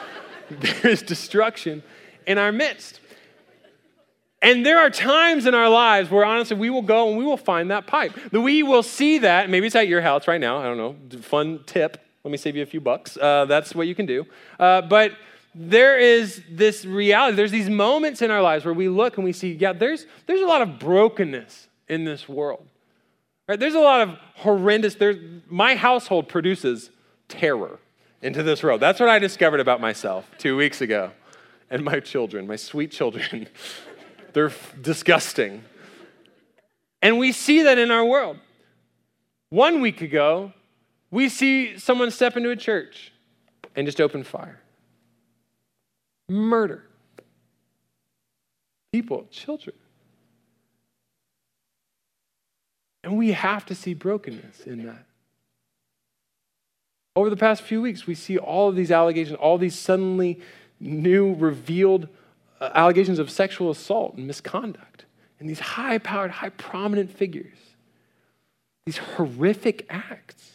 there's 0.82 1.02
destruction 1.02 1.84
in 2.28 2.38
our 2.38 2.52
midst. 2.52 3.00
And 4.42 4.66
there 4.66 4.80
are 4.80 4.90
times 4.90 5.46
in 5.46 5.54
our 5.54 5.70
lives 5.70 6.10
where 6.10 6.24
honestly 6.24 6.56
we 6.56 6.70
will 6.70 6.82
go 6.82 7.10
and 7.10 7.18
we 7.18 7.26
will 7.26 7.38
find 7.38 7.72
that 7.72 7.88
pipe. 7.88 8.14
That 8.32 8.40
we 8.40 8.64
will 8.64 8.84
see 8.84 9.20
that. 9.20 9.50
Maybe 9.50 9.68
it's 9.68 9.76
at 9.76 9.88
your 9.88 10.02
house 10.02 10.28
right 10.28 10.40
now. 10.40 10.60
I 10.60 10.64
don't 10.64 10.78
know. 10.78 11.22
Fun 11.22 11.62
tip. 11.66 11.98
Let 12.24 12.32
me 12.32 12.38
save 12.38 12.56
you 12.56 12.64
a 12.64 12.66
few 12.66 12.80
bucks. 12.80 13.18
Uh, 13.18 13.46
that's 13.46 13.76
what 13.76 13.88
you 13.88 13.96
can 13.96 14.06
do. 14.06 14.26
Uh, 14.58 14.82
but 14.82 15.14
there 15.56 15.98
is 15.98 16.42
this 16.50 16.86
reality. 16.86 17.36
There's 17.36 17.52
these 17.52 17.70
moments 17.70 18.22
in 18.22 18.32
our 18.32 18.42
lives 18.42 18.66
where 18.66 18.74
we 18.74 18.88
look 18.88 19.18
and 19.18 19.24
we 19.24 19.34
see, 19.34 19.54
yeah, 19.54 19.74
there's, 19.74 20.06
there's 20.26 20.42
a 20.42 20.46
lot 20.46 20.62
of 20.62 20.80
brokenness 20.80 21.68
in 21.88 22.06
this 22.06 22.30
world. 22.30 22.66
Right? 23.48 23.60
There's 23.60 23.74
a 23.74 23.80
lot 23.80 24.02
of 24.02 24.18
horrendous, 24.36 24.96
there's, 24.96 25.18
my 25.50 25.76
household 25.76 26.30
produces 26.30 26.92
terror 27.28 27.80
into 28.22 28.44
this 28.44 28.62
world. 28.62 28.80
That's 28.80 29.00
what 29.00 29.10
I 29.10 29.18
discovered 29.18 29.60
about 29.60 29.82
myself 29.82 30.30
two 30.38 30.56
weeks 30.56 30.82
ago. 30.82 31.12
And 31.72 31.84
my 31.84 32.00
children, 32.00 32.48
my 32.48 32.56
sweet 32.56 32.92
children, 32.92 33.48
they're 34.34 34.48
f- 34.48 34.76
disgusting. 34.82 35.64
And 37.02 37.18
we 37.18 37.32
see 37.32 37.64
that 37.64 37.78
in 37.78 37.92
our 37.92 38.06
world. 38.06 38.38
One 39.50 39.82
week 39.82 40.02
ago, 40.02 40.54
we 41.10 41.30
see 41.30 41.78
someone 41.80 42.12
step 42.12 42.38
into 42.38 42.52
a 42.52 42.56
church 42.56 43.12
and 43.76 43.88
just 43.88 44.00
open 44.00 44.24
fire 44.24 44.60
murder. 46.30 46.86
People, 48.92 49.28
children. 49.30 49.76
And 53.04 53.18
we 53.18 53.32
have 53.32 53.66
to 53.68 53.76
see 53.76 53.94
brokenness 53.94 54.62
in 54.62 54.86
that. 54.86 55.06
Over 57.16 57.30
the 57.30 57.38
past 57.38 57.62
few 57.62 57.82
weeks, 57.82 58.08
we 58.08 58.16
see 58.16 58.38
all 58.38 58.70
of 58.70 58.76
these 58.76 58.92
allegations, 58.92 59.38
all 59.38 59.58
these 59.58 59.78
suddenly 59.78 60.40
new 60.80 61.34
revealed 61.36 62.08
uh, 62.62 62.70
allegations 62.74 63.20
of 63.20 63.30
sexual 63.30 63.72
assault 63.72 64.16
and 64.16 64.28
misconduct. 64.28 65.06
And 65.40 65.50
these 65.50 65.60
high 65.60 65.98
powered, 65.98 66.32
high 66.32 66.50
prominent 66.50 67.12
figures, 67.12 67.58
these 68.86 68.98
horrific 68.98 69.86
acts 69.90 70.52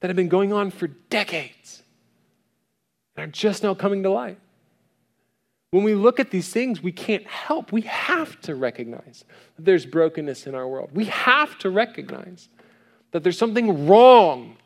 that 0.00 0.08
have 0.08 0.16
been 0.16 0.28
going 0.28 0.52
on 0.52 0.70
for 0.70 0.86
decades 0.86 1.82
and 3.16 3.24
are 3.24 3.30
just 3.30 3.62
now 3.62 3.74
coming 3.74 4.02
to 4.02 4.10
light. 4.10 4.38
When 5.76 5.84
we 5.84 5.94
look 5.94 6.18
at 6.18 6.30
these 6.30 6.48
things, 6.48 6.82
we 6.82 6.90
can't 6.90 7.26
help. 7.26 7.70
We 7.70 7.82
have 7.82 8.40
to 8.40 8.54
recognize 8.54 9.26
that 9.56 9.66
there's 9.66 9.84
brokenness 9.84 10.46
in 10.46 10.54
our 10.54 10.66
world. 10.66 10.88
We 10.94 11.04
have 11.04 11.58
to 11.58 11.68
recognize 11.68 12.48
that 13.10 13.22
there's 13.22 13.36
something 13.36 13.86
wrong. 13.86 14.56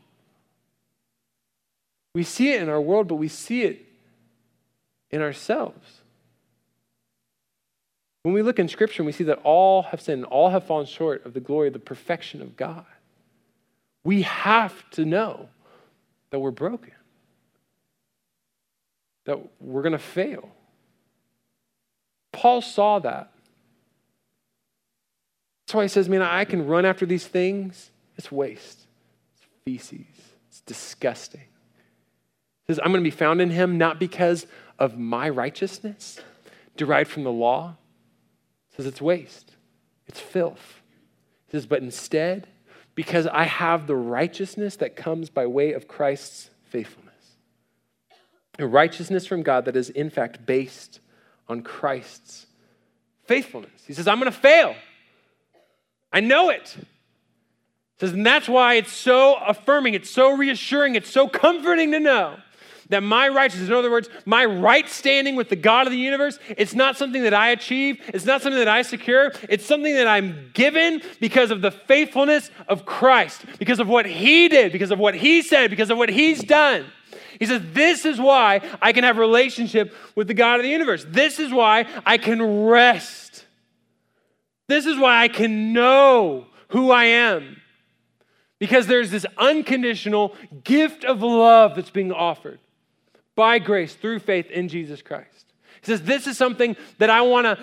We 2.15 2.23
see 2.23 2.53
it 2.53 2.63
in 2.63 2.69
our 2.69 2.81
world, 2.81 3.09
but 3.09 3.17
we 3.17 3.27
see 3.27 3.63
it 3.63 3.85
in 5.11 5.21
ourselves. 5.21 6.03
When 8.23 8.33
we 8.33 8.43
look 8.43 8.61
in 8.61 8.69
Scripture, 8.69 9.03
we 9.03 9.11
see 9.11 9.25
that 9.25 9.41
all 9.43 9.83
have 9.83 10.01
sinned, 10.01 10.27
all 10.27 10.51
have 10.51 10.63
fallen 10.63 10.87
short 10.87 11.27
of 11.27 11.35
the 11.35 11.41
glory 11.41 11.67
of 11.67 11.73
the 11.73 11.81
perfection 11.81 12.41
of 12.41 12.57
God. 12.57 12.87
We 14.05 14.23
have 14.23 14.89
to 14.91 15.05
know 15.05 15.49
that 16.31 16.39
we're 16.39 16.53
broken, 16.53 16.93
that 19.25 19.41
we're 19.61 19.83
going 19.83 19.91
to 19.91 19.99
fail. 19.99 20.53
Paul 22.41 22.63
saw 22.63 22.99
that. 23.01 23.31
That's 25.67 25.75
why 25.75 25.83
he 25.83 25.89
says, 25.89 26.09
Man, 26.09 26.23
I 26.23 26.47
can 26.47 26.67
run 26.67 26.87
after 26.87 27.05
these 27.05 27.27
things. 27.27 27.91
It's 28.17 28.33
waste, 28.33 28.87
it's 29.35 29.47
feces, 29.67 30.07
it's 30.49 30.61
disgusting. 30.63 31.43
He 32.67 32.73
says, 32.73 32.81
I'm 32.83 32.93
going 32.93 33.05
to 33.05 33.11
be 33.11 33.15
found 33.15 33.43
in 33.43 33.51
him 33.51 33.77
not 33.77 34.01
because 34.01 34.47
of 34.79 34.99
my 34.99 35.29
righteousness 35.29 36.19
derived 36.79 37.11
from 37.11 37.25
the 37.25 37.31
law. 37.31 37.77
He 38.71 38.77
says, 38.77 38.87
It's 38.87 39.03
waste, 39.03 39.53
it's 40.07 40.21
filth. 40.21 40.81
He 41.49 41.51
says, 41.51 41.67
But 41.67 41.83
instead, 41.83 42.47
because 42.95 43.27
I 43.27 43.45
have 43.45 43.87
the 43.87 43.97
righteousness 43.97 44.77
that 44.77 44.97
comes 44.97 45.29
by 45.29 45.45
way 45.45 45.75
of 45.75 45.87
Christ's 45.87 46.49
faithfulness. 46.65 47.37
A 48.59 48.67
righteousness 48.67 49.27
from 49.27 49.43
God 49.43 49.67
that 49.67 49.77
is, 49.77 49.91
in 49.91 50.09
fact, 50.09 50.47
based 50.47 51.01
on 51.51 51.63
Christ's 51.63 52.47
faithfulness. 53.25 53.85
He 53.87 53.93
says, 53.93 54.07
I'm 54.07 54.21
going 54.21 54.33
to 54.33 54.39
fail. 54.39 54.75
I 56.13 56.21
know 56.21 56.51
it. 56.51 56.77
He 56.77 58.07
says, 58.07 58.13
and 58.13 58.25
that's 58.25 58.49
why 58.49 58.75
it's 58.75 58.93
so 58.93 59.35
affirming, 59.35 59.95
it's 59.95 60.11
so 60.11 60.37
reassuring, 60.37 60.95
it's 60.95 61.11
so 61.11 61.29
comforting 61.29 61.93
to 61.93 62.01
know 62.01 62.37
that 62.89 63.03
my 63.03 63.29
righteousness, 63.29 63.69
in 63.69 63.75
other 63.75 63.91
words, 63.91 64.09
my 64.25 64.45
right 64.45 64.89
standing 64.89 65.37
with 65.37 65.49
the 65.49 65.57
God 65.57 65.87
of 65.87 65.93
the 65.93 65.99
universe, 65.99 66.39
it's 66.57 66.75
not 66.75 66.97
something 66.97 67.23
that 67.23 67.35
I 67.35 67.51
achieve, 67.51 68.01
it's 68.09 68.25
not 68.25 68.43
something 68.43 68.59
that 68.59 68.69
I 68.69 68.83
secure, 68.83 69.33
it's 69.49 69.65
something 69.65 69.95
that 69.95 70.09
I'm 70.09 70.51
given 70.55 71.03
because 71.21 71.51
of 71.51 71.63
the 71.63 71.71
faithfulness 71.71 72.51
of 72.69 72.85
Christ, 72.87 73.45
because 73.59 73.79
of 73.79 73.89
what 73.89 74.07
He 74.07 74.49
did, 74.49 74.73
because 74.73 74.91
of 74.91 74.99
what 74.99 75.15
He 75.15 75.43
said, 75.43 75.71
because 75.71 75.91
of 75.91 75.99
what 75.99 76.09
He's 76.09 76.43
done. 76.43 76.87
He 77.41 77.47
says, 77.47 77.63
This 77.73 78.05
is 78.05 78.21
why 78.21 78.61
I 78.81 78.93
can 78.93 79.03
have 79.03 79.17
relationship 79.17 79.95
with 80.15 80.29
the 80.29 80.35
God 80.35 80.61
of 80.61 80.63
the 80.63 80.69
universe. 80.69 81.05
This 81.09 81.41
is 81.41 81.51
why 81.53 81.87
I 82.07 82.19
can 82.19 82.67
rest. 82.67 83.47
This 84.69 84.87
is 84.87 84.97
why 84.97 85.23
I 85.23 85.29
can 85.29 85.73
know 85.73 86.47
who 86.69 86.93
I 86.93 87.07
am. 87.07 87.61
Because 88.61 88.87
there's 88.87 89.11
this 89.11 89.27
unconditional 89.39 90.37
gift 90.63 91.05
of 91.05 91.23
love 91.23 91.75
that's 91.75 91.91
being 91.91 92.13
offered 92.13 92.61
by 93.35 93.59
grace 93.59 93.95
through 93.95 94.19
faith 94.19 94.51
in 94.51 94.69
Jesus 94.69 95.01
Christ. 95.01 95.47
He 95.81 95.87
says, 95.87 96.03
This 96.03 96.27
is 96.27 96.37
something 96.37 96.77
that 96.99 97.09
I 97.09 97.23
want 97.23 97.47
to 97.47 97.59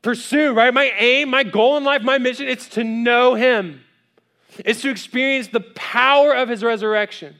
pursue, 0.00 0.52
right? 0.52 0.72
My 0.72 0.92
aim, 0.96 1.30
my 1.30 1.42
goal 1.42 1.76
in 1.76 1.82
life, 1.82 2.02
my 2.02 2.18
mission, 2.18 2.46
it's 2.46 2.68
to 2.70 2.84
know 2.84 3.34
Him, 3.34 3.80
it's 4.64 4.80
to 4.82 4.90
experience 4.90 5.48
the 5.48 5.60
power 5.60 6.32
of 6.32 6.48
His 6.48 6.62
resurrection. 6.62 7.34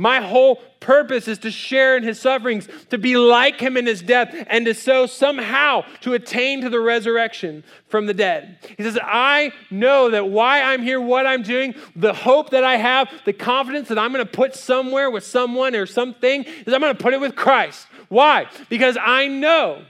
My 0.00 0.22
whole 0.22 0.56
purpose 0.80 1.28
is 1.28 1.36
to 1.40 1.50
share 1.50 1.94
in 1.94 2.02
his 2.02 2.18
sufferings, 2.18 2.66
to 2.88 2.96
be 2.96 3.18
like 3.18 3.60
him 3.60 3.76
in 3.76 3.84
his 3.84 4.00
death, 4.00 4.34
and 4.46 4.64
to 4.64 4.72
so 4.72 5.04
somehow 5.04 5.82
to 6.00 6.14
attain 6.14 6.62
to 6.62 6.70
the 6.70 6.80
resurrection 6.80 7.62
from 7.86 8.06
the 8.06 8.14
dead. 8.14 8.56
He 8.78 8.82
says, 8.82 8.98
I 9.02 9.52
know 9.70 10.08
that 10.08 10.30
why 10.30 10.62
I'm 10.62 10.80
here, 10.80 11.02
what 11.02 11.26
I'm 11.26 11.42
doing, 11.42 11.74
the 11.94 12.14
hope 12.14 12.48
that 12.52 12.64
I 12.64 12.78
have, 12.78 13.12
the 13.26 13.34
confidence 13.34 13.88
that 13.88 13.98
I'm 13.98 14.10
going 14.10 14.24
to 14.24 14.32
put 14.32 14.54
somewhere 14.54 15.10
with 15.10 15.24
someone 15.24 15.76
or 15.76 15.84
something, 15.84 16.44
is 16.44 16.72
I'm 16.72 16.80
going 16.80 16.96
to 16.96 17.02
put 17.02 17.12
it 17.12 17.20
with 17.20 17.36
Christ. 17.36 17.86
Why? 18.08 18.46
Because 18.70 18.96
I 18.98 19.26
know 19.26 19.82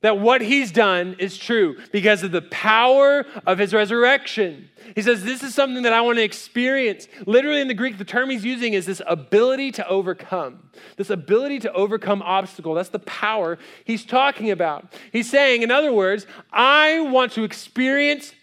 that 0.00 0.18
what 0.18 0.40
he's 0.40 0.70
done 0.70 1.16
is 1.18 1.36
true 1.36 1.76
because 1.90 2.22
of 2.22 2.30
the 2.30 2.42
power 2.42 3.26
of 3.46 3.58
his 3.58 3.74
resurrection. 3.74 4.70
He 4.94 5.02
says, 5.02 5.24
This 5.24 5.42
is 5.42 5.54
something 5.54 5.82
that 5.82 5.92
I 5.92 6.00
want 6.02 6.18
to 6.18 6.22
experience. 6.22 7.08
Literally 7.26 7.60
in 7.60 7.68
the 7.68 7.74
Greek, 7.74 7.98
the 7.98 8.04
term 8.04 8.30
he's 8.30 8.44
using 8.44 8.74
is 8.74 8.86
this 8.86 9.02
ability 9.06 9.72
to 9.72 9.88
overcome. 9.88 10.70
This 10.96 11.10
ability 11.10 11.60
to 11.60 11.72
overcome 11.72 12.22
obstacle. 12.22 12.74
That's 12.74 12.90
the 12.90 13.00
power 13.00 13.58
he's 13.84 14.04
talking 14.04 14.50
about. 14.50 14.92
He's 15.12 15.28
saying, 15.28 15.62
in 15.62 15.70
other 15.70 15.92
words, 15.92 16.26
I 16.52 17.00
want 17.00 17.32
to 17.32 17.42
experience 17.42 18.34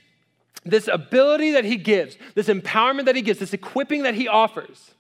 this 0.66 0.88
ability 0.88 1.52
that 1.52 1.64
he 1.64 1.78
gives, 1.78 2.18
this 2.34 2.48
empowerment 2.48 3.06
that 3.06 3.16
he 3.16 3.22
gives, 3.22 3.40
this 3.40 3.54
equipping 3.54 4.04
that 4.04 4.16
he 4.16 4.28
offers. 4.28 4.95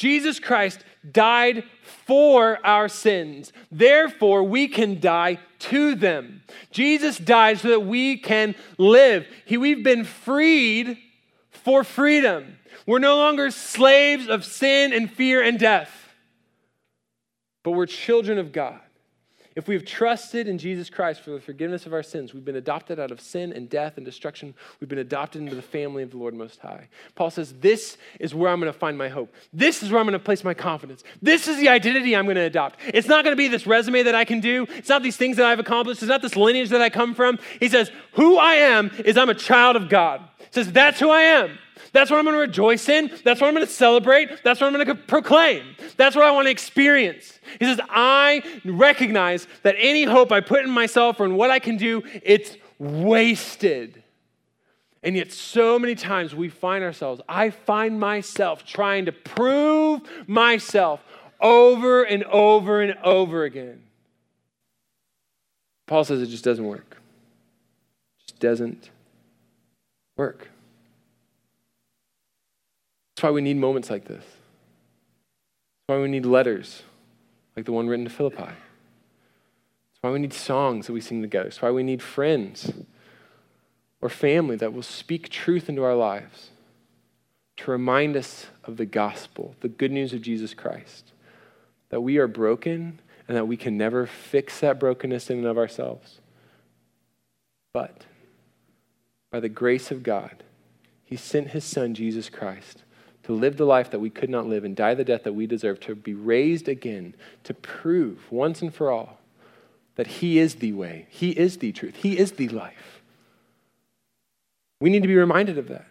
Jesus 0.00 0.40
Christ 0.40 0.82
died 1.12 1.62
for 2.06 2.58
our 2.64 2.88
sins. 2.88 3.52
Therefore, 3.70 4.42
we 4.42 4.66
can 4.66 4.98
die 4.98 5.38
to 5.58 5.94
them. 5.94 6.40
Jesus 6.70 7.18
died 7.18 7.58
so 7.58 7.68
that 7.68 7.80
we 7.80 8.16
can 8.16 8.54
live. 8.78 9.26
He, 9.44 9.58
we've 9.58 9.84
been 9.84 10.04
freed 10.04 10.96
for 11.50 11.84
freedom. 11.84 12.56
We're 12.86 12.98
no 12.98 13.16
longer 13.16 13.50
slaves 13.50 14.26
of 14.26 14.46
sin 14.46 14.94
and 14.94 15.12
fear 15.12 15.42
and 15.42 15.58
death, 15.58 15.92
but 17.62 17.72
we're 17.72 17.84
children 17.84 18.38
of 18.38 18.52
God. 18.52 18.80
If 19.60 19.68
we've 19.68 19.84
trusted 19.84 20.48
in 20.48 20.56
Jesus 20.56 20.88
Christ 20.88 21.20
for 21.20 21.32
the 21.32 21.40
forgiveness 21.40 21.84
of 21.84 21.92
our 21.92 22.02
sins, 22.02 22.32
we've 22.32 22.46
been 22.46 22.56
adopted 22.56 22.98
out 22.98 23.10
of 23.10 23.20
sin 23.20 23.52
and 23.52 23.68
death 23.68 23.98
and 23.98 24.06
destruction. 24.06 24.54
We've 24.80 24.88
been 24.88 25.00
adopted 25.00 25.42
into 25.42 25.54
the 25.54 25.60
family 25.60 26.02
of 26.02 26.12
the 26.12 26.16
Lord 26.16 26.32
Most 26.32 26.60
High. 26.60 26.88
Paul 27.14 27.30
says, 27.30 27.52
This 27.60 27.98
is 28.18 28.34
where 28.34 28.50
I'm 28.50 28.58
going 28.58 28.72
to 28.72 28.78
find 28.78 28.96
my 28.96 29.10
hope. 29.10 29.34
This 29.52 29.82
is 29.82 29.90
where 29.90 30.00
I'm 30.00 30.06
going 30.06 30.18
to 30.18 30.24
place 30.24 30.44
my 30.44 30.54
confidence. 30.54 31.04
This 31.20 31.46
is 31.46 31.58
the 31.58 31.68
identity 31.68 32.16
I'm 32.16 32.24
going 32.24 32.36
to 32.36 32.40
adopt. 32.40 32.80
It's 32.86 33.06
not 33.06 33.22
going 33.22 33.32
to 33.32 33.36
be 33.36 33.48
this 33.48 33.66
resume 33.66 34.02
that 34.04 34.14
I 34.14 34.24
can 34.24 34.40
do. 34.40 34.66
It's 34.70 34.88
not 34.88 35.02
these 35.02 35.18
things 35.18 35.36
that 35.36 35.44
I've 35.44 35.60
accomplished. 35.60 36.00
It's 36.00 36.08
not 36.08 36.22
this 36.22 36.36
lineage 36.36 36.70
that 36.70 36.80
I 36.80 36.88
come 36.88 37.14
from. 37.14 37.38
He 37.58 37.68
says, 37.68 37.90
Who 38.14 38.38
I 38.38 38.54
am 38.54 38.90
is 39.04 39.18
I'm 39.18 39.28
a 39.28 39.34
child 39.34 39.76
of 39.76 39.90
God. 39.90 40.22
He 40.38 40.46
says, 40.52 40.72
That's 40.72 40.98
who 40.98 41.10
I 41.10 41.20
am. 41.20 41.58
That's 41.92 42.10
what 42.10 42.18
I'm 42.18 42.24
going 42.24 42.34
to 42.36 42.40
rejoice 42.40 42.88
in. 42.88 43.10
That's 43.24 43.40
what 43.40 43.48
I'm 43.48 43.54
going 43.54 43.66
to 43.66 43.72
celebrate. 43.72 44.42
That's 44.42 44.60
what 44.60 44.66
I'm 44.66 44.72
going 44.72 44.86
to 44.86 44.94
proclaim. 44.94 45.76
That's 45.96 46.16
what 46.16 46.24
I 46.24 46.30
want 46.30 46.46
to 46.46 46.50
experience. 46.50 47.38
He 47.58 47.64
says, 47.64 47.80
I 47.88 48.42
recognize 48.64 49.46
that 49.62 49.74
any 49.78 50.04
hope 50.04 50.32
I 50.32 50.40
put 50.40 50.64
in 50.64 50.70
myself 50.70 51.20
or 51.20 51.26
in 51.26 51.34
what 51.34 51.50
I 51.50 51.58
can 51.58 51.76
do, 51.76 52.02
it's 52.22 52.56
wasted. 52.78 54.02
And 55.02 55.16
yet, 55.16 55.32
so 55.32 55.78
many 55.78 55.94
times 55.94 56.34
we 56.34 56.48
find 56.48 56.84
ourselves, 56.84 57.22
I 57.28 57.50
find 57.50 57.98
myself 57.98 58.66
trying 58.66 59.06
to 59.06 59.12
prove 59.12 60.02
myself 60.26 61.00
over 61.40 62.02
and 62.02 62.22
over 62.24 62.82
and 62.82 62.98
over 63.02 63.44
again. 63.44 63.82
Paul 65.86 66.04
says 66.04 66.20
it 66.22 66.26
just 66.26 66.44
doesn't 66.44 66.66
work. 66.66 66.98
It 68.18 68.28
just 68.28 68.40
doesn't 68.40 68.90
work. 70.16 70.50
That's 73.20 73.28
why 73.28 73.32
we 73.32 73.42
need 73.42 73.58
moments 73.58 73.90
like 73.90 74.06
this. 74.06 74.24
That's 74.24 75.88
why 75.88 75.98
we 75.98 76.08
need 76.08 76.24
letters 76.24 76.84
like 77.54 77.66
the 77.66 77.72
one 77.72 77.86
written 77.86 78.06
to 78.06 78.10
Philippi. 78.10 78.38
That's 78.44 80.00
why 80.00 80.08
we 80.08 80.20
need 80.20 80.32
songs 80.32 80.86
that 80.86 80.94
we 80.94 81.02
sing 81.02 81.20
together. 81.20 81.44
That's 81.44 81.60
why 81.60 81.70
we 81.70 81.82
need 81.82 82.00
friends 82.00 82.72
or 84.00 84.08
family 84.08 84.56
that 84.56 84.72
will 84.72 84.82
speak 84.82 85.28
truth 85.28 85.68
into 85.68 85.84
our 85.84 85.94
lives 85.94 86.48
to 87.58 87.70
remind 87.70 88.16
us 88.16 88.46
of 88.64 88.78
the 88.78 88.86
gospel, 88.86 89.54
the 89.60 89.68
good 89.68 89.92
news 89.92 90.14
of 90.14 90.22
Jesus 90.22 90.54
Christ, 90.54 91.12
that 91.90 92.00
we 92.00 92.16
are 92.16 92.26
broken 92.26 93.00
and 93.28 93.36
that 93.36 93.46
we 93.46 93.58
can 93.58 93.76
never 93.76 94.06
fix 94.06 94.60
that 94.60 94.80
brokenness 94.80 95.28
in 95.28 95.40
and 95.40 95.46
of 95.46 95.58
ourselves. 95.58 96.20
But 97.74 98.06
by 99.30 99.40
the 99.40 99.50
grace 99.50 99.90
of 99.90 100.02
God, 100.02 100.42
He 101.04 101.16
sent 101.16 101.48
His 101.48 101.66
Son, 101.66 101.92
Jesus 101.92 102.30
Christ 102.30 102.82
to 103.30 103.36
live 103.36 103.56
the 103.56 103.64
life 103.64 103.92
that 103.92 104.00
we 104.00 104.10
could 104.10 104.28
not 104.28 104.48
live 104.48 104.64
and 104.64 104.74
die 104.74 104.92
the 104.92 105.04
death 105.04 105.22
that 105.22 105.34
we 105.34 105.46
deserve, 105.46 105.78
to 105.78 105.94
be 105.94 106.14
raised 106.14 106.68
again, 106.68 107.14
to 107.44 107.54
prove 107.54 108.30
once 108.32 108.60
and 108.60 108.74
for 108.74 108.90
all 108.90 109.18
that 109.94 110.08
He 110.08 110.40
is 110.40 110.56
the 110.56 110.72
way, 110.72 111.06
He 111.08 111.30
is 111.30 111.58
the 111.58 111.70
truth, 111.70 111.94
He 111.94 112.18
is 112.18 112.32
the 112.32 112.48
life. 112.48 113.02
We 114.80 114.90
need 114.90 115.02
to 115.02 115.08
be 115.08 115.14
reminded 115.14 115.58
of 115.58 115.68
that. 115.68 115.86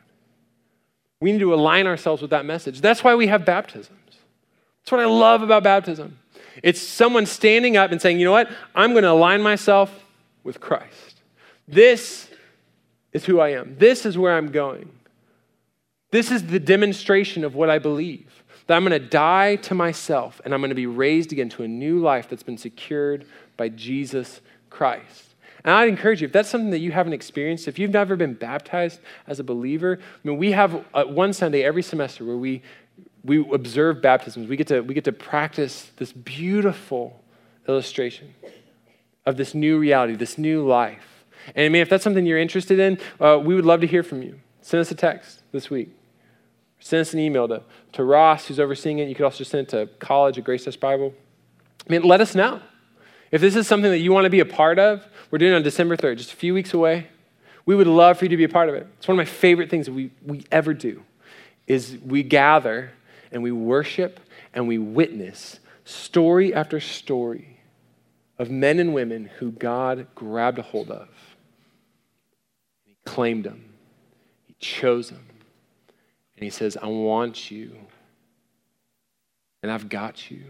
We 1.21 1.31
need 1.31 1.39
to 1.39 1.53
align 1.53 1.87
ourselves 1.87 2.21
with 2.21 2.31
that 2.31 2.43
message. 2.43 2.81
That's 2.81 3.05
why 3.05 3.15
we 3.15 3.27
have 3.27 3.45
baptisms. 3.45 3.97
That's 4.81 4.91
what 4.91 4.99
I 4.99 5.05
love 5.05 5.41
about 5.41 5.63
baptism. 5.63 6.19
It's 6.61 6.81
someone 6.81 7.25
standing 7.25 7.77
up 7.77 7.93
and 7.93 8.01
saying, 8.01 8.19
you 8.19 8.25
know 8.25 8.31
what? 8.31 8.49
I'm 8.75 8.91
going 8.91 9.03
to 9.03 9.11
align 9.11 9.41
myself 9.41 10.03
with 10.43 10.59
Christ. 10.59 11.21
This 11.69 12.29
is 13.13 13.23
who 13.23 13.39
I 13.39 13.49
am. 13.49 13.77
This 13.77 14.05
is 14.05 14.17
where 14.17 14.35
I'm 14.35 14.51
going. 14.51 14.89
This 16.11 16.31
is 16.31 16.47
the 16.47 16.59
demonstration 16.59 17.43
of 17.43 17.55
what 17.55 17.69
I 17.69 17.79
believe 17.79 18.43
that 18.69 18.75
I'm 18.75 18.85
going 18.85 19.01
to 19.01 19.07
die 19.07 19.55
to 19.55 19.73
myself 19.73 20.39
and 20.45 20.53
I'm 20.53 20.61
going 20.61 20.69
to 20.69 20.75
be 20.75 20.85
raised 20.85 21.31
again 21.31 21.49
to 21.49 21.63
a 21.63 21.67
new 21.67 21.97
life 21.97 22.29
that's 22.29 22.43
been 22.43 22.57
secured 22.57 23.25
by 23.57 23.69
Jesus 23.69 24.41
Christ. 24.69 25.25
And 25.63 25.73
I'd 25.73 25.89
encourage 25.89 26.21
you, 26.21 26.27
if 26.27 26.31
that's 26.31 26.49
something 26.49 26.69
that 26.69 26.77
you 26.77 26.91
haven't 26.91 27.13
experienced, 27.13 27.67
if 27.67 27.79
you've 27.79 27.89
never 27.89 28.15
been 28.15 28.35
baptized 28.35 28.99
as 29.25 29.39
a 29.39 29.43
believer, 29.43 29.97
I 29.99 30.27
mean, 30.27 30.37
we 30.37 30.51
have 30.51 30.85
uh, 30.93 31.05
one 31.05 31.33
Sunday 31.33 31.63
every 31.63 31.81
semester 31.81 32.23
where 32.23 32.37
we, 32.37 32.61
we 33.23 33.39
observe 33.51 34.03
baptisms. 34.03 34.47
We 34.47 34.55
get, 34.55 34.67
to, 34.67 34.81
we 34.81 34.93
get 34.93 35.05
to 35.05 35.13
practice 35.13 35.91
this 35.97 36.13
beautiful 36.13 37.23
illustration 37.67 38.35
of 39.25 39.35
this 39.35 39.55
new 39.55 39.79
reality, 39.79 40.15
this 40.15 40.37
new 40.37 40.65
life. 40.65 41.25
And 41.55 41.65
I 41.65 41.69
mean, 41.69 41.81
if 41.81 41.89
that's 41.89 42.03
something 42.03 42.23
you're 42.23 42.37
interested 42.37 42.77
in, 42.77 42.99
uh, 43.19 43.41
we 43.43 43.55
would 43.55 43.65
love 43.65 43.81
to 43.81 43.87
hear 43.87 44.03
from 44.03 44.21
you. 44.21 44.39
Send 44.61 44.81
us 44.81 44.91
a 44.91 44.95
text 44.95 45.41
this 45.51 45.71
week. 45.71 45.98
Send 46.79 47.01
us 47.01 47.13
an 47.13 47.19
email 47.19 47.47
to, 47.47 47.61
to 47.93 48.03
Ross, 48.03 48.47
who's 48.47 48.59
overseeing 48.59 48.99
it. 48.99 49.09
You 49.09 49.15
could 49.15 49.25
also 49.25 49.43
send 49.43 49.67
it 49.67 49.69
to 49.69 49.87
college 49.99 50.37
at 50.37 50.43
Grace 50.43 50.65
Bible. 50.77 51.13
I 51.87 51.91
mean, 51.91 52.03
let 52.03 52.21
us 52.21 52.35
know. 52.35 52.61
If 53.31 53.41
this 53.41 53.55
is 53.55 53.67
something 53.67 53.91
that 53.91 53.99
you 53.99 54.11
want 54.11 54.25
to 54.25 54.29
be 54.29 54.39
a 54.39 54.45
part 54.45 54.79
of, 54.79 55.05
we're 55.29 55.37
doing 55.37 55.53
it 55.53 55.55
on 55.55 55.63
December 55.63 55.95
3rd, 55.95 56.17
just 56.17 56.33
a 56.33 56.35
few 56.35 56.53
weeks 56.53 56.73
away. 56.73 57.07
We 57.65 57.75
would 57.75 57.87
love 57.87 58.17
for 58.17 58.25
you 58.25 58.29
to 58.29 58.37
be 58.37 58.45
a 58.45 58.49
part 58.49 58.69
of 58.69 58.75
it. 58.75 58.87
It's 58.97 59.07
one 59.07 59.13
of 59.13 59.17
my 59.17 59.31
favorite 59.31 59.69
things 59.69 59.85
that 59.85 59.93
we, 59.93 60.11
we 60.25 60.43
ever 60.51 60.73
do 60.73 61.03
is 61.67 61.97
we 62.03 62.23
gather 62.23 62.91
and 63.31 63.43
we 63.43 63.51
worship 63.51 64.19
and 64.53 64.67
we 64.67 64.79
witness 64.79 65.59
story 65.85 66.53
after 66.53 66.79
story 66.79 67.59
of 68.39 68.49
men 68.49 68.79
and 68.79 68.93
women 68.93 69.29
who 69.37 69.51
God 69.51 70.07
grabbed 70.15 70.57
a 70.57 70.63
hold 70.63 70.89
of. 70.89 71.09
He 72.85 72.95
claimed 73.05 73.43
them. 73.43 73.73
He 74.47 74.55
chose 74.59 75.09
them. 75.09 75.28
And 76.39 76.45
he 76.45 76.49
says, 76.51 76.77
I 76.81 76.87
want 76.87 77.51
you. 77.51 77.75
And 79.61 79.69
I've 79.69 79.89
got 79.89 80.31
you. 80.31 80.45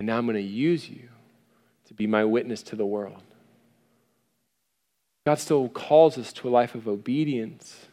And 0.00 0.06
now 0.08 0.18
I'm 0.18 0.26
going 0.26 0.34
to 0.34 0.42
use 0.42 0.90
you 0.90 1.08
to 1.86 1.94
be 1.94 2.08
my 2.08 2.24
witness 2.24 2.64
to 2.64 2.76
the 2.76 2.84
world. 2.84 3.22
God 5.26 5.38
still 5.38 5.68
calls 5.68 6.18
us 6.18 6.32
to 6.32 6.48
a 6.48 6.50
life 6.50 6.74
of 6.74 6.88
obedience 6.88 7.86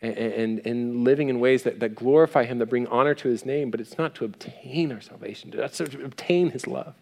and, 0.00 0.16
and, 0.16 0.66
and, 0.66 1.04
living 1.04 1.28
in 1.28 1.40
ways 1.40 1.64
that, 1.64 1.80
that 1.80 1.94
glorify 1.94 2.44
Him, 2.44 2.58
that 2.60 2.66
bring 2.66 2.86
honor 2.86 3.14
to 3.16 3.28
His 3.28 3.44
name, 3.44 3.70
but 3.70 3.78
it's 3.78 3.98
not 3.98 4.14
to 4.14 4.24
obtain 4.24 4.90
our 4.92 5.02
salvation, 5.02 5.50
that's 5.50 5.76
to 5.76 6.04
obtain 6.04 6.52
His 6.52 6.66
love. 6.66 6.94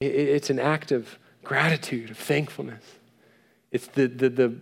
It, 0.00 0.14
it's 0.14 0.48
an 0.48 0.58
act 0.58 0.90
of 0.90 1.18
gratitude, 1.44 2.10
of 2.10 2.16
thankfulness. 2.16 2.84
It's 3.72 3.88
the, 3.88 4.06
the, 4.06 4.30
the 4.30 4.56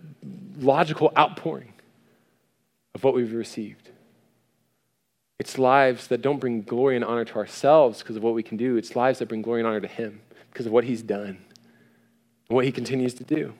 logical 0.59 1.13
outpouring 1.17 1.73
of 2.99 3.05
what 3.05 3.13
we've 3.13 3.33
received. 3.33 3.91
It's 5.39 5.57
lives 5.57 6.07
that 6.07 6.21
don't 6.21 6.37
bring 6.37 6.63
glory 6.63 6.97
and 6.97 7.05
honor 7.05 7.23
to 7.23 7.35
ourselves 7.35 7.99
because 7.99 8.17
of 8.17 8.23
what 8.23 8.33
we 8.33 8.43
can 8.43 8.57
do. 8.57 8.75
It's 8.75 8.93
lives 8.93 9.19
that 9.19 9.29
bring 9.29 9.41
glory 9.41 9.61
and 9.61 9.67
honor 9.67 9.79
to 9.79 9.87
Him 9.87 10.19
because 10.51 10.65
of 10.65 10.73
what 10.73 10.83
He's 10.83 11.01
done 11.01 11.37
and 12.49 12.55
what 12.55 12.65
He 12.65 12.73
continues 12.73 13.13
to 13.13 13.23
do. 13.23 13.53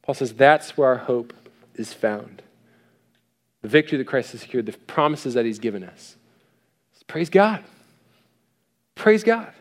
Paul 0.00 0.14
says 0.14 0.32
that's 0.32 0.78
where 0.78 0.88
our 0.88 0.96
hope 0.96 1.34
is 1.74 1.92
found. 1.92 2.40
The 3.60 3.68
victory 3.68 3.98
that 3.98 4.06
Christ 4.06 4.32
has 4.32 4.40
secured, 4.40 4.64
the 4.64 4.72
promises 4.72 5.34
that 5.34 5.44
He's 5.44 5.58
given 5.58 5.84
us. 5.84 6.16
Praise 7.06 7.28
God. 7.28 7.64
Praise 8.94 9.22
God. 9.24 9.52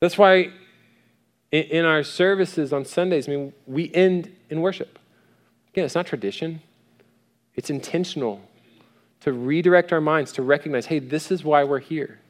That's 0.00 0.18
why 0.18 0.50
in 1.50 1.86
our 1.86 2.02
services 2.02 2.70
on 2.72 2.84
Sundays, 2.84 3.28
I 3.28 3.32
mean, 3.32 3.54
we 3.66 3.90
end 3.94 4.34
in 4.50 4.60
worship. 4.60 4.98
Again, 5.72 5.86
it's 5.86 5.94
not 5.94 6.06
tradition. 6.06 6.60
It's 7.58 7.70
intentional 7.70 8.40
to 9.22 9.32
redirect 9.32 9.92
our 9.92 10.00
minds 10.00 10.30
to 10.34 10.42
recognize 10.42 10.86
hey, 10.86 11.00
this 11.00 11.32
is 11.32 11.42
why 11.42 11.64
we're 11.64 11.80
here. 11.80 12.20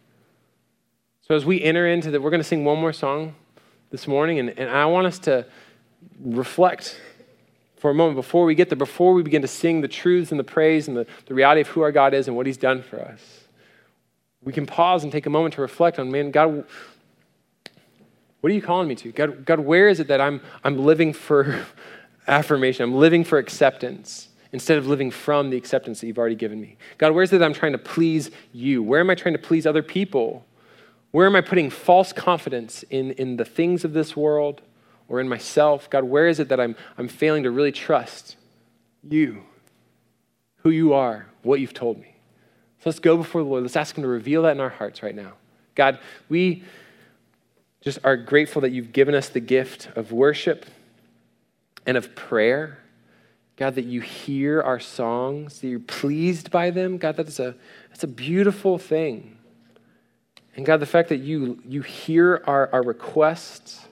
So 1.21 1.35
as 1.35 1.45
we 1.45 1.63
enter 1.63 1.87
into 1.87 2.11
that, 2.11 2.23
we're 2.23 2.31
going 2.31 2.41
to 2.41 2.49
sing 2.49 2.65
one 2.65 2.79
more 2.79 2.95
song 2.95 3.35
this 3.91 4.09
morning, 4.09 4.39
and, 4.39 4.59
and 4.59 4.71
I 4.71 4.87
want 4.87 5.07
us 5.07 5.19
to 5.21 5.45
reflect 6.19 6.99
for 7.77 7.91
a 7.91 7.95
moment 7.95 8.17
before 8.17 8.47
we 8.47 8.55
get 8.55 8.71
there, 8.71 8.79
before 8.79 9.13
we 9.13 9.23
begin 9.23 9.43
to 9.43 9.49
sing 9.49 9.83
the 9.83 9.89
truths 9.89 10.31
and 10.31 10.41
the 10.41 10.45
praise 10.45 10.89
and 10.89 10.97
the, 10.97 11.07
the 11.27 11.35
reality 11.35 11.61
of 11.61 11.69
who 11.69 11.83
our 11.83 11.93
God 11.93 12.15
is 12.15 12.27
and 12.27 12.35
what 12.35 12.47
He's 12.47 12.57
done 12.57 12.83
for 12.83 12.99
us. 12.99 13.21
We 14.43 14.55
can 14.55 14.65
pause 14.65 15.03
and 15.03 15.13
take 15.13 15.27
a 15.27 15.31
moment 15.31 15.57
to 15.57 15.61
reflect 15.61 15.99
on, 15.99 16.11
man, 16.11 16.31
God, 16.31 16.65
what 18.41 18.51
are 18.51 18.55
you 18.55 18.63
calling 18.63 18.89
me 18.89 18.95
to? 18.95 19.13
God, 19.13 19.45
God 19.45 19.61
where 19.61 19.91
is 19.91 20.01
it 20.01 20.09
that 20.09 20.23
I'm, 20.23 20.41
I'm 20.65 20.79
living 20.79 21.13
for 21.13 21.67
affirmation? 22.27 22.85
I'm 22.85 22.95
living 22.95 23.25
for 23.25 23.37
acceptance 23.37 24.28
instead 24.53 24.79
of 24.79 24.87
living 24.87 25.11
from 25.11 25.51
the 25.51 25.57
acceptance 25.57 26.01
that 26.01 26.07
you've 26.07 26.19
already 26.19 26.35
given 26.35 26.61
me? 26.61 26.77
God, 26.97 27.13
where's 27.13 27.33
it 27.33 27.39
that 27.39 27.45
I'm 27.45 27.55
trying 27.55 27.73
to 27.73 27.79
please 27.79 28.31
you? 28.53 28.83
Where 28.83 29.01
am 29.01 29.11
I 29.11 29.15
trying 29.15 29.35
to 29.35 29.41
please 29.41 29.67
other 29.67 29.83
people? 29.83 30.45
Where 31.11 31.27
am 31.27 31.37
I 31.37 31.41
putting 31.41 31.71
false 31.71 32.13
confidence 32.13 32.83
in, 32.85 33.13
in 33.13 33.37
the 33.37 33.45
things 33.45 33.85
of 33.85 33.93
this 33.93 34.17
world 34.17 34.61
or 35.09 35.21
in 35.21 35.29
myself? 35.29 35.89
God, 35.89 36.05
where 36.05 36.29
is 36.29 36.39
it 36.39 36.49
that 36.49 36.61
I'm, 36.61 36.77
I'm 36.97 37.09
failing 37.09 37.45
to 37.45 37.51
really 37.51 37.73
trust 37.73 38.37
you, 39.09 39.43
who 40.59 40.71
you 40.71 40.93
are, 40.93 41.27
what 41.43 41.61
you've 41.61 41.75
told 41.75 41.99
me? 41.99 42.15
So 42.81 42.91
let's 42.91 43.01
go 43.01 43.17
before 43.17 43.43
the 43.43 43.49
Lord. 43.49 43.63
Let's 43.63 43.77
ask 43.77 43.97
Him 43.97 44.03
to 44.03 44.09
reveal 44.09 44.43
that 44.43 44.53
in 44.53 44.61
our 44.61 44.69
hearts 44.69 45.03
right 45.03 45.15
now. 45.15 45.33
God, 45.75 45.99
we 46.29 46.63
just 47.81 47.99
are 48.05 48.17
grateful 48.17 48.63
that 48.63 48.71
you've 48.71 48.93
given 48.93 49.15
us 49.15 49.29
the 49.29 49.41
gift 49.41 49.89
of 49.97 50.13
worship 50.13 50.67
and 51.87 51.97
of 51.97 52.15
prayer. 52.15 52.79
God, 53.59 53.75
that 53.75 53.87
you 53.87 54.01
hear 54.01 54.63
our 54.63 54.79
songs, 54.79 55.59
that 55.59 55.67
you're 55.67 55.81
pleased 55.81 56.49
by 56.53 56.71
them. 56.71 56.97
God, 56.97 57.17
that's 57.17 57.41
a, 57.41 57.57
that's 57.89 58.05
a 58.05 58.09
beautiful 58.09 58.79
thing. 58.79 59.37
And 60.55 60.65
God, 60.65 60.79
the 60.79 60.87
fact 60.87 61.09
that 61.09 61.17
you, 61.17 61.61
you 61.67 61.83
hear 61.83 62.41
our, 62.47 62.73
our 62.73 62.83
requests, 62.83 63.85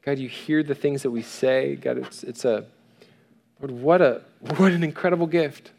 God, 0.00 0.18
you 0.18 0.30
hear 0.30 0.62
the 0.62 0.74
things 0.74 1.02
that 1.02 1.10
we 1.10 1.20
say. 1.20 1.76
God, 1.76 1.98
it's, 1.98 2.22
it's 2.22 2.46
a, 2.46 2.64
Lord, 3.60 3.70
what, 3.70 4.00
a, 4.00 4.22
what 4.56 4.72
an 4.72 4.82
incredible 4.82 5.26
gift. 5.26 5.72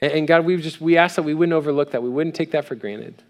And, 0.00 0.12
and 0.12 0.28
God, 0.28 0.46
we 0.46 0.56
just, 0.56 0.80
we 0.80 0.96
ask 0.96 1.16
that 1.16 1.22
we 1.22 1.34
wouldn't 1.34 1.52
overlook 1.52 1.90
that. 1.90 2.02
We 2.02 2.08
wouldn't 2.08 2.34
take 2.34 2.52
that 2.52 2.64
for 2.64 2.76
granted. 2.76 3.22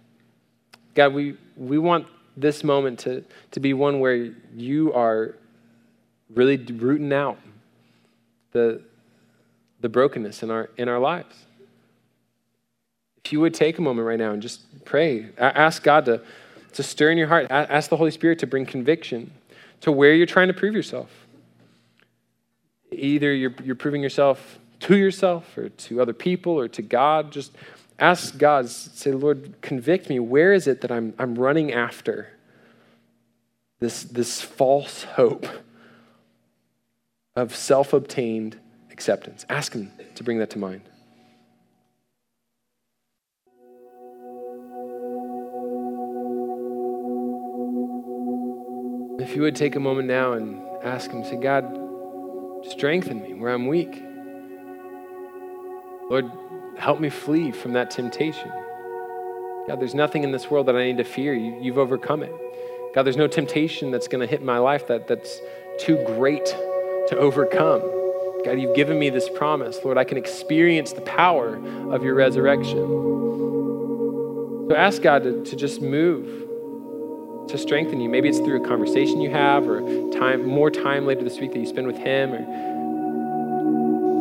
God, 0.94 1.12
we, 1.12 1.36
we 1.56 1.78
want 1.78 2.06
this 2.36 2.62
moment 2.62 3.00
to, 3.00 3.24
to 3.50 3.58
be 3.58 3.74
one 3.74 3.98
where 3.98 4.32
you 4.54 4.92
are 4.92 5.34
really 6.32 6.56
rooting 6.56 7.12
out 7.12 7.40
the, 8.56 8.80
the 9.80 9.88
brokenness 9.90 10.42
in 10.42 10.50
our, 10.50 10.70
in 10.78 10.88
our 10.88 10.98
lives. 10.98 11.34
If 13.22 13.32
you 13.32 13.40
would 13.40 13.52
take 13.52 13.76
a 13.78 13.82
moment 13.82 14.06
right 14.06 14.18
now 14.18 14.32
and 14.32 14.40
just 14.40 14.84
pray, 14.86 15.28
ask 15.36 15.82
God 15.82 16.06
to, 16.06 16.22
to 16.72 16.82
stir 16.82 17.10
in 17.10 17.18
your 17.18 17.28
heart, 17.28 17.48
ask 17.50 17.90
the 17.90 17.98
Holy 17.98 18.10
Spirit 18.10 18.38
to 18.38 18.46
bring 18.46 18.64
conviction 18.64 19.30
to 19.82 19.92
where 19.92 20.14
you're 20.14 20.26
trying 20.26 20.48
to 20.48 20.54
prove 20.54 20.74
yourself. 20.74 21.10
Either 22.92 23.34
you're, 23.34 23.54
you're 23.62 23.74
proving 23.74 24.02
yourself 24.02 24.58
to 24.80 24.96
yourself 24.96 25.58
or 25.58 25.68
to 25.68 26.00
other 26.00 26.14
people 26.14 26.58
or 26.58 26.68
to 26.68 26.80
God. 26.80 27.30
Just 27.30 27.52
ask 27.98 28.38
God, 28.38 28.70
say, 28.70 29.12
Lord, 29.12 29.60
convict 29.60 30.08
me. 30.08 30.18
Where 30.18 30.54
is 30.54 30.66
it 30.66 30.80
that 30.80 30.90
I'm, 30.90 31.12
I'm 31.18 31.34
running 31.34 31.74
after 31.74 32.32
this, 33.80 34.04
this 34.04 34.40
false 34.40 35.02
hope? 35.02 35.46
Of 37.36 37.54
self 37.54 37.92
obtained 37.92 38.58
acceptance. 38.90 39.44
Ask 39.48 39.74
Him 39.74 39.92
to 40.14 40.24
bring 40.24 40.38
that 40.38 40.50
to 40.50 40.58
mind. 40.58 40.82
If 49.20 49.36
you 49.36 49.42
would 49.42 49.56
take 49.56 49.76
a 49.76 49.80
moment 49.80 50.08
now 50.08 50.32
and 50.32 50.62
ask 50.82 51.10
Him, 51.10 51.22
say, 51.24 51.36
God, 51.36 51.64
strengthen 52.70 53.22
me 53.22 53.34
where 53.34 53.52
I'm 53.52 53.66
weak. 53.66 54.02
Lord, 56.08 56.30
help 56.78 57.00
me 57.00 57.10
flee 57.10 57.50
from 57.50 57.72
that 57.74 57.90
temptation. 57.90 58.50
God, 59.66 59.80
there's 59.80 59.94
nothing 59.94 60.22
in 60.22 60.30
this 60.30 60.48
world 60.48 60.66
that 60.66 60.76
I 60.76 60.84
need 60.84 60.98
to 60.98 61.04
fear. 61.04 61.34
You, 61.34 61.72
have 61.72 61.78
overcome 61.78 62.22
it. 62.22 62.32
God, 62.94 63.02
there's 63.02 63.16
no 63.16 63.26
temptation 63.26 63.90
that's 63.90 64.06
going 64.06 64.20
to 64.20 64.26
hit 64.26 64.42
my 64.42 64.58
life 64.58 64.86
that, 64.86 65.08
that's 65.08 65.40
too 65.78 66.02
great 66.06 66.56
to 67.08 67.16
overcome. 67.18 67.80
God, 68.44 68.60
you've 68.60 68.76
given 68.76 68.98
me 68.98 69.10
this 69.10 69.28
promise. 69.28 69.78
Lord, 69.84 69.98
I 69.98 70.04
can 70.04 70.18
experience 70.18 70.92
the 70.92 71.00
power 71.00 71.56
of 71.92 72.04
your 72.04 72.14
resurrection. 72.14 72.76
So 74.68 74.74
ask 74.76 75.02
God 75.02 75.22
to, 75.24 75.44
to 75.44 75.56
just 75.56 75.80
move 75.80 76.46
to 77.48 77.58
strengthen 77.58 78.00
you. 78.00 78.08
Maybe 78.08 78.28
it's 78.28 78.38
through 78.38 78.62
a 78.62 78.66
conversation 78.66 79.20
you 79.20 79.30
have 79.30 79.68
or 79.68 79.80
time 80.12 80.46
more 80.46 80.70
time 80.70 81.06
later 81.06 81.22
this 81.22 81.38
week 81.38 81.52
that 81.52 81.58
you 81.58 81.66
spend 81.66 81.86
with 81.86 81.96
him 81.96 82.32
or 82.32 82.66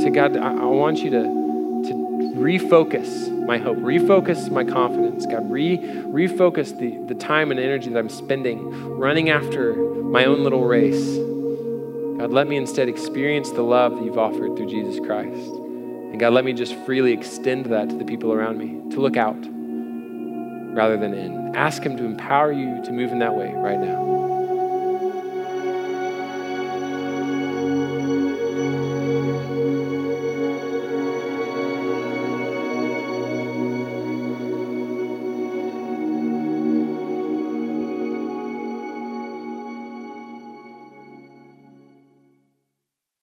to 0.02 0.10
God, 0.12 0.38
I, 0.38 0.52
I 0.52 0.66
want 0.66 1.00
you 1.00 1.10
to, 1.12 1.24
to 1.24 1.94
refocus 2.36 3.32
my 3.46 3.58
hope, 3.58 3.78
refocus 3.78 4.52
my 4.52 4.64
confidence. 4.64 5.26
God, 5.26 5.50
re, 5.50 5.78
refocus 5.78 6.78
the, 6.78 6.98
the 7.08 7.16
time 7.16 7.50
and 7.50 7.60
energy 7.60 7.90
that 7.90 7.98
I'm 7.98 8.10
spending 8.10 8.70
running 8.98 9.30
after 9.30 9.74
my 9.74 10.26
own 10.26 10.44
little 10.44 10.66
race. 10.66 11.18
God, 12.26 12.34
let 12.34 12.48
me 12.48 12.58
instead 12.58 12.90
experience 12.90 13.52
the 13.52 13.62
love 13.62 13.98
that 13.98 14.04
you've 14.04 14.18
offered 14.18 14.56
through 14.58 14.66
Jesus 14.66 15.00
Christ. 15.00 15.48
And 15.48 16.20
God, 16.20 16.34
let 16.34 16.44
me 16.44 16.54
just 16.54 16.74
freely 16.84 17.14
extend 17.14 17.68
that 17.68 17.88
to 17.90 17.96
the 17.96 18.04
people 18.04 18.34
around 18.34 18.58
me, 18.58 18.82
to 18.96 19.00
look 19.00 19.16
out 19.16 19.38
rather 20.76 20.98
than 20.98 21.14
in. 21.14 21.56
Ask 21.56 21.84
Him 21.84 21.96
to 21.98 22.04
empower 22.04 22.52
you 22.52 22.84
to 22.84 22.92
move 22.92 23.12
in 23.12 23.20
that 23.20 23.36
way 23.36 23.54
right 23.54 23.80
now. 23.80 24.25